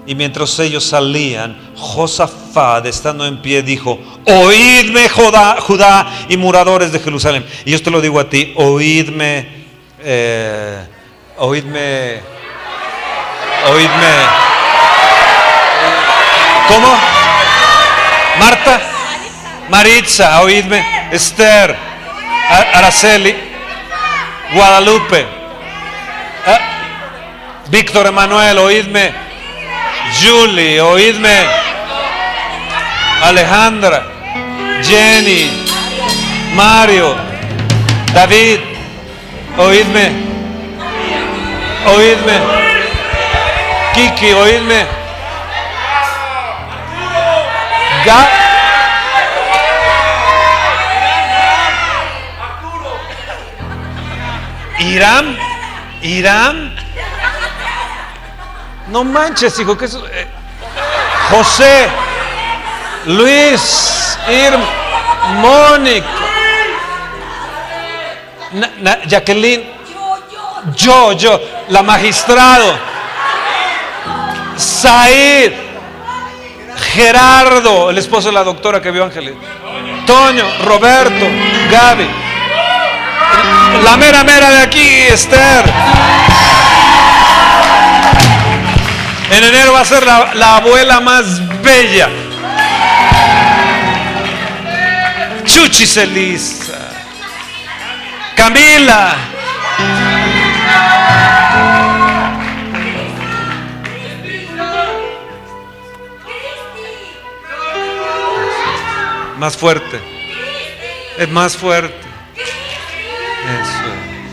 Y 0.06 0.16
mientras 0.16 0.58
ellos 0.60 0.84
salían, 0.84 1.58
Josafat, 1.76 2.86
estando 2.86 3.26
en 3.26 3.42
pie, 3.42 3.62
dijo, 3.64 4.00
oídme 4.26 5.08
Judá, 5.10 5.58
Judá 5.60 6.26
y 6.28 6.38
moradores 6.38 6.92
de 6.92 7.00
Jerusalén. 7.00 7.46
Y 7.66 7.72
yo 7.72 7.82
te 7.82 7.92
lo 7.92 8.02
digo 8.02 8.20
a 8.20 8.30
ti, 8.30 8.54
oídme 8.56 9.64
eh, 10.06 10.86
oídme, 11.38 12.20
oídme. 13.70 14.14
¿Cómo? 16.68 16.98
Marta, 18.38 18.82
Maritza, 19.70 20.42
oídme, 20.42 21.08
Esther, 21.10 21.78
Araceli, 22.74 23.34
Guadalupe, 24.54 25.20
eh, 26.46 26.60
Víctor 27.70 28.06
Emanuel, 28.08 28.60
oídme, 28.60 29.12
Julie, 30.22 30.80
oídme, 30.80 31.48
Alejandra, 33.24 34.06
Jenny, 34.84 35.50
Mario, 36.54 37.16
David, 38.14 38.60
oídme, 39.58 40.12
oídme, 41.88 42.42
Kiki, 43.94 44.34
oídme, 44.34 44.86
Ga 48.06 48.43
Irán, 54.80 55.38
Irán, 56.02 56.76
no 58.88 59.04
manches, 59.04 59.58
hijo, 59.60 59.78
que 59.78 59.86
eso. 59.86 60.06
eh, 60.08 60.28
José, 61.30 61.88
Luis, 63.06 64.18
Irma, 64.28 64.66
Mónica, 65.40 66.06
Jacqueline, 69.08 69.64
yo, 70.76 71.14
yo, 71.14 71.42
la 71.70 71.82
magistrado, 71.82 72.78
Said, 74.58 75.54
Gerardo, 76.94 77.90
el 77.90 77.98
esposo 77.98 78.28
de 78.28 78.34
la 78.34 78.44
doctora 78.44 78.82
que 78.82 78.92
vio 78.92 79.04
Ángeles, 79.04 79.34
Toño, 80.06 80.44
Roberto, 80.66 81.26
Gaby, 81.72 82.08
la 83.82 83.98
mera 83.98 84.24
mera 84.24 84.50
de 84.50 84.62
aquí, 84.62 84.88
Esther. 85.10 85.66
En 89.32 89.44
enero 89.44 89.74
va 89.74 89.82
a 89.82 89.86
ser 89.86 90.06
la, 90.06 90.34
la 90.36 90.58
abuela 90.58 91.00
más 91.00 91.42
bella. 91.64 92.10
Chuchi 95.46 95.88
Celisa. 95.88 96.92
Camila. 98.36 99.16
Más 109.38 109.58
fuerte. 109.58 110.00
Es 111.18 111.30
más 111.30 111.58
fuerte. 111.58 112.03
Eso 113.44 113.94
es. 113.94 114.24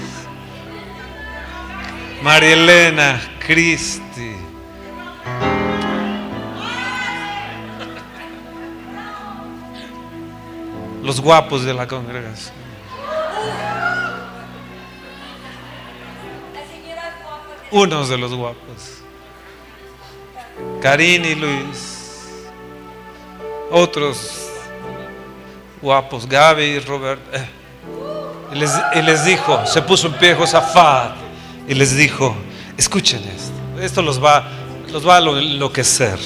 María 2.22 2.52
Elena, 2.52 3.20
Cristi. 3.44 4.36
Los 11.02 11.20
guapos 11.20 11.64
de 11.64 11.74
la 11.74 11.88
congregación. 11.88 12.54
Unos 17.72 18.08
de 18.08 18.18
los 18.18 18.32
guapos. 18.32 19.00
Karin 20.80 21.24
y 21.24 21.34
Luis. 21.34 22.46
Otros 23.72 24.50
guapos, 25.82 26.28
Gaby 26.28 26.62
y 26.62 26.78
Robert. 26.80 27.20
Eh. 27.34 27.59
Y 28.52 28.58
les, 29.02 29.24
dijo, 29.24 29.64
se 29.64 29.80
puso 29.80 30.08
en 30.08 30.14
pie 30.14 30.34
Josafat 30.34 31.12
y 31.68 31.74
les 31.74 31.96
dijo, 31.96 32.36
escuchen 32.76 33.22
esto, 33.22 33.80
esto 33.80 34.02
los 34.02 34.22
va, 34.22 34.44
los 34.90 35.06
va 35.06 35.18
a 35.18 35.20
enloquecer. 35.20 36.18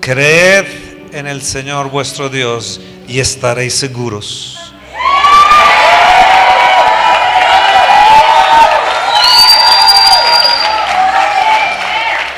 Creed 0.00 0.66
en 1.12 1.28
el 1.28 1.42
Señor 1.42 1.90
vuestro 1.90 2.28
Dios 2.28 2.80
y 3.06 3.20
estaréis 3.20 3.74
seguros. 3.74 4.58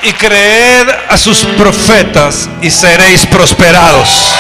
Y 0.02 0.12
creed 0.12 0.90
a 1.08 1.16
sus 1.16 1.38
profetas 1.56 2.50
y 2.60 2.70
seréis 2.70 3.24
prosperados. 3.24 4.34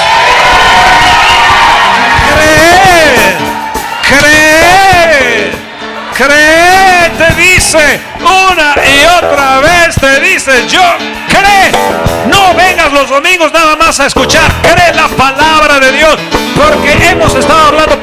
Creed, 4.08 5.52
creed, 6.14 7.12
te 7.18 7.34
dice 7.40 8.00
una 8.20 8.74
y 8.84 9.06
otra 9.06 9.60
vez, 9.60 9.94
te 9.96 10.20
dice 10.20 10.66
yo, 10.68 10.82
cree. 11.28 11.72
No 12.26 12.54
vengas 12.54 12.92
los 12.92 13.08
domingos 13.08 13.52
nada 13.52 13.76
más 13.76 14.00
a 14.00 14.06
escuchar, 14.06 14.50
cree 14.62 14.94
la 14.94 15.08
palabra 15.08 15.78
de 15.80 15.92
Dios, 15.92 16.16
porque 16.56 17.10
hemos 17.10 17.34
estado 17.34 17.68
hablando 17.68 18.00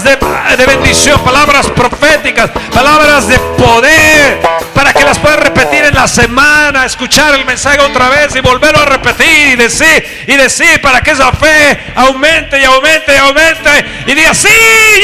de 0.00 0.66
bendición, 0.66 1.20
palabras 1.22 1.70
proféticas, 1.70 2.48
palabras 2.72 3.28
de 3.28 3.38
poder, 3.38 4.40
para 4.74 4.94
que 4.94 5.04
las 5.04 5.18
puedas 5.18 5.38
repetir 5.38 5.84
en 5.84 5.94
la 5.94 6.08
semana, 6.08 6.86
escuchar 6.86 7.34
el 7.34 7.44
mensaje 7.44 7.78
otra 7.78 8.08
vez 8.08 8.34
y 8.34 8.40
volverlo 8.40 8.80
a 8.80 8.86
repetir 8.86 9.50
y 9.50 9.56
decir, 9.56 10.24
y 10.26 10.34
decir, 10.36 10.80
para 10.80 11.02
que 11.02 11.10
esa 11.10 11.30
fe 11.32 11.78
aumente 11.94 12.58
y 12.58 12.64
aumente 12.64 13.14
y 13.14 13.18
aumente, 13.18 13.84
y 14.06 14.14
diga, 14.14 14.32
sí, 14.32 14.48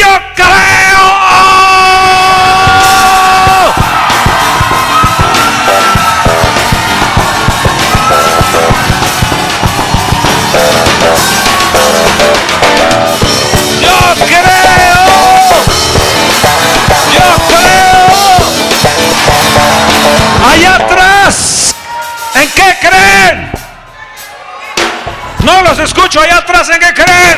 yo 0.00 0.20
creo. 0.34 1.18
Yo 13.82 14.26
creo. 14.26 14.57
Allá 20.58 20.74
atrás. 20.74 21.74
¿En 22.34 22.50
qué 22.50 22.76
creen? 22.80 23.50
No 25.44 25.62
los 25.62 25.78
escucho 25.78 26.20
allá 26.20 26.38
atrás. 26.38 26.68
¿En 26.70 26.80
qué 26.80 26.94
creen? 26.94 27.36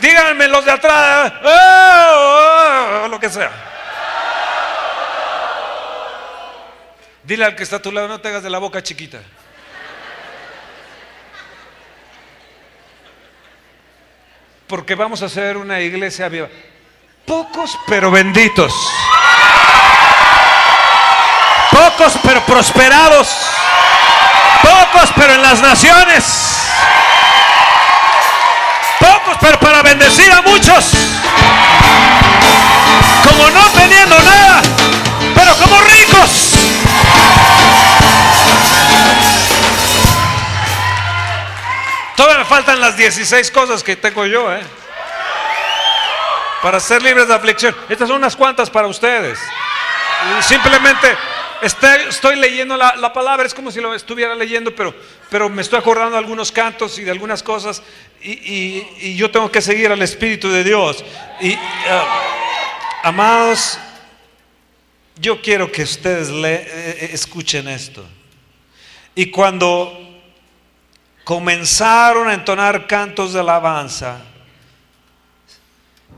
Díganme 0.00 0.48
los 0.48 0.64
de 0.64 0.70
atrás. 0.70 1.32
oh, 1.44 3.08
lo 3.08 3.20
que 3.20 3.28
sea. 3.28 3.50
Dile 7.24 7.44
al 7.44 7.56
que 7.56 7.62
está 7.62 7.76
a 7.76 7.82
tu 7.82 7.92
lado, 7.92 8.08
no 8.08 8.20
te 8.20 8.28
hagas 8.28 8.42
de 8.42 8.50
la 8.50 8.58
boca 8.58 8.82
chiquita. 8.82 9.18
Porque 14.66 14.94
vamos 14.94 15.22
a 15.22 15.26
hacer 15.26 15.58
una 15.58 15.80
iglesia 15.80 16.28
viva. 16.28 16.48
Pocos 17.26 17.78
pero 17.86 18.10
benditos. 18.10 18.74
Pocos 21.70 22.18
pero 22.22 22.44
prosperados. 22.44 23.28
Pocos 24.62 25.10
pero 25.16 25.34
en 25.34 25.42
las 25.42 25.60
naciones. 25.62 26.24
Pocos 28.98 29.38
pero 29.40 29.58
para 29.58 29.82
bendecir 29.82 30.30
a 30.32 30.42
muchos. 30.42 30.90
Como 33.26 33.50
no 33.50 33.70
teniendo 33.70 34.18
nada, 34.20 34.62
pero 35.34 35.56
como 35.56 35.80
ricos. 35.80 36.30
Todavía 42.16 42.38
me 42.38 42.44
faltan 42.44 42.80
las 42.80 42.96
16 42.98 43.50
cosas 43.50 43.82
que 43.82 43.96
tengo 43.96 44.26
yo, 44.26 44.52
¿eh? 44.52 44.83
Para 46.64 46.80
ser 46.80 47.02
libres 47.02 47.28
de 47.28 47.34
aflicción. 47.34 47.76
Estas 47.90 48.08
son 48.08 48.16
unas 48.16 48.34
cuantas 48.34 48.70
para 48.70 48.88
ustedes. 48.88 49.38
Simplemente 50.40 51.14
estoy, 51.60 52.36
leyendo 52.36 52.74
la, 52.74 52.96
la 52.96 53.12
palabra, 53.12 53.44
es 53.44 53.52
como 53.52 53.70
si 53.70 53.82
lo 53.82 53.94
estuviera 53.94 54.34
leyendo, 54.34 54.74
pero, 54.74 54.94
pero 55.28 55.50
me 55.50 55.60
estoy 55.60 55.78
acordando 55.78 56.12
de 56.12 56.18
algunos 56.20 56.50
cantos 56.50 56.98
y 56.98 57.04
de 57.04 57.10
algunas 57.10 57.42
cosas. 57.42 57.82
Y, 58.22 58.32
y- 58.98 59.14
yo 59.14 59.30
tengo 59.30 59.52
que 59.52 59.60
seguir 59.60 59.92
al 59.92 60.00
Espíritu 60.00 60.48
de 60.48 60.64
Dios. 60.64 61.04
Ah, 61.86 62.22
amados, 63.02 63.78
yo 65.16 65.42
quiero 65.42 65.70
que 65.70 65.82
ustedes 65.82 66.30
le- 66.30 66.54
eh, 66.54 66.66
eh, 66.66 67.10
escuchen 67.12 67.68
esto. 67.68 68.02
Y 69.14 69.26
cuando 69.30 69.92
comenzaron 71.24 72.26
a 72.26 72.32
entonar 72.32 72.86
cantos 72.86 73.34
de 73.34 73.40
alabanza, 73.40 74.22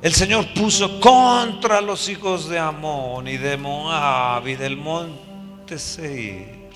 el 0.07 0.15
Señor 0.15 0.47
puso 0.55 1.01
contra 1.01 1.81
los 1.81 2.09
hijos 2.09 2.49
de 2.49 2.61
Amón 2.61 3.27
y 3.27 3.39
de 3.39 3.57
Moab 3.57 4.47
y 4.47 4.55
del 4.55 4.77
monte 4.77 5.81
Seir 5.81 6.69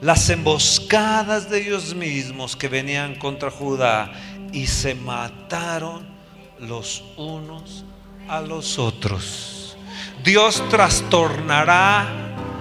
las 0.00 0.30
emboscadas 0.30 1.50
de 1.50 1.60
ellos 1.60 1.94
mismos 1.94 2.56
que 2.56 2.68
venían 2.68 3.16
contra 3.16 3.50
Judá 3.50 4.10
y 4.54 4.68
se 4.68 4.94
mataron 4.94 6.06
los 6.58 7.04
unos 7.18 7.84
a 8.26 8.40
los 8.40 8.78
otros. 8.78 9.76
Dios 10.24 10.66
trastornará 10.70 12.08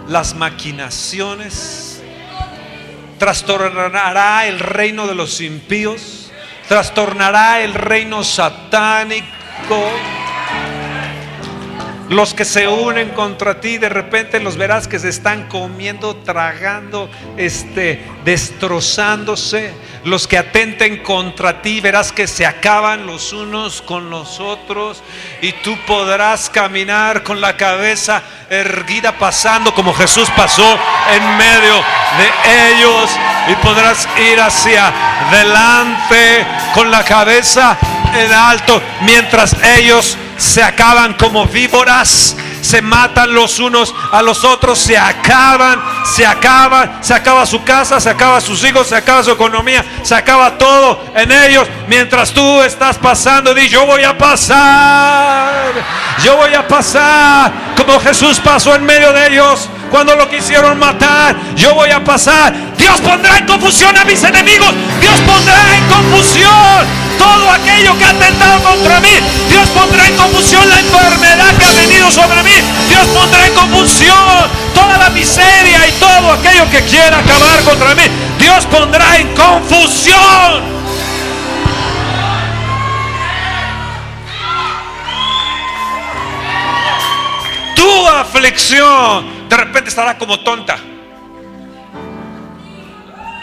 las 0.09 0.35
maquinaciones, 0.35 2.03
trastornará 3.17 4.45
el 4.45 4.59
reino 4.59 5.07
de 5.07 5.15
los 5.15 5.39
impíos, 5.39 6.33
trastornará 6.67 7.61
el 7.61 7.73
reino 7.73 8.25
satánico 8.25 9.44
los 12.09 12.35
que 12.35 12.45
se 12.45 12.67
unen 12.67 13.09
contra 13.09 13.59
ti, 13.59 13.79
de 13.79 13.89
repente 13.89 14.39
los 14.39 14.57
verás 14.57 14.87
que 14.87 14.99
se 14.99 15.09
están 15.09 15.47
comiendo, 15.47 16.15
tragando, 16.17 17.09
este, 17.35 18.05
destrozándose. 18.23 19.73
Los 20.03 20.27
que 20.27 20.37
atenten 20.37 21.01
contra 21.01 21.63
ti, 21.63 21.81
verás 21.81 22.11
que 22.11 22.27
se 22.27 22.45
acaban 22.45 23.07
los 23.07 23.33
unos 23.33 23.81
con 23.81 24.11
los 24.11 24.39
otros. 24.39 25.01
Y 25.41 25.51
tú 25.51 25.75
podrás 25.87 26.47
caminar 26.51 27.23
con 27.23 27.41
la 27.41 27.57
cabeza 27.57 28.21
erguida, 28.51 29.17
pasando 29.17 29.73
como 29.73 29.91
Jesús 29.91 30.29
pasó 30.37 30.77
en 31.11 31.37
medio 31.37 31.75
de 32.19 32.71
ellos. 32.71 33.09
Y 33.47 33.55
podrás 33.65 34.07
ir 34.31 34.39
hacia 34.39 34.93
adelante 35.27 36.45
con 36.75 36.91
la 36.91 37.03
cabeza 37.03 37.75
en 38.15 38.33
alto 38.33 38.81
mientras 39.01 39.55
ellos 39.77 40.17
se 40.37 40.61
acaban 40.63 41.13
como 41.13 41.45
víboras, 41.45 42.35
se 42.61 42.81
matan 42.81 43.33
los 43.33 43.59
unos 43.59 43.93
a 44.11 44.21
los 44.21 44.43
otros, 44.43 44.79
se 44.79 44.97
acaban, 44.97 45.81
se 46.03 46.25
acaban, 46.25 46.99
se 47.01 47.13
acaba 47.13 47.45
su 47.45 47.63
casa, 47.63 47.99
se 47.99 48.09
acaba 48.09 48.41
sus 48.41 48.63
hijos, 48.63 48.87
se 48.87 48.95
acaba 48.95 49.23
su 49.23 49.31
economía, 49.31 49.85
se 50.03 50.15
acaba 50.15 50.57
todo 50.57 50.99
en 51.15 51.31
ellos, 51.31 51.67
mientras 51.87 52.31
tú 52.31 52.61
estás 52.63 52.97
pasando, 52.97 53.53
di 53.53 53.69
yo 53.69 53.85
voy 53.85 54.03
a 54.03 54.17
pasar, 54.17 55.73
yo 56.23 56.35
voy 56.37 56.53
a 56.53 56.67
pasar, 56.67 57.51
como 57.77 57.99
Jesús 57.99 58.39
pasó 58.39 58.75
en 58.75 58.85
medio 58.85 59.13
de 59.13 59.27
ellos 59.27 59.69
cuando 59.91 60.15
lo 60.15 60.29
quisieron 60.29 60.77
matar, 60.77 61.35
yo 61.55 61.73
voy 61.75 61.91
a 61.91 62.03
pasar, 62.03 62.53
Dios 62.77 62.99
pondrá 63.01 63.37
en 63.37 63.45
confusión 63.45 63.95
a 63.95 64.03
mis 64.03 64.21
enemigos, 64.23 64.73
Dios 64.99 65.19
pondrá 65.21 65.75
en 65.77 65.87
confusión 65.87 67.04
todo 67.17 67.49
aquello 67.51 67.97
que 67.97 68.05
ha 68.05 68.13
tentado 68.13 68.61
contra 68.63 68.99
mí. 68.99 69.15
Dios 69.49 69.67
pondrá 69.69 70.07
en 70.07 70.15
confusión 70.15 70.69
la 70.69 70.79
enfermedad 70.79 71.55
que 71.57 71.65
ha 71.65 71.73
venido 71.73 72.11
sobre 72.11 72.43
mí. 72.43 72.55
Dios 72.89 73.05
pondrá 73.07 73.45
en 73.45 73.53
confusión 73.53 74.49
toda 74.73 74.97
la 74.97 75.09
miseria 75.09 75.87
y 75.87 75.91
todo 75.93 76.31
aquello 76.31 76.69
que 76.69 76.81
quiera 76.83 77.19
acabar 77.19 77.61
contra 77.63 77.95
mí. 77.95 78.03
Dios 78.39 78.65
pondrá 78.65 79.17
en 79.17 79.33
confusión. 79.35 80.75
Tu 87.75 88.07
aflicción 88.07 89.49
de 89.49 89.57
repente 89.57 89.89
estará 89.89 90.17
como 90.17 90.39
tonta. 90.39 90.77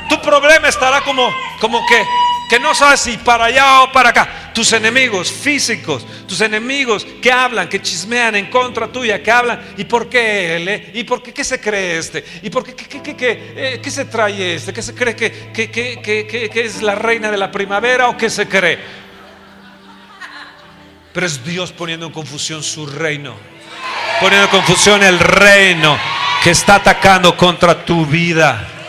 Tu 0.08 0.20
problema 0.20 0.68
estará 0.68 1.00
como, 1.02 1.30
como 1.60 1.86
que 1.86 2.04
que 2.52 2.60
no 2.60 2.74
sabes 2.74 3.00
si 3.00 3.16
para 3.16 3.46
allá 3.46 3.84
o 3.84 3.92
para 3.92 4.10
acá. 4.10 4.50
Tus 4.52 4.74
enemigos 4.74 5.32
físicos, 5.32 6.06
tus 6.28 6.38
enemigos 6.42 7.06
que 7.22 7.32
hablan, 7.32 7.66
que 7.66 7.80
chismean 7.80 8.34
en 8.34 8.50
contra 8.50 8.88
tuya, 8.88 9.22
que 9.22 9.32
hablan, 9.32 9.72
¿y 9.78 9.84
por 9.84 10.06
qué 10.10 10.56
él? 10.56 10.68
Eh? 10.68 10.90
¿Y 10.92 11.04
por 11.04 11.22
qué 11.22 11.32
qué 11.32 11.44
se 11.44 11.58
cree 11.58 11.96
este? 11.96 12.22
¿Y 12.42 12.50
por 12.50 12.62
qué 12.62 12.74
qué, 12.74 13.00
qué, 13.00 13.16
qué, 13.16 13.80
eh, 13.82 13.90
se 13.90 14.04
trae 14.04 14.56
este? 14.56 14.70
¿Qué 14.70 14.82
se 14.82 14.94
cree 14.94 15.16
que, 15.16 15.50
que, 15.50 15.70
que, 15.70 16.50
que 16.52 16.60
es 16.60 16.82
la 16.82 16.94
reina 16.94 17.30
de 17.30 17.38
la 17.38 17.50
primavera 17.50 18.10
o 18.10 18.18
qué 18.18 18.28
se 18.28 18.46
cree? 18.46 18.78
Pero 21.14 21.24
es 21.24 21.42
Dios 21.42 21.72
poniendo 21.72 22.04
en 22.04 22.12
confusión 22.12 22.62
su 22.62 22.84
reino, 22.84 23.34
poniendo 24.20 24.44
en 24.44 24.50
confusión 24.50 25.02
el 25.02 25.18
reino 25.18 25.98
que 26.44 26.50
está 26.50 26.74
atacando 26.74 27.34
contra 27.34 27.82
tu 27.82 28.04
vida. 28.04 28.81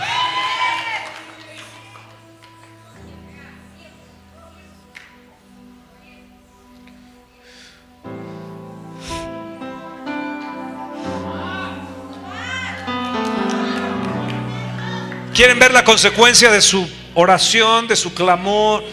Ver 15.64 15.72
la 15.72 15.86
consecuencia 15.86 16.52
de 16.52 16.62
su 16.62 16.86
oración, 17.14 17.88
de 17.88 17.96
su 17.96 18.14
clamor, 18.14 18.84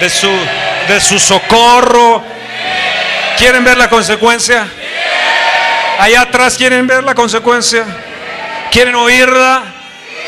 de 0.00 0.08
su, 0.08 0.30
de 0.88 0.98
su 0.98 1.18
socorro? 1.18 2.24
¿Quieren 3.36 3.62
ver 3.62 3.76
la 3.76 3.90
consecuencia? 3.90 4.66
Allá 5.98 6.22
atrás 6.22 6.56
quieren 6.56 6.86
ver 6.86 7.04
la 7.04 7.14
consecuencia. 7.14 7.84
¿Quieren 8.70 8.94
oírla? 8.94 9.62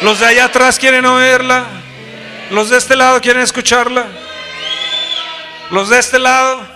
Los 0.02 0.20
de 0.20 0.26
allá 0.26 0.44
atrás 0.44 0.78
quieren 0.78 1.06
oírla. 1.06 1.64
Los 2.50 2.68
de 2.68 2.76
este 2.76 2.94
lado 2.94 3.22
quieren 3.22 3.40
escucharla. 3.40 4.04
Los 5.70 5.88
de 5.88 6.00
este 6.00 6.18
lado. 6.18 6.66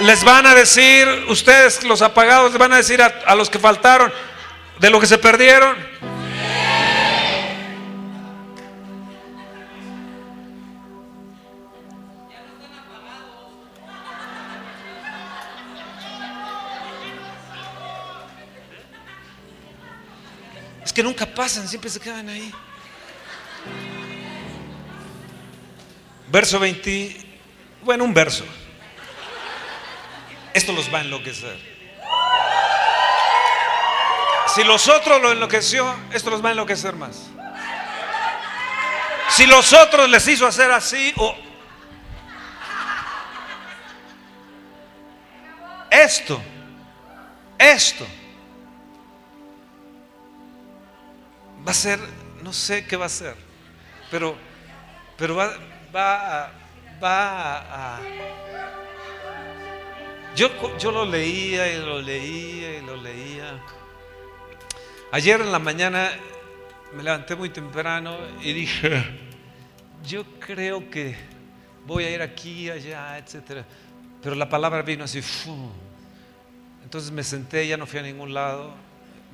Les 0.00 0.24
van 0.24 0.46
a 0.46 0.54
decir, 0.56 1.06
ustedes 1.28 1.84
los 1.84 2.02
apagados, 2.02 2.50
les 2.50 2.58
van 2.58 2.72
a 2.72 2.76
decir 2.78 3.00
a, 3.00 3.14
a 3.24 3.36
los 3.36 3.48
que 3.48 3.60
faltaron, 3.60 4.12
de 4.80 4.90
lo 4.90 4.98
que 4.98 5.06
se 5.06 5.16
perdieron. 5.16 5.76
Que 20.96 21.02
nunca 21.02 21.26
pasan, 21.26 21.68
siempre 21.68 21.90
se 21.90 22.00
quedan 22.00 22.26
ahí. 22.30 22.50
Verso 26.28 26.58
20, 26.58 27.38
bueno, 27.82 28.04
un 28.04 28.14
verso. 28.14 28.46
Esto 30.54 30.72
los 30.72 30.90
va 30.90 31.00
a 31.00 31.00
enloquecer. 31.02 31.58
Si 34.54 34.64
los 34.64 34.88
otros 34.88 35.20
lo 35.20 35.32
enloqueció, 35.32 35.94
esto 36.14 36.30
los 36.30 36.42
va 36.42 36.48
a 36.48 36.52
enloquecer 36.52 36.96
más. 36.96 37.28
Si 39.28 39.44
los 39.44 39.74
otros 39.74 40.08
les 40.08 40.26
hizo 40.28 40.46
hacer 40.46 40.70
así, 40.70 41.12
o 41.18 41.36
esto, 45.90 46.40
esto 47.58 48.06
va 51.66 51.72
a 51.72 51.74
ser, 51.74 51.98
no 52.44 52.52
sé 52.52 52.86
qué 52.86 52.96
va 52.96 53.06
a 53.06 53.08
ser, 53.08 53.34
pero, 54.10 54.36
pero 55.16 55.34
va, 55.34 55.52
va, 55.94 56.44
a, 56.44 56.50
va. 57.02 58.00
Yo, 60.36 60.78
yo 60.78 60.92
lo 60.92 61.04
leía 61.04 61.72
y 61.72 61.78
lo 61.78 62.00
leía 62.00 62.78
y 62.78 62.86
lo 62.86 62.96
leía. 62.96 63.60
Ayer 65.10 65.40
en 65.40 65.50
la 65.50 65.58
mañana 65.58 66.10
me 66.94 67.02
levanté 67.02 67.34
muy 67.34 67.50
temprano 67.50 68.16
y 68.42 68.52
dije, 68.52 69.02
yo 70.04 70.24
creo 70.38 70.88
que 70.88 71.16
voy 71.84 72.04
a 72.04 72.10
ir 72.10 72.22
aquí, 72.22 72.70
allá, 72.70 73.18
etcétera. 73.18 73.64
Pero 74.22 74.36
la 74.36 74.48
palabra 74.48 74.82
vino 74.82 75.04
así, 75.04 75.20
entonces 76.84 77.10
me 77.10 77.24
senté, 77.24 77.66
ya 77.66 77.76
no 77.76 77.86
fui 77.86 77.98
a 77.98 78.02
ningún 78.02 78.32
lado 78.32 78.85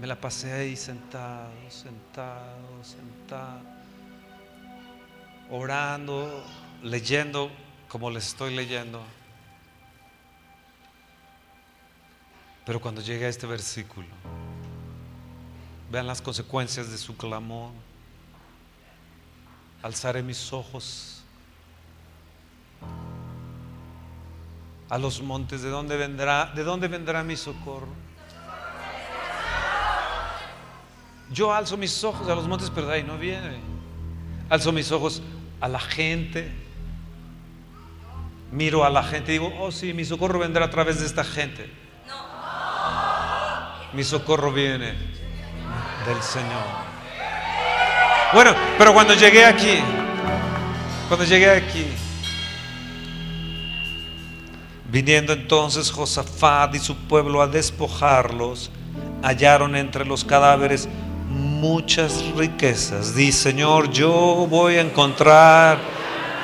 me 0.02 0.08
la 0.08 0.20
pasé 0.20 0.52
ahí 0.52 0.74
sentado, 0.74 1.48
sentado, 1.68 2.82
sentado, 2.82 3.60
orando, 5.48 6.44
leyendo 6.82 7.52
como 7.86 8.10
les 8.10 8.26
estoy 8.26 8.52
leyendo. 8.52 9.00
Pero 12.66 12.80
cuando 12.80 13.00
llegué 13.00 13.26
a 13.26 13.28
este 13.28 13.46
versículo, 13.46 14.08
vean 15.88 16.08
las 16.08 16.20
consecuencias 16.20 16.90
de 16.90 16.98
su 16.98 17.16
clamor. 17.16 17.70
Alzaré 19.84 20.24
mis 20.24 20.52
ojos 20.52 21.22
a 24.88 24.98
los 24.98 25.22
montes, 25.22 25.62
¿de 25.62 25.70
dónde 25.70 25.96
vendrá? 25.96 26.46
¿De 26.56 26.64
dónde 26.64 26.88
vendrá 26.88 27.22
mi 27.22 27.36
socorro? 27.36 28.11
Yo 31.32 31.52
alzo 31.52 31.76
mis 31.76 32.04
ojos 32.04 32.28
a 32.28 32.34
los 32.34 32.46
montes, 32.46 32.70
pero 32.74 32.90
ahí 32.90 33.02
no 33.02 33.16
viene. 33.16 33.60
Alzo 34.50 34.70
mis 34.70 34.92
ojos 34.92 35.22
a 35.60 35.68
la 35.68 35.80
gente. 35.80 36.52
Miro 38.50 38.84
a 38.84 38.90
la 38.90 39.02
gente 39.02 39.32
y 39.32 39.38
digo, 39.38 39.52
oh 39.58 39.72
sí, 39.72 39.94
mi 39.94 40.04
socorro 40.04 40.38
vendrá 40.38 40.66
a 40.66 40.70
través 40.70 41.00
de 41.00 41.06
esta 41.06 41.24
gente. 41.24 41.70
Mi 43.94 44.04
socorro 44.04 44.52
viene 44.52 44.94
del 46.06 46.22
Señor. 46.22 46.82
Bueno, 48.34 48.54
pero 48.78 48.92
cuando 48.92 49.14
llegué 49.14 49.44
aquí, 49.44 49.78
cuando 51.08 51.24
llegué 51.24 51.50
aquí, 51.50 51.86
viniendo 54.90 55.32
entonces 55.32 55.90
Josafat 55.90 56.74
y 56.74 56.78
su 56.78 56.96
pueblo 56.96 57.40
a 57.40 57.46
despojarlos, 57.46 58.70
hallaron 59.22 59.76
entre 59.76 60.04
los 60.04 60.24
cadáveres 60.24 60.88
muchas 61.62 62.24
riquezas. 62.36 63.14
Di, 63.14 63.30
Señor, 63.30 63.88
yo 63.92 64.48
voy 64.50 64.78
a 64.78 64.80
encontrar 64.80 65.78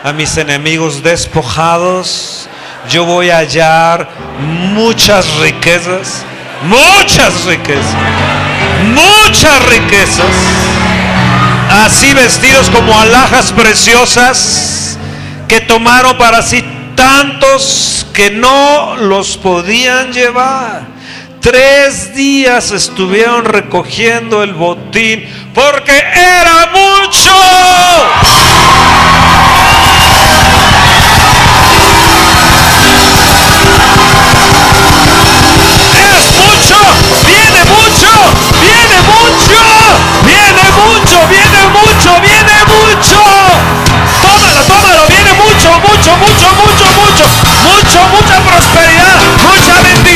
a 0.05 0.13
mis 0.13 0.37
enemigos 0.37 1.03
despojados. 1.03 2.49
Yo 2.89 3.05
voy 3.05 3.29
a 3.31 3.39
hallar 3.39 4.09
muchas 4.75 5.27
riquezas, 5.39 6.25
muchas 6.63 7.45
riquezas, 7.47 7.97
muchas 8.95 9.69
riquezas. 9.69 10.37
Así 11.85 12.15
vestidos 12.15 12.71
como 12.71 12.97
alhajas 12.97 13.51
preciosas 13.51 14.97
que 15.49 15.61
tomaron 15.61 16.17
para 16.17 16.43
sí 16.43 16.63
tantos 16.95 18.07
que 18.15 18.31
no 18.31 18.95
los 18.95 19.37
podían 19.37 20.13
llevar. 20.13 20.98
Tres 21.41 22.15
días 22.15 22.73
estuvieron 22.73 23.45
recogiendo 23.45 24.43
el 24.43 24.55
botín 24.55 25.25
porque 25.55 25.97
era 25.97 26.67
mucho. 26.73 27.33
Es 35.95 36.33
mucho, 36.35 36.77
viene 37.25 37.65
mucho, 37.65 38.11
viene 38.61 38.99
mucho, 39.03 39.61
viene 40.27 40.67
mucho, 40.75 41.17
viene 41.29 41.63
mucho, 41.69 42.21
viene 42.21 42.65
mucho. 42.67 43.23
Tómalo, 44.23 44.61
tómalo, 44.65 45.07
viene 45.09 45.33
mucho, 45.35 45.71
mucho, 45.81 46.17
mucho, 46.17 46.49
mucho, 46.55 46.87
mucho, 46.93 47.27
mucho, 47.63 47.99
mucha 48.09 48.41
prosperidad, 48.43 49.17
mucha 49.43 49.75
bendición, 49.83 50.08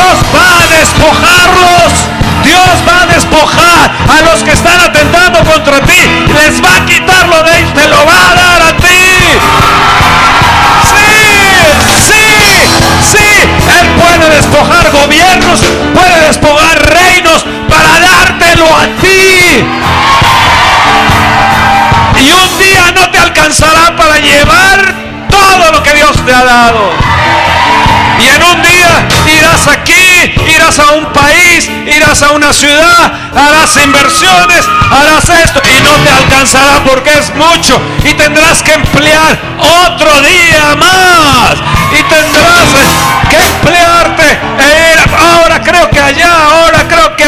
Dios 0.00 0.18
va 0.34 0.64
a 0.64 0.78
despojarlos, 0.78 1.92
Dios 2.42 2.88
va 2.88 3.02
a 3.02 3.06
despojar 3.06 3.90
a 4.08 4.22
los 4.22 4.42
que 4.42 4.52
están 4.52 4.80
atentando 4.80 5.40
contra 5.40 5.78
ti, 5.82 6.00
les 6.32 6.64
va 6.64 6.76
a 6.76 6.86
quitar 6.86 7.28
lo 7.28 7.42
de 7.42 7.58
ellos, 7.58 7.74
te 7.74 7.86
lo 7.86 8.06
va 8.06 8.30
a 8.32 8.59
a 32.10 32.32
una 32.32 32.52
ciudad, 32.52 33.12
harás 33.36 33.76
inversiones, 33.76 34.66
harás 34.90 35.28
esto 35.28 35.62
y 35.64 35.80
no 35.80 35.92
te 36.02 36.10
alcanzará 36.10 36.82
porque 36.84 37.16
es 37.16 37.32
mucho. 37.36 37.80
Y 38.02 38.12
tendrás 38.14 38.64
que 38.64 38.72
emplear 38.72 39.38
otro 39.58 40.10
día 40.22 40.74
más. 40.74 41.54
Y 41.92 42.02
tendrás 42.02 42.66
que 43.30 43.36
emplearte. 43.46 44.38
e 44.58 44.90
ahora 45.24 45.62
creo 45.62 45.88
que 45.88 46.00
allá, 46.00 46.59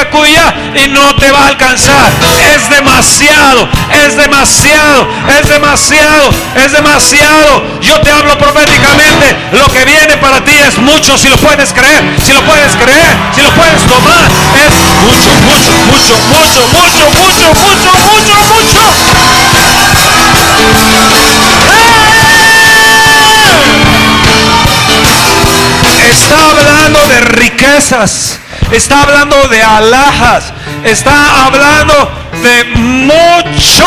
acullá. 0.03 0.55
Y 0.75 0.89
no 0.89 1.15
te 1.17 1.31
va 1.31 1.47
a 1.47 1.49
alcanzar. 1.49 2.11
Es 2.55 2.69
demasiado, 2.69 3.69
es 4.05 4.17
demasiado, 4.17 5.09
es 5.29 5.49
demasiado, 5.49 6.31
es 6.57 6.73
demasiado. 6.73 7.81
Yo 7.81 8.01
te 8.01 8.13
hablo 8.13 8.37
proféticamente. 8.39 9.37
Lo 9.53 9.67
que 9.69 9.85
viene 9.85 10.17
para 10.19 10.45
ti 10.45 10.53
es 10.53 10.79
mucho. 10.79 11.17
Si 11.19 11.29
lo 11.29 11.37
puedes 11.37 11.73
creer, 11.73 12.17
si 12.25 12.33
lo 12.33 12.43
puedes 12.43 12.75
creer, 12.77 13.17
si 13.35 13.43
lo 13.43 13.51
puedes 13.51 13.83
tomar. 13.87 14.31
Es 14.57 14.75
mucho, 15.07 15.35
mucho, 15.47 15.73
mucho, 15.91 16.17
mucho, 16.29 16.67
mucho, 16.73 17.09
mucho, 17.13 17.55
mucho, 17.55 17.95
mucho, 18.09 18.37
mucho. 18.49 19.13
Está 26.11 26.51
hablando 26.51 27.07
de 27.09 27.21
riquezas, 27.21 28.39
está 28.73 29.03
hablando 29.03 29.49
de 29.49 29.63
alhajas, 29.63 30.53
está 30.85 31.47
hablando 31.47 31.95
de 32.43 32.65
mucho. 32.77 33.85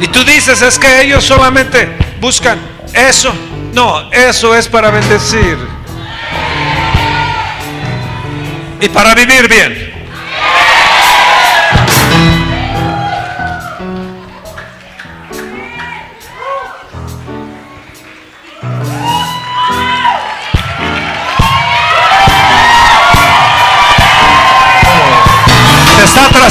Y 0.00 0.08
tú 0.08 0.24
dices, 0.24 0.62
es 0.62 0.78
que 0.78 1.02
ellos 1.02 1.24
solamente 1.24 1.96
buscan 2.20 2.58
eso. 2.92 3.32
No, 3.72 4.10
eso 4.10 4.56
es 4.56 4.66
para 4.66 4.90
bendecir. 4.90 5.58
Y 8.80 8.88
para 8.88 9.14
vivir 9.14 9.46
bien. 9.48 9.79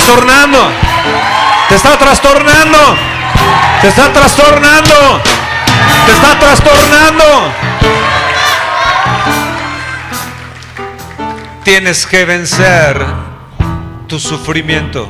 Trastornando. 0.10 0.72
Te 1.68 1.76
está 1.76 1.97
trastornando. 1.97 2.97
Te 3.82 3.88
está 3.88 4.12
trastornando. 4.12 5.22
Te 6.05 6.12
está 6.12 6.39
trastornando. 6.39 7.53
Tienes 11.64 12.07
que 12.07 12.26
vencer 12.26 13.05
tu 14.07 14.20
sufrimiento. 14.20 15.07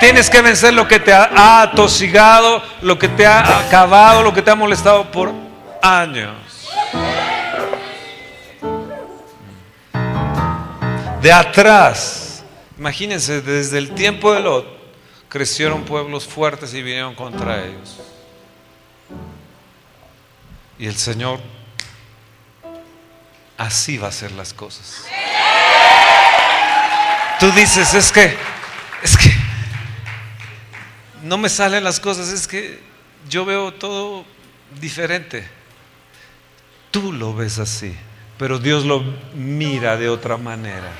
Tienes 0.00 0.30
que 0.30 0.40
vencer 0.40 0.72
lo 0.72 0.86
que 0.86 1.00
te 1.00 1.12
ha 1.12 1.62
atosigado, 1.62 2.62
lo 2.82 2.98
que 2.98 3.08
te 3.08 3.26
ha 3.26 3.58
acabado, 3.58 4.22
lo 4.22 4.32
que 4.32 4.42
te 4.42 4.50
ha 4.50 4.54
molestado 4.54 5.10
por 5.10 5.32
años. 5.82 6.36
De 11.20 11.32
atrás, 11.32 12.27
imagínense, 12.78 13.42
desde 13.42 13.78
el 13.78 13.94
tiempo 13.94 14.32
de 14.32 14.40
Lot, 14.40 14.66
crecieron 15.28 15.84
pueblos 15.84 16.26
fuertes 16.26 16.72
y 16.74 16.82
vinieron 16.82 17.14
contra 17.14 17.64
ellos. 17.64 17.98
Y 20.78 20.86
el 20.86 20.96
Señor 20.96 21.40
así 23.56 23.98
va 23.98 24.06
a 24.06 24.10
hacer 24.10 24.32
las 24.32 24.54
cosas. 24.54 25.04
Tú 27.40 27.50
dices, 27.52 27.94
es 27.94 28.10
que, 28.10 28.36
es 29.02 29.16
que 29.16 29.30
no 31.22 31.36
me 31.36 31.48
salen 31.48 31.84
las 31.84 32.00
cosas, 32.00 32.28
es 32.28 32.46
que 32.46 32.80
yo 33.28 33.44
veo 33.44 33.74
todo 33.74 34.24
diferente. 34.80 35.48
Tú 36.90 37.12
lo 37.12 37.34
ves 37.34 37.58
así, 37.58 37.94
pero 38.38 38.58
Dios 38.58 38.84
lo 38.84 39.02
mira 39.34 39.96
de 39.96 40.08
otra 40.08 40.36
manera. 40.36 40.90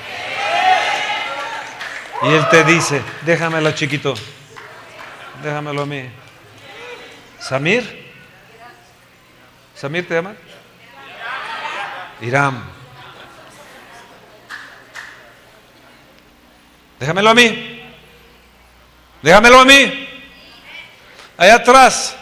Y 2.22 2.28
Él 2.28 2.48
te 2.48 2.64
dice, 2.64 3.02
déjamelo 3.22 3.70
chiquito, 3.72 4.14
déjamelo 5.42 5.82
a 5.82 5.86
mí. 5.86 6.10
Samir, 7.38 8.08
Samir 9.74 10.08
te 10.08 10.14
llama? 10.14 10.34
Irán. 12.20 12.64
Déjamelo 16.98 17.30
a 17.30 17.34
mí. 17.34 17.80
Déjamelo 19.22 19.60
a 19.60 19.64
mí. 19.64 20.08
Allá 21.36 21.54
atrás. 21.54 22.16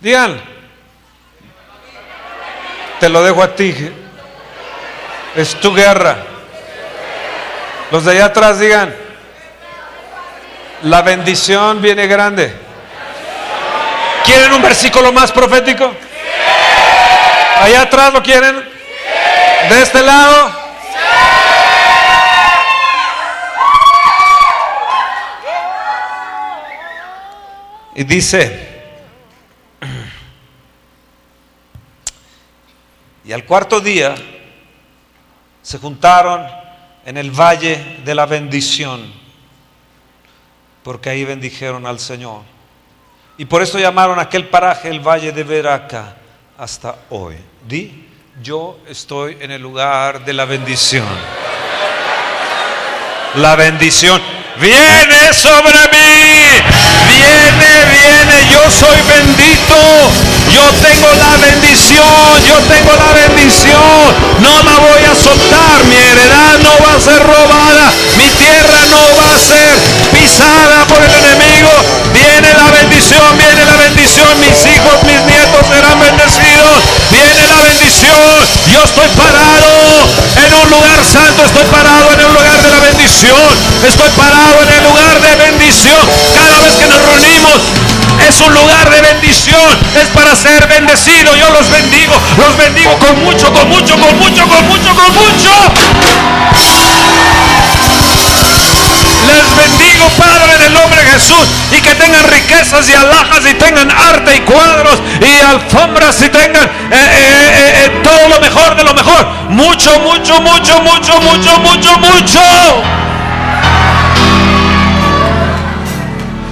Digan. 0.00 0.38
Te 3.00 3.08
lo 3.08 3.22
dejo 3.22 3.42
a 3.42 3.54
ti. 3.54 3.74
Es 5.34 5.58
tu 5.58 5.74
guerra. 5.74 6.33
Los 7.90 8.04
de 8.04 8.12
allá 8.12 8.26
atrás 8.26 8.58
digan. 8.58 8.94
La 10.82 11.02
bendición 11.02 11.80
viene 11.80 12.06
grande. 12.06 12.54
¿Quieren 14.24 14.52
un 14.52 14.62
versículo 14.62 15.12
más 15.12 15.32
profético? 15.32 15.92
Allá 17.60 17.82
atrás 17.82 18.12
lo 18.12 18.22
quieren. 18.22 18.56
De 19.68 19.82
este 19.82 20.02
lado. 20.02 20.64
Y 27.96 28.02
dice, 28.02 28.74
y 33.24 33.32
al 33.32 33.44
cuarto 33.44 33.80
día 33.80 34.16
se 35.62 35.78
juntaron 35.78 36.63
en 37.04 37.16
el 37.16 37.30
valle 37.30 37.98
de 38.04 38.14
la 38.14 38.26
bendición, 38.26 39.12
porque 40.82 41.10
ahí 41.10 41.24
bendijeron 41.24 41.86
al 41.86 41.98
Señor. 41.98 42.42
Y 43.36 43.44
por 43.44 43.62
eso 43.62 43.78
llamaron 43.78 44.18
aquel 44.18 44.46
paraje 44.46 44.88
el 44.88 45.00
valle 45.00 45.32
de 45.32 45.42
Veraca 45.42 46.16
hasta 46.56 46.96
hoy. 47.10 47.36
Di, 47.66 48.06
yo 48.42 48.78
estoy 48.88 49.38
en 49.40 49.50
el 49.50 49.60
lugar 49.60 50.24
de 50.24 50.32
la 50.32 50.44
bendición. 50.44 51.06
La 53.36 53.56
bendición 53.56 54.22
viene 54.60 55.32
sobre 55.34 55.78
mí. 55.92 56.62
Viene, 57.08 57.84
viene, 57.90 58.52
yo 58.52 58.70
soy 58.70 58.98
bendito. 59.08 60.33
Yo 60.54 60.62
tengo 60.86 61.10
la 61.18 61.34
bendición, 61.42 62.06
yo 62.46 62.54
tengo 62.70 62.92
la 62.94 63.10
bendición. 63.26 64.14
No 64.38 64.54
la 64.62 64.78
voy 64.78 65.02
a 65.02 65.14
soltar. 65.18 65.82
Mi 65.90 65.96
heredad 65.98 66.58
no 66.62 66.70
va 66.78 66.94
a 66.94 67.00
ser 67.00 67.18
robada. 67.26 67.90
Mi 68.16 68.30
tierra 68.38 68.86
no 68.86 69.02
va 69.18 69.34
a 69.34 69.38
ser 69.38 69.74
pisada 70.14 70.86
por 70.86 71.02
el 71.02 71.10
enemigo. 71.10 71.70
Viene 72.12 72.54
la 72.54 72.70
bendición, 72.70 73.36
viene 73.36 73.66
la 73.66 73.76
bendición. 73.82 74.30
Mis 74.38 74.54
hijos, 74.70 74.94
mis 75.02 75.20
nietos 75.26 75.66
serán 75.66 75.98
bendecidos. 75.98 76.78
Viene 77.10 77.48
la 77.50 77.58
bendición. 77.58 78.46
Yo 78.70 78.78
estoy 78.84 79.08
parado 79.18 80.06
en 80.38 80.54
un 80.54 80.70
lugar 80.70 81.02
santo. 81.02 81.42
Estoy 81.50 81.66
parado 81.66 82.12
en 82.14 82.26
un 82.26 82.32
lugar 82.32 82.62
de 82.62 82.70
la 82.70 82.78
bendición. 82.78 83.42
Estoy 83.82 84.10
parado 84.10 84.62
en 84.62 84.70
el 84.70 84.84
lugar 84.84 85.20
de 85.20 85.34
bendición. 85.50 85.98
Cada 86.32 86.62
vez 86.62 86.74
que 86.78 86.86
nos 86.86 87.02
reunimos 87.02 87.58
es 88.28 88.40
un 88.40 88.52
lugar 88.52 88.90
de 88.90 89.00
bendición. 89.00 89.78
Es 89.94 90.08
para 90.08 90.34
ser 90.36 90.66
bendecido. 90.68 91.34
Yo 91.36 91.50
los 91.50 91.70
bendigo. 91.70 92.14
Los 92.38 92.56
bendigo 92.56 92.98
con 92.98 93.24
mucho, 93.24 93.52
con 93.52 93.68
mucho, 93.68 93.98
con 93.98 94.18
mucho, 94.18 94.46
con 94.48 94.66
mucho, 94.66 94.94
con 94.94 95.14
mucho. 95.14 95.50
Les 99.26 99.56
bendigo, 99.56 100.08
Padre, 100.16 100.54
en 100.54 100.62
el 100.62 100.72
nombre 100.72 101.02
de 101.02 101.12
Jesús. 101.12 101.48
Y 101.70 101.80
que 101.80 101.94
tengan 101.94 102.24
riquezas 102.28 102.88
y 102.88 102.94
alhajas 102.94 103.44
y 103.48 103.54
tengan 103.54 103.90
arte 103.90 104.36
y 104.36 104.40
cuadros 104.40 105.00
y 105.20 105.40
alfombras 105.40 106.20
y 106.22 106.28
tengan 106.28 106.64
eh, 106.64 106.92
eh, 106.92 107.84
eh, 107.84 108.00
todo 108.02 108.28
lo 108.28 108.40
mejor 108.40 108.76
de 108.76 108.84
lo 108.84 108.94
mejor. 108.94 109.26
Mucho, 109.50 109.98
mucho, 110.00 110.40
mucho, 110.40 110.80
mucho, 110.80 111.20
mucho, 111.20 111.58
mucho, 111.58 111.98
mucho. 111.98 112.40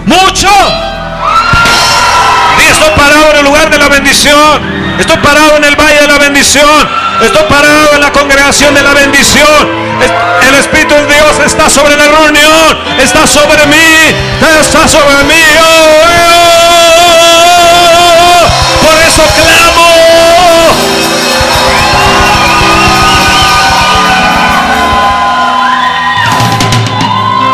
Mucho. 0.04 0.91
Estoy 2.70 2.90
parado 2.96 3.30
en 3.30 3.36
el 3.38 3.44
lugar 3.44 3.70
de 3.70 3.78
la 3.78 3.88
bendición. 3.88 4.96
Estoy 4.98 5.16
parado 5.18 5.56
en 5.56 5.64
el 5.64 5.76
valle 5.76 6.00
de 6.00 6.06
la 6.06 6.18
bendición. 6.18 6.88
Estoy 7.20 7.44
parado 7.48 7.94
en 7.94 8.00
la 8.00 8.12
congregación 8.12 8.74
de 8.74 8.82
la 8.82 8.94
bendición. 8.94 9.68
El 10.46 10.54
Espíritu 10.54 10.94
de 10.94 11.06
Dios 11.06 11.38
está 11.44 11.68
sobre 11.70 11.96
la 11.96 12.08
reunión. 12.08 12.78
Está 12.98 13.26
sobre 13.26 13.66
mí. 13.66 14.14
Está 14.60 14.86
sobre 14.88 15.24
mí. 15.24 15.42
Oh, 15.60 16.02
oh. 17.64 18.48
Por 18.86 18.98
eso 19.00 19.22
clamo. 19.36 19.88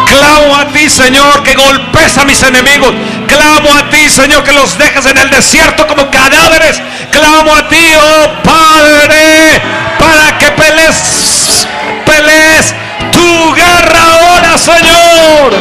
Clamo 0.07 0.57
a 0.57 0.65
ti, 0.73 0.89
Señor, 0.89 1.43
que 1.43 1.55
golpes 1.55 2.19
a 2.19 2.25
mis 2.25 2.43
enemigos. 2.43 2.95
Clamo 3.39 3.73
a 3.73 3.89
ti, 3.89 4.11
Señor, 4.11 4.43
que 4.43 4.53
los 4.53 4.77
dejes 4.77 5.07
en 5.07 5.17
el 5.17 5.31
desierto 5.31 5.87
como 5.87 6.11
cadáveres. 6.11 6.83
Clamo 7.13 7.55
a 7.55 7.69
ti, 7.69 7.95
oh 7.95 8.43
Padre, 8.43 9.63
para 9.97 10.37
que 10.39 10.51
pelees, 10.51 11.69
pelees 12.05 12.75
tu 13.13 13.55
guerra 13.55 14.01
ahora, 14.03 14.59
Señor. 14.59 15.55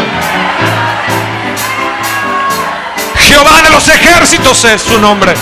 Jehová 3.28 3.62
de 3.62 3.70
los 3.70 3.88
ejércitos 3.88 4.66
es 4.66 4.82
su 4.82 4.98
nombre. 4.98 5.36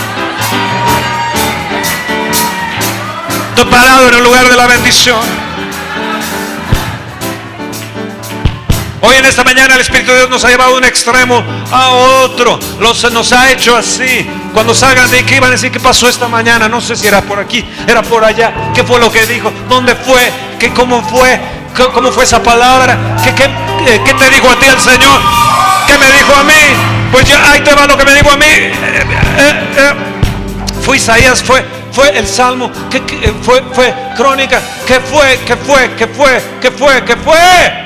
Estoy 3.48 3.64
parado 3.70 4.08
en 4.08 4.14
el 4.14 4.24
lugar 4.24 4.46
de 4.46 4.56
la 4.56 4.66
bendición. 4.66 5.45
Hoy 9.06 9.14
en 9.14 9.24
esta 9.24 9.44
mañana 9.44 9.76
el 9.76 9.82
Espíritu 9.82 10.10
de 10.10 10.16
Dios 10.18 10.30
nos 10.30 10.44
ha 10.44 10.48
llevado 10.48 10.72
de 10.72 10.78
un 10.78 10.84
extremo 10.84 11.40
a 11.70 11.90
otro. 12.24 12.58
Los, 12.80 13.12
nos 13.12 13.32
ha 13.32 13.52
hecho 13.52 13.76
así. 13.76 14.28
Cuando 14.52 14.74
salgan 14.74 15.08
de 15.08 15.20
aquí 15.20 15.38
van 15.38 15.50
a 15.50 15.52
decir 15.52 15.70
qué 15.70 15.78
pasó 15.78 16.08
esta 16.08 16.26
mañana. 16.26 16.68
No 16.68 16.80
sé 16.80 16.96
si 16.96 17.06
era 17.06 17.22
por 17.22 17.38
aquí, 17.38 17.64
era 17.86 18.02
por 18.02 18.24
allá. 18.24 18.72
¿Qué 18.74 18.82
fue 18.82 18.98
lo 18.98 19.08
que 19.12 19.24
dijo? 19.26 19.52
¿Dónde 19.68 19.94
fue? 19.94 20.28
¿Qué, 20.58 20.72
¿Cómo 20.72 21.08
fue? 21.08 21.38
¿Cómo 21.94 22.10
fue 22.10 22.24
esa 22.24 22.42
palabra? 22.42 22.98
¿Qué, 23.22 23.32
qué, 23.32 23.48
qué 24.04 24.14
te 24.14 24.28
dijo 24.30 24.50
a 24.50 24.58
ti 24.58 24.66
el 24.66 24.80
Señor? 24.80 25.20
¿Qué 25.86 25.98
me 25.98 26.10
dijo 26.10 26.34
a 26.34 26.42
mí? 26.42 27.12
Pues 27.12 27.28
ya 27.28 27.52
ahí 27.52 27.60
te 27.60 27.72
va 27.74 27.86
lo 27.86 27.96
que 27.96 28.04
me 28.04 28.12
dijo 28.12 28.32
a 28.32 28.36
mí. 28.36 28.44
Eh, 28.44 28.72
eh, 29.38 29.74
eh, 29.76 29.94
fue 30.82 30.96
Isaías, 30.96 31.44
fue, 31.44 31.64
fue 31.92 32.18
el 32.18 32.26
Salmo, 32.26 32.72
¿Qué, 32.90 33.00
fue, 33.40 33.62
fue 33.72 33.94
crónica, 34.16 34.60
¿qué 34.84 34.98
fue? 34.98 35.38
¿Qué 35.46 35.54
fue? 35.54 35.90
¿Qué 35.96 36.08
fue? 36.08 36.42
¿Qué 36.60 36.70
fue? 36.72 37.04
¿Qué 37.04 37.16
fue? 37.16 37.85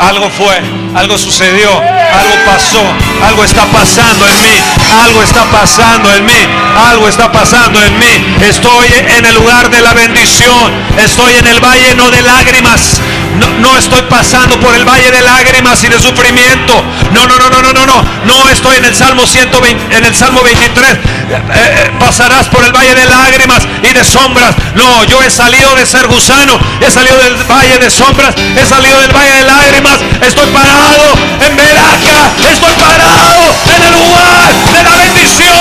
Algo 0.00 0.30
fue, 0.30 0.62
algo 0.94 1.18
sucedió, 1.18 1.68
algo 1.70 2.34
pasó, 2.46 2.82
algo 3.22 3.44
está 3.44 3.66
pasando 3.66 4.26
en 4.26 4.42
mí, 4.42 4.56
algo 4.98 5.22
está 5.22 5.44
pasando 5.44 6.10
en 6.14 6.24
mí, 6.24 6.46
algo 6.88 7.06
está 7.06 7.30
pasando 7.30 7.78
en 7.82 7.98
mí. 7.98 8.36
Estoy 8.40 8.86
en 8.94 9.26
el 9.26 9.34
lugar 9.34 9.68
de 9.68 9.82
la 9.82 9.92
bendición, 9.92 10.72
estoy 10.96 11.34
en 11.34 11.46
el 11.46 11.60
valle 11.60 11.94
no 11.94 12.10
de 12.10 12.22
lágrimas, 12.22 12.98
no, 13.38 13.76
estoy 13.78 14.02
pasando 14.02 14.58
por 14.60 14.74
el 14.74 14.84
valle 14.84 15.10
de 15.10 15.22
lágrimas 15.22 15.82
y 15.84 15.88
de 15.88 16.00
sufrimiento. 16.00 16.82
No, 17.12 17.26
no, 17.26 17.38
no, 17.38 17.50
no, 17.50 17.62
no, 17.62 17.72
no, 17.72 17.86
no. 17.86 18.04
No 18.24 18.48
estoy 18.48 18.76
en 18.76 18.84
el 18.84 18.94
Salmo 18.94 19.26
120, 19.26 19.96
en 19.96 20.04
el 20.04 20.14
Salmo 20.14 20.42
23. 20.42 20.90
Eh, 20.90 20.98
eh, 21.30 21.90
pasarás 21.98 22.48
por 22.48 22.64
el 22.64 22.72
valle 22.72 22.94
de 22.94 23.06
lágrimas 23.06 23.62
y 23.82 23.92
de 23.92 24.04
sombras. 24.04 24.54
No, 24.74 25.04
yo 25.04 25.22
he 25.22 25.30
salido 25.30 25.74
de 25.76 25.86
ser 25.86 26.06
gusano, 26.08 26.58
he 26.80 26.90
salido 26.90 27.16
del 27.18 27.36
valle 27.44 27.78
de 27.78 27.90
sombras, 27.90 28.34
he 28.36 28.66
salido 28.66 29.00
del 29.00 29.12
valle 29.12 29.32
de 29.32 29.44
lágrimas. 29.44 29.98
Estoy 30.20 30.46
parado 30.50 31.14
en 31.46 31.56
Veraca, 31.56 32.30
estoy 32.50 32.72
parado 32.74 33.54
en 33.66 33.82
el 33.82 33.92
lugar 33.92 34.52
de 34.72 34.82
la 34.82 34.96
bendición, 34.96 35.56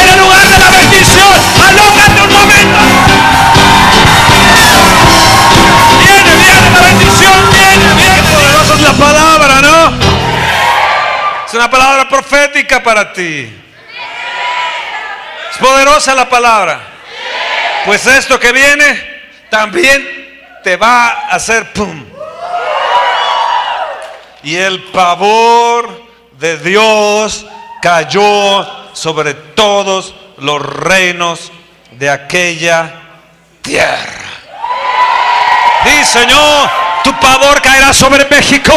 en 0.00 0.08
el 0.08 0.18
lugar 0.18 0.48
de 0.48 0.58
la 0.58 0.70
bendición. 0.70 1.32
Alócate 1.68 2.22
un 2.22 2.32
momento. 2.32 3.53
Palabra, 9.04 9.60
¿no? 9.60 9.98
Es 11.46 11.52
una 11.52 11.70
palabra 11.70 12.08
profética 12.08 12.82
para 12.82 13.12
ti. 13.12 13.52
Es 15.50 15.58
poderosa 15.58 16.14
la 16.14 16.26
palabra. 16.26 16.80
Pues 17.84 18.06
esto 18.06 18.40
que 18.40 18.50
viene 18.50 19.22
también 19.50 20.60
te 20.64 20.76
va 20.76 21.08
a 21.08 21.34
hacer 21.34 21.70
pum. 21.74 22.02
Y 24.42 24.56
el 24.56 24.84
pavor 24.84 26.02
de 26.32 26.56
Dios 26.58 27.44
cayó 27.82 28.66
sobre 28.94 29.34
todos 29.34 30.14
los 30.38 30.62
reinos 30.62 31.52
de 31.92 32.08
aquella 32.08 32.94
tierra. 33.60 34.24
Y 35.84 36.04
Señor, 36.04 36.83
tu 37.04 37.12
pavor 37.20 37.60
caerá 37.60 37.92
sobre 37.92 38.26
México. 38.28 38.72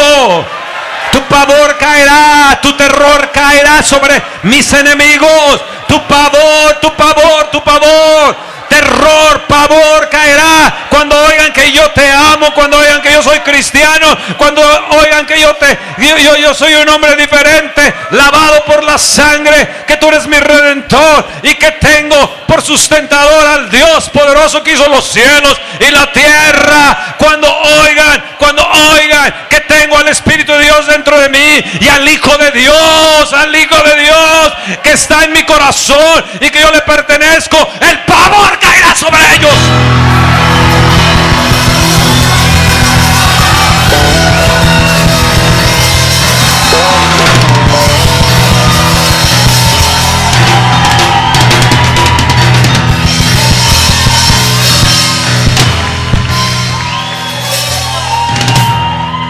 Tu 1.11 1.21
pavor 1.23 1.77
caerá, 1.77 2.59
tu 2.61 2.73
terror 2.73 3.31
caerá 3.31 3.81
sobre 3.81 4.21
mis 4.43 4.71
enemigos. 4.73 5.61
Tu 5.87 5.99
pavor, 6.01 6.75
tu 6.81 6.91
pavor, 6.91 7.47
tu 7.51 7.61
pavor 7.61 8.35
terror, 8.69 9.43
pavor 9.47 10.09
caerá 10.09 10.87
cuando 10.89 11.15
oigan 11.19 11.53
que 11.53 11.71
yo 11.71 11.91
te 11.91 12.11
amo, 12.11 12.53
cuando 12.53 12.77
oigan 12.77 13.01
que 13.01 13.11
yo 13.11 13.21
soy 13.21 13.39
cristiano, 13.41 14.17
cuando 14.37 14.61
oigan 14.99 15.25
que 15.25 15.39
yo 15.39 15.53
te 15.55 15.77
yo, 15.97 16.35
yo 16.37 16.53
soy 16.53 16.73
un 16.75 16.89
hombre 16.89 17.15
diferente, 17.15 17.93
lavado 18.11 18.65
por 18.65 18.83
la 18.83 18.97
sangre, 18.97 19.83
que 19.87 19.97
tú 19.97 20.07
eres 20.07 20.27
mi 20.27 20.37
redentor 20.37 21.27
y 21.43 21.55
que 21.55 21.71
tengo 21.71 22.45
por 22.47 22.61
sustentador 22.61 23.45
al 23.45 23.69
Dios 23.69 24.09
poderoso 24.09 24.63
que 24.63 24.73
hizo 24.73 24.87
los 24.89 25.07
cielos 25.07 25.59
y 25.79 25.91
la 25.91 26.11
tierra. 26.11 27.15
Cuando 27.17 27.47
oigan, 27.53 28.35
cuando 28.37 28.67
oigan 28.67 29.47
que 29.49 29.61
tengo 29.61 29.97
al 29.97 30.07
Espíritu 30.07 30.53
de 30.53 30.63
Dios 30.63 30.87
dentro 30.87 31.19
de 31.19 31.29
mí 31.29 31.63
y 31.81 31.87
al 31.89 32.07
Hijo 32.07 32.37
de 32.37 32.51
Dios, 32.51 33.33
al 33.33 33.55
Hijo 33.55 33.83
de 33.83 33.95
Dios 34.01 34.53
que 34.83 34.91
está 34.91 35.23
en 35.23 35.33
mi 35.33 35.43
corazón 35.43 36.25
y 36.39 36.49
que 36.49 36.61
yo 36.61 36.71
le 36.71 36.81
pertenezco, 36.81 37.57
el 37.81 37.99
pavor 37.99 38.56
sobre 38.95 39.19
ellos. 39.35 39.53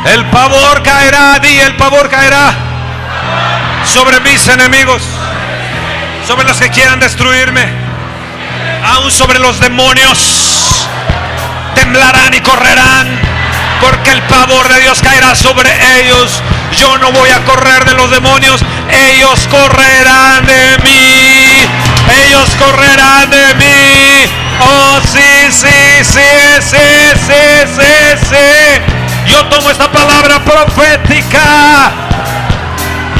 El 0.05 0.25
pavor 0.29 0.81
caerá, 0.83 1.39
di 1.39 1.59
el 1.59 1.75
pavor 1.75 2.09
caerá 2.09 2.53
sobre 3.83 4.21
mis 4.21 4.47
enemigos, 4.47 5.01
sobre 6.25 6.45
los 6.45 6.57
que 6.57 6.69
quieran 6.69 6.99
destruirme, 7.01 7.86
aún 8.83 9.11
sobre 9.11 9.39
los 9.39 9.59
demonios. 9.59 10.87
Temblarán 11.75 12.33
y 12.33 12.41
correrán, 12.41 13.19
porque 13.81 14.11
el 14.11 14.21
pavor 14.23 14.67
de 14.67 14.81
Dios 14.81 14.99
caerá 15.01 15.35
sobre 15.35 15.69
ellos. 15.99 16.41
Yo 16.79 16.97
no 16.97 17.11
voy 17.11 17.29
a 17.29 17.43
correr 17.45 17.85
de 17.85 17.93
los 17.93 18.09
demonios, 18.11 18.61
ellos 18.89 19.47
correrán 19.49 20.45
de 20.45 20.77
mí. 20.83 21.37
Ellos 22.23 22.49
correrán 22.57 23.29
de 23.29 23.55
mí. 23.55 24.31
Oh, 24.61 24.99
sí, 25.11 25.51
sí, 25.51 26.03
sí, 26.03 26.61
sí, 26.61 26.77
sí, 27.15 27.43
sí, 27.75 28.27
sí. 28.29 29.31
Yo 29.31 29.45
tomo 29.47 29.69
esta 29.69 29.91
palabra 29.91 30.43
profética. 30.43 31.91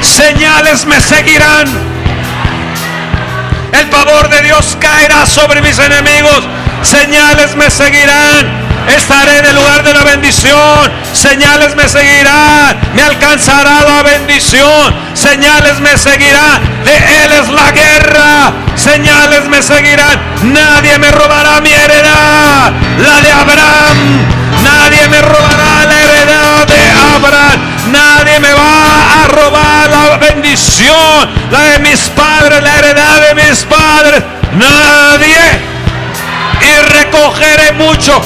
Señales 0.02 0.86
me 0.86 1.02
seguirán. 1.02 1.97
El 3.74 3.88
favor 3.90 4.30
de 4.30 4.42
Dios 4.42 4.78
caerá 4.80 5.26
sobre 5.26 5.62
mis 5.62 5.78
enemigos. 5.80 6.44
Señales 6.84 7.56
me 7.56 7.70
seguirán. 7.70 8.68
Estaré 8.96 9.40
en 9.40 9.46
el 9.46 9.56
lugar 9.56 9.84
de 9.84 9.94
la 9.94 10.04
bendición. 10.04 10.92
Señales 11.12 11.76
me 11.76 11.90
seguirán. 11.90 12.78
Me 12.94 13.04
alcanzará 13.04 13.84
la 13.84 14.04
bendición. 14.04 14.96
Señales 15.14 15.80
me 15.82 15.98
seguirán. 15.98 16.62
De 16.86 16.96
Él 16.96 17.32
es 17.34 17.50
la 17.50 17.72
guerra. 17.72 18.54
Señales 18.76 19.46
me 19.50 19.62
seguirán. 19.62 20.20
Nadie 20.44 20.98
me 21.00 21.12
robará 21.12 21.60
mi 21.60 21.74
heredad. 21.74 22.72
La 23.00 23.22
de 23.22 23.32
Abraham. 23.32 23.98
Nadie 24.64 25.10
me 25.10 25.22
robará 25.22 25.86
la 25.86 26.02
heredad 26.02 26.68
de 26.68 26.90
Abraham. 27.16 27.77
Nadie 27.92 28.40
me 28.40 28.54
va 28.54 29.24
a 29.24 29.28
robar 29.28 29.90
la 29.90 30.18
bendición. 30.18 31.30
La 31.52 31.64
de 31.64 31.80
mis 31.80 32.00
padres. 32.10 32.62
La 32.62 32.78
heredad 32.80 33.22
de 33.28 33.36
mis 33.36 33.64
padres. 33.66 34.24
Nadie 34.54 35.78
y 36.62 36.76
recogeré 36.82 37.72
mucho. 37.74 38.22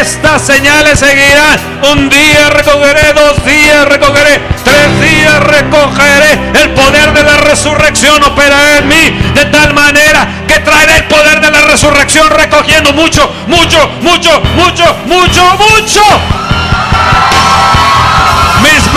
Estas 0.00 0.42
señales 0.42 0.98
seguirán. 0.98 1.58
Un 1.92 2.08
día 2.08 2.50
recogeré, 2.50 3.12
dos 3.12 3.44
días 3.44 3.86
recogeré, 3.86 4.40
tres 4.64 5.00
días 5.00 5.40
recogeré. 5.40 6.32
El 6.62 6.70
poder 6.70 7.12
de 7.12 7.22
la 7.22 7.36
resurrección 7.38 8.22
operará 8.24 8.78
en 8.78 8.88
mí 8.88 9.10
de 9.34 9.44
tal 9.46 9.74
manera 9.74 10.26
que 10.48 10.58
traeré 10.60 10.96
el 10.96 11.04
poder 11.04 11.40
de 11.40 11.50
la 11.50 11.62
resurrección 11.62 12.28
recogiendo 12.30 12.92
mucho, 12.92 13.30
mucho, 13.46 13.90
mucho, 14.00 14.40
mucho, 14.56 14.96
mucho, 15.06 15.42
mucho. 15.58 16.02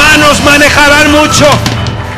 Manos 0.10 0.42
manejarán 0.44 1.12
mucho 1.12 1.46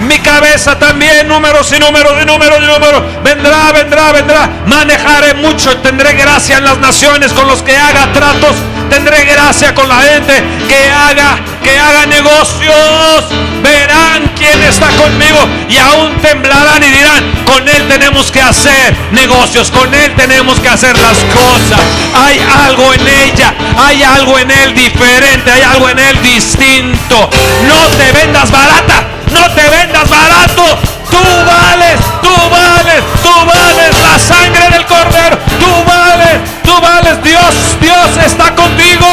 mi 0.07 0.17
cabeza 0.19 0.79
también, 0.79 1.27
números 1.27 1.73
y 1.75 1.79
números 1.79 2.13
y 2.21 2.25
números 2.25 2.59
y 2.59 2.65
números. 2.65 3.03
Vendrá, 3.21 3.71
vendrá, 3.73 4.13
vendrá. 4.13 4.49
Manejaré 4.65 5.33
mucho. 5.33 5.75
Tendré 5.79 6.13
gracia 6.13 6.57
en 6.57 6.63
las 6.63 6.77
naciones 6.77 7.33
con 7.33 7.47
los 7.49 7.61
que 7.61 7.75
haga 7.75 8.11
tratos. 8.13 8.55
Tendré 8.91 9.23
gracia 9.23 9.73
con 9.73 9.87
la 9.87 10.01
gente 10.01 10.33
que 10.67 10.91
haga, 10.91 11.39
que 11.63 11.79
haga 11.79 12.05
negocios. 12.07 13.23
Verán 13.63 14.29
quién 14.37 14.61
está 14.63 14.87
conmigo 14.89 15.39
y 15.69 15.77
aún 15.77 16.17
temblarán 16.21 16.83
y 16.83 16.91
dirán, 16.91 17.23
con 17.45 17.69
él 17.69 17.87
tenemos 17.87 18.29
que 18.29 18.41
hacer 18.41 18.93
negocios, 19.11 19.71
con 19.71 19.93
él 19.93 20.13
tenemos 20.17 20.59
que 20.59 20.67
hacer 20.67 20.97
las 20.97 21.17
cosas. 21.33 21.79
Hay 22.13 22.37
algo 22.67 22.93
en 22.93 23.07
ella, 23.07 23.53
hay 23.77 24.03
algo 24.03 24.37
en 24.37 24.51
él 24.51 24.75
diferente, 24.75 25.49
hay 25.49 25.61
algo 25.61 25.87
en 25.87 25.97
él 25.97 26.21
distinto. 26.21 27.29
No 27.69 27.87
te 27.97 28.11
vendas 28.11 28.51
barata 28.51 29.21
no 29.31 29.49
te 29.51 29.69
vendas 29.69 30.09
barato. 30.09 30.77
Tú 31.09 31.17
vales, 31.45 31.99
tú 32.21 32.33
vales, 32.49 33.03
tú 33.23 33.45
vales 33.45 34.01
la 34.01 34.19
sangre 34.19 34.69
del 34.69 34.85
cordero. 34.85 35.37
Tú 35.59 35.83
vales, 35.85 36.39
tú 36.75 36.81
vales. 36.81 37.23
Dios, 37.23 37.79
Dios 37.79 38.17
está 38.25 38.55
contigo. 38.55 39.07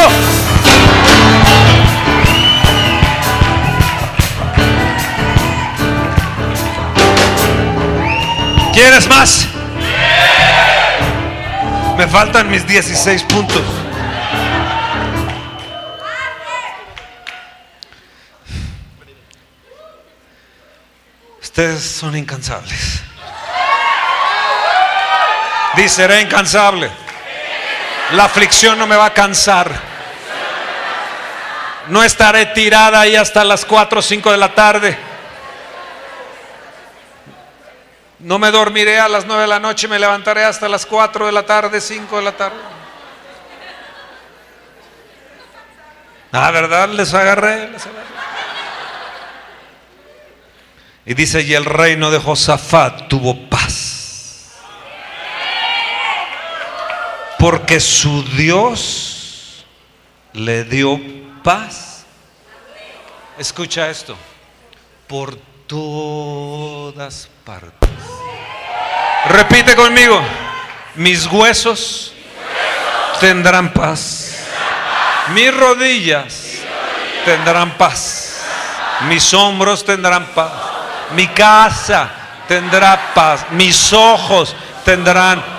¿Quieres 8.72 9.08
más? 9.08 9.46
Me 11.96 12.06
faltan 12.06 12.48
mis 12.48 12.66
16 12.66 13.22
puntos. 13.24 13.62
Ustedes 21.42 21.82
son 21.82 22.16
incansables. 22.16 23.02
Dice, 25.74 26.20
incansable. 26.20 27.07
La 28.12 28.24
aflicción 28.24 28.78
no 28.78 28.86
me 28.86 28.96
va 28.96 29.06
a 29.06 29.14
cansar. 29.14 29.70
No 31.88 32.02
estaré 32.02 32.46
tirada 32.46 33.00
ahí 33.00 33.16
hasta 33.16 33.44
las 33.44 33.64
4 33.64 33.98
o 33.98 34.02
5 34.02 34.30
de 34.30 34.36
la 34.36 34.54
tarde. 34.54 34.98
No 38.20 38.38
me 38.38 38.50
dormiré 38.50 38.98
a 38.98 39.08
las 39.08 39.26
9 39.26 39.42
de 39.42 39.48
la 39.48 39.60
noche, 39.60 39.88
me 39.88 39.98
levantaré 39.98 40.44
hasta 40.44 40.68
las 40.68 40.84
4 40.86 41.26
de 41.26 41.32
la 41.32 41.46
tarde, 41.46 41.80
5 41.80 42.16
de 42.16 42.22
la 42.22 42.32
tarde. 42.32 42.56
Ah, 46.32 46.50
¿verdad? 46.50 46.88
Les 46.90 47.14
agarré, 47.14 47.68
les 47.68 47.86
agarré. 47.86 48.08
Y 51.06 51.14
dice, 51.14 51.40
y 51.40 51.54
el 51.54 51.64
reino 51.64 52.10
de 52.10 52.18
Josafat 52.18 53.08
tuvo 53.08 53.48
paz. 53.48 53.67
Porque 57.38 57.80
su 57.80 58.22
Dios 58.36 59.64
le 60.32 60.64
dio 60.64 61.00
paz. 61.42 62.04
Escucha 63.38 63.88
esto. 63.88 64.16
Por 65.06 65.36
todas 65.66 67.28
partes. 67.44 67.90
Repite 69.26 69.74
conmigo. 69.76 70.20
Mis 70.96 71.26
huesos 71.26 72.12
tendrán 73.20 73.72
paz. 73.72 74.46
Mis 75.32 75.54
rodillas 75.54 76.54
tendrán 77.24 77.76
paz. 77.78 78.42
Mis 79.08 79.32
hombros 79.32 79.84
tendrán 79.84 80.26
paz 80.34 80.68
mi 81.14 81.26
casa 81.28 82.10
tendrá 82.46 83.12
paz, 83.14 83.46
mis 83.50 83.92
ojos 83.92 84.54
tendrán 84.84 85.40
paz, 85.40 85.57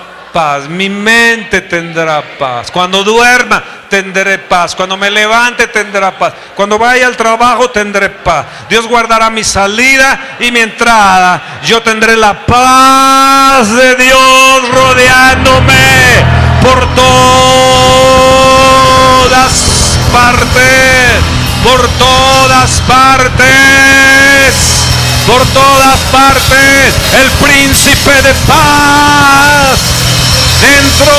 mi 0.69 0.89
mente 0.89 1.61
tendrá 1.61 2.21
paz. 2.37 2.69
Cuando 2.71 3.03
duerma 3.03 3.63
tendré 3.89 4.37
paz, 4.37 4.75
cuando 4.75 4.95
me 4.97 5.09
levante 5.09 5.67
tendrá 5.67 6.17
paz, 6.17 6.33
cuando 6.55 6.77
vaya 6.77 7.07
al 7.07 7.17
trabajo 7.17 7.69
tendré 7.71 8.09
paz. 8.09 8.45
Dios 8.69 8.87
guardará 8.87 9.29
mi 9.29 9.43
salida 9.43 10.37
y 10.39 10.51
mi 10.51 10.59
entrada. 10.59 11.59
Yo 11.65 11.81
tendré 11.81 12.15
la 12.15 12.45
paz 12.45 13.69
de 13.75 13.95
Dios 13.95 14.69
rodeándome 14.69 16.23
por 16.61 16.79
todas 16.95 17.09
partes, 20.11 21.23
por 21.63 21.87
todas 21.97 22.81
partes 22.81 24.19
por 25.29 25.45
todas 25.47 25.99
partes, 26.11 26.95
el 27.21 27.29
príncipe 27.45 28.21
de 28.23 28.33
paz, 28.47 29.77
dentro, 30.61 31.11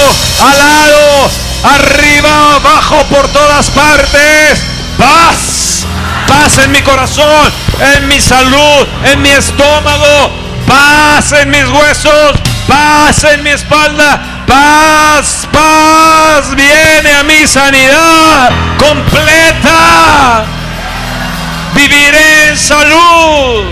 al 0.44 0.58
lado, 0.58 1.30
arriba, 1.64 2.54
abajo, 2.56 3.04
por 3.10 3.28
todas 3.28 3.70
partes, 3.70 4.62
paz, 4.98 5.84
paz 6.26 6.58
en 6.58 6.72
mi 6.72 6.82
corazón, 6.82 7.52
en 7.96 8.08
mi 8.08 8.20
salud, 8.20 8.86
en 9.04 9.22
mi 9.22 9.30
estómago, 9.30 10.30
paz 10.66 11.32
en 11.32 11.50
mis 11.50 11.66
huesos, 11.68 12.32
paz 12.66 13.24
en 13.24 13.42
mi 13.42 13.50
espalda, 13.50 14.44
paz, 14.46 15.48
paz, 15.52 16.54
viene 16.54 17.12
a 17.18 17.22
mi 17.22 17.46
sanidad 17.46 18.50
completa. 18.78 20.44
Viviré 21.74 22.48
en 22.48 22.58
salud 22.58 23.64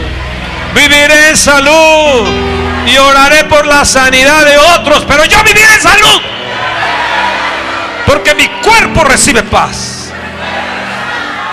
Viviré 0.74 1.30
en 1.30 1.36
salud 1.36 2.57
y 2.88 2.96
oraré 2.96 3.44
por 3.44 3.66
la 3.66 3.84
sanidad 3.84 4.44
de 4.44 4.56
otros, 4.56 5.04
pero 5.06 5.24
yo 5.24 5.42
viviré 5.44 5.74
en 5.74 5.82
salud. 5.82 6.22
Porque 8.06 8.34
mi 8.34 8.48
cuerpo 8.62 9.04
recibe 9.04 9.42
paz. 9.42 10.10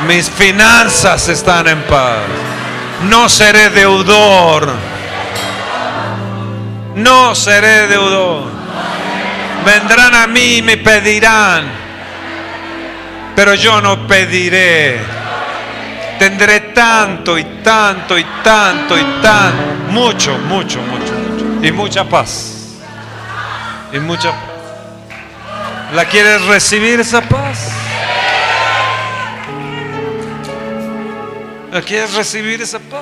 Mis 0.08 0.30
finanzas 0.30 1.28
están 1.28 1.68
en 1.68 1.82
paz. 1.84 2.22
No 3.10 3.28
seré 3.28 3.70
deudor. 3.70 4.74
No 6.96 7.36
seré 7.36 7.88
deudor. 7.88 8.46
Vendrán 9.66 10.16
a 10.16 10.28
mí 10.28 10.58
y 10.58 10.62
me 10.62 10.78
pedirán. 10.78 11.66
Pero 13.36 13.56
yo 13.56 13.82
no 13.82 14.08
pediré. 14.08 15.00
Tendré 16.18 16.62
tanto 16.74 17.38
y 17.38 17.44
tanto 17.62 18.18
y 18.18 18.24
tanto 18.42 18.98
y. 18.98 19.04
Mucho, 19.90 20.38
mucho, 20.38 20.38
mucho, 20.38 20.82
mucho. 20.82 21.15
Y 21.66 21.72
mucha 21.72 22.08
paz. 22.08 22.76
Y 23.92 23.98
mucha 23.98 24.30
paz. 24.30 24.40
¿La 25.96 26.06
quieres 26.06 26.46
recibir 26.46 27.00
esa 27.00 27.22
paz? 27.22 27.72
¿La 31.72 31.82
quieres 31.82 32.14
recibir 32.14 32.62
esa 32.62 32.78
paz? 32.78 33.02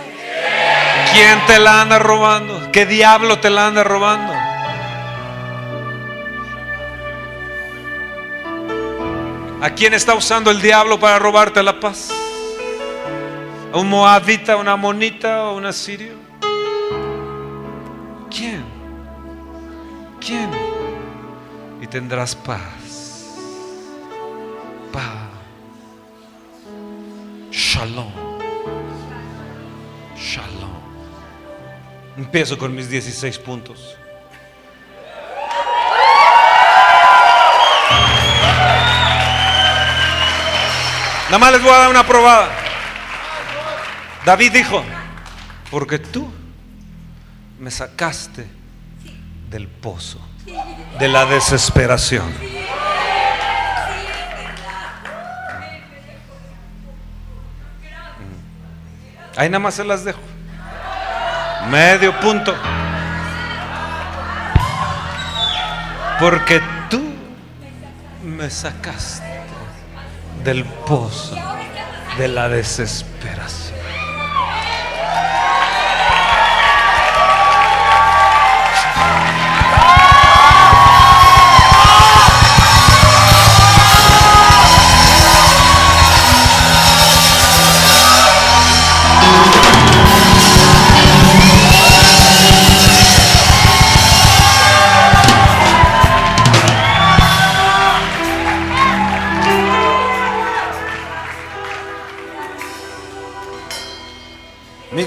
¿Quién 1.12 1.46
te 1.46 1.60
la 1.60 1.82
anda 1.82 2.00
robando? 2.00 2.72
¿Qué 2.72 2.86
diablo 2.86 3.38
te 3.40 3.50
la 3.50 3.68
anda 3.68 3.84
robando? 3.84 4.34
¿A 9.62 9.70
quién 9.76 9.94
está 9.94 10.14
usando 10.14 10.52
el 10.52 10.62
diablo 10.62 11.02
para 11.02 11.20
robarte 11.20 11.62
la 11.62 11.82
paz? 11.82 12.12
¿A 13.74 13.78
un 13.78 13.90
moabita, 13.90 14.56
una 14.56 14.78
monita 14.78 15.44
o 15.44 15.58
un 15.58 15.66
asirio? 15.66 16.23
¿Quién? 18.36 18.66
¿Quién? 20.20 20.50
Y 21.80 21.86
tendrás 21.86 22.36
paz. 22.36 23.30
Paz. 24.92 25.30
Shalom. 27.52 28.12
Shalom. 30.18 30.82
Empiezo 32.18 32.58
con 32.58 32.74
mis 32.74 32.90
16 32.90 33.38
puntos. 33.38 33.98
Nada 41.26 41.38
más 41.38 41.52
les 41.52 41.62
voy 41.62 41.72
a 41.72 41.78
dar 41.78 41.90
una 41.92 42.06
probada. 42.06 42.50
David 44.26 44.54
dijo, 44.54 44.84
porque 45.70 46.00
tú 46.00 46.32
me 47.64 47.72
sacaste 47.72 48.46
del 49.50 49.70
pozo, 49.70 50.20
de 51.00 51.08
la 51.08 51.24
desesperación. 51.26 52.30
Ahí 59.38 59.48
nada 59.48 59.60
más 59.60 59.76
se 59.76 59.86
las 59.86 60.04
dejo. 60.04 60.20
Medio 61.70 62.20
punto. 62.20 62.54
Porque 66.20 66.62
tú 66.90 67.02
me 68.26 68.50
sacaste 68.50 69.26
del 70.44 70.66
pozo 70.66 71.38
de 72.18 72.28
la 72.28 72.50
desesperación. 72.50 73.73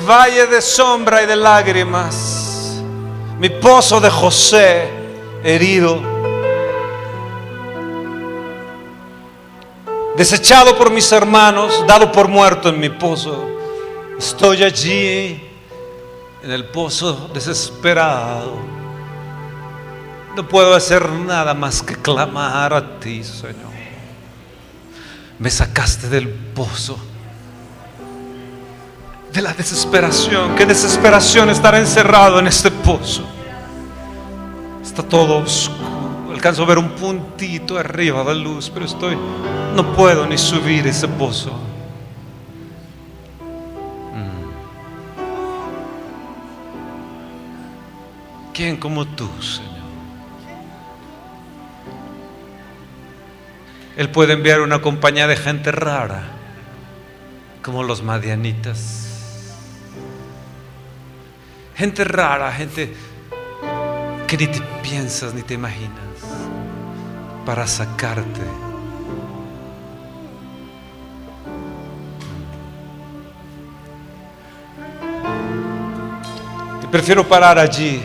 Valle 0.07 0.47
de 0.47 0.63
sombra 0.63 1.23
y 1.23 1.27
de 1.27 1.37
lágrimas, 1.37 2.81
mi 3.39 3.51
pozo 3.51 4.01
de 4.01 4.09
José 4.09 4.89
herido, 5.43 6.01
desechado 10.17 10.77
por 10.79 10.91
mis 10.91 11.11
hermanos, 11.13 11.85
dado 11.87 12.11
por 12.13 12.29
muerto 12.29 12.69
en 12.69 12.79
mi 12.79 12.89
pozo. 12.89 13.47
Estoy 14.19 14.63
allí 14.63 15.43
en 16.43 16.51
el 16.51 16.65
pozo 16.67 17.29
desesperado. 17.35 18.55
No 20.35 20.49
puedo 20.49 20.75
hacer 20.75 21.09
nada 21.11 21.55
más 21.55 21.83
que 21.83 21.97
clamar 21.97 22.73
a 22.73 23.01
ti, 23.01 23.25
Señor. 23.25 23.75
Me 25.39 25.51
sacaste 25.51 26.09
del 26.09 26.29
pozo 26.29 26.99
de 29.37 29.43
la 29.43 29.53
desesperación. 29.53 30.57
Qué 30.57 30.65
desesperación 30.65 31.51
estar 31.51 31.75
encerrado 31.75 32.39
en 32.39 32.47
este 32.47 32.71
pozo. 32.71 33.23
Está 34.83 35.03
todo 35.03 35.37
oscuro. 35.41 36.33
Alcanzo 36.33 36.63
a 36.63 36.67
ver 36.67 36.79
un 36.79 36.89
puntito 36.93 37.79
arriba 37.79 38.25
de 38.25 38.35
luz, 38.35 38.71
pero 38.73 38.87
estoy, 38.87 39.15
no 39.75 39.95
puedo 39.95 40.27
ni 40.27 40.39
subir 40.39 40.87
ese 40.87 41.07
pozo. 41.07 41.53
Mm. 44.15 44.47
¿Quién 48.55 48.79
como 48.79 49.05
tú, 49.05 49.29
Señor? 49.43 49.77
Él 53.99 54.09
puede 54.09 54.33
enviar 54.33 54.63
una 54.63 54.81
compañía 54.81 55.27
de 55.27 55.37
gente 55.37 55.73
rara, 55.73 56.23
como 57.63 57.83
los 57.83 58.03
madianitas. 58.03 59.06
Gente 61.77 62.05
rara, 62.05 62.51
gente 62.53 62.97
que 64.27 64.39
ni 64.39 64.47
te 64.47 64.63
piensas 64.83 65.35
ni 65.35 65.43
te 65.43 65.53
imaginas, 65.53 65.93
para 67.45 67.67
sacarte. 67.67 68.41
Y 76.83 76.87
prefiero 76.87 77.29
parar 77.29 77.59
allí, 77.59 78.01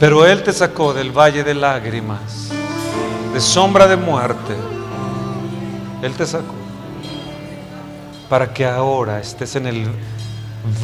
pero 0.00 0.26
Él 0.26 0.42
te 0.42 0.52
sacó 0.52 0.92
del 0.92 1.12
valle 1.12 1.44
de 1.44 1.54
lágrimas, 1.54 2.48
de 3.32 3.40
sombra 3.40 3.86
de 3.86 3.96
muerte. 3.96 4.56
Él 6.02 6.14
te 6.14 6.26
sacó 6.26 6.54
para 8.28 8.52
que 8.52 8.66
ahora 8.66 9.20
estés 9.20 9.54
en 9.54 9.68
el 9.68 9.86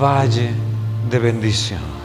valle 0.01 0.55
de 1.11 1.19
bendición. 1.19 2.04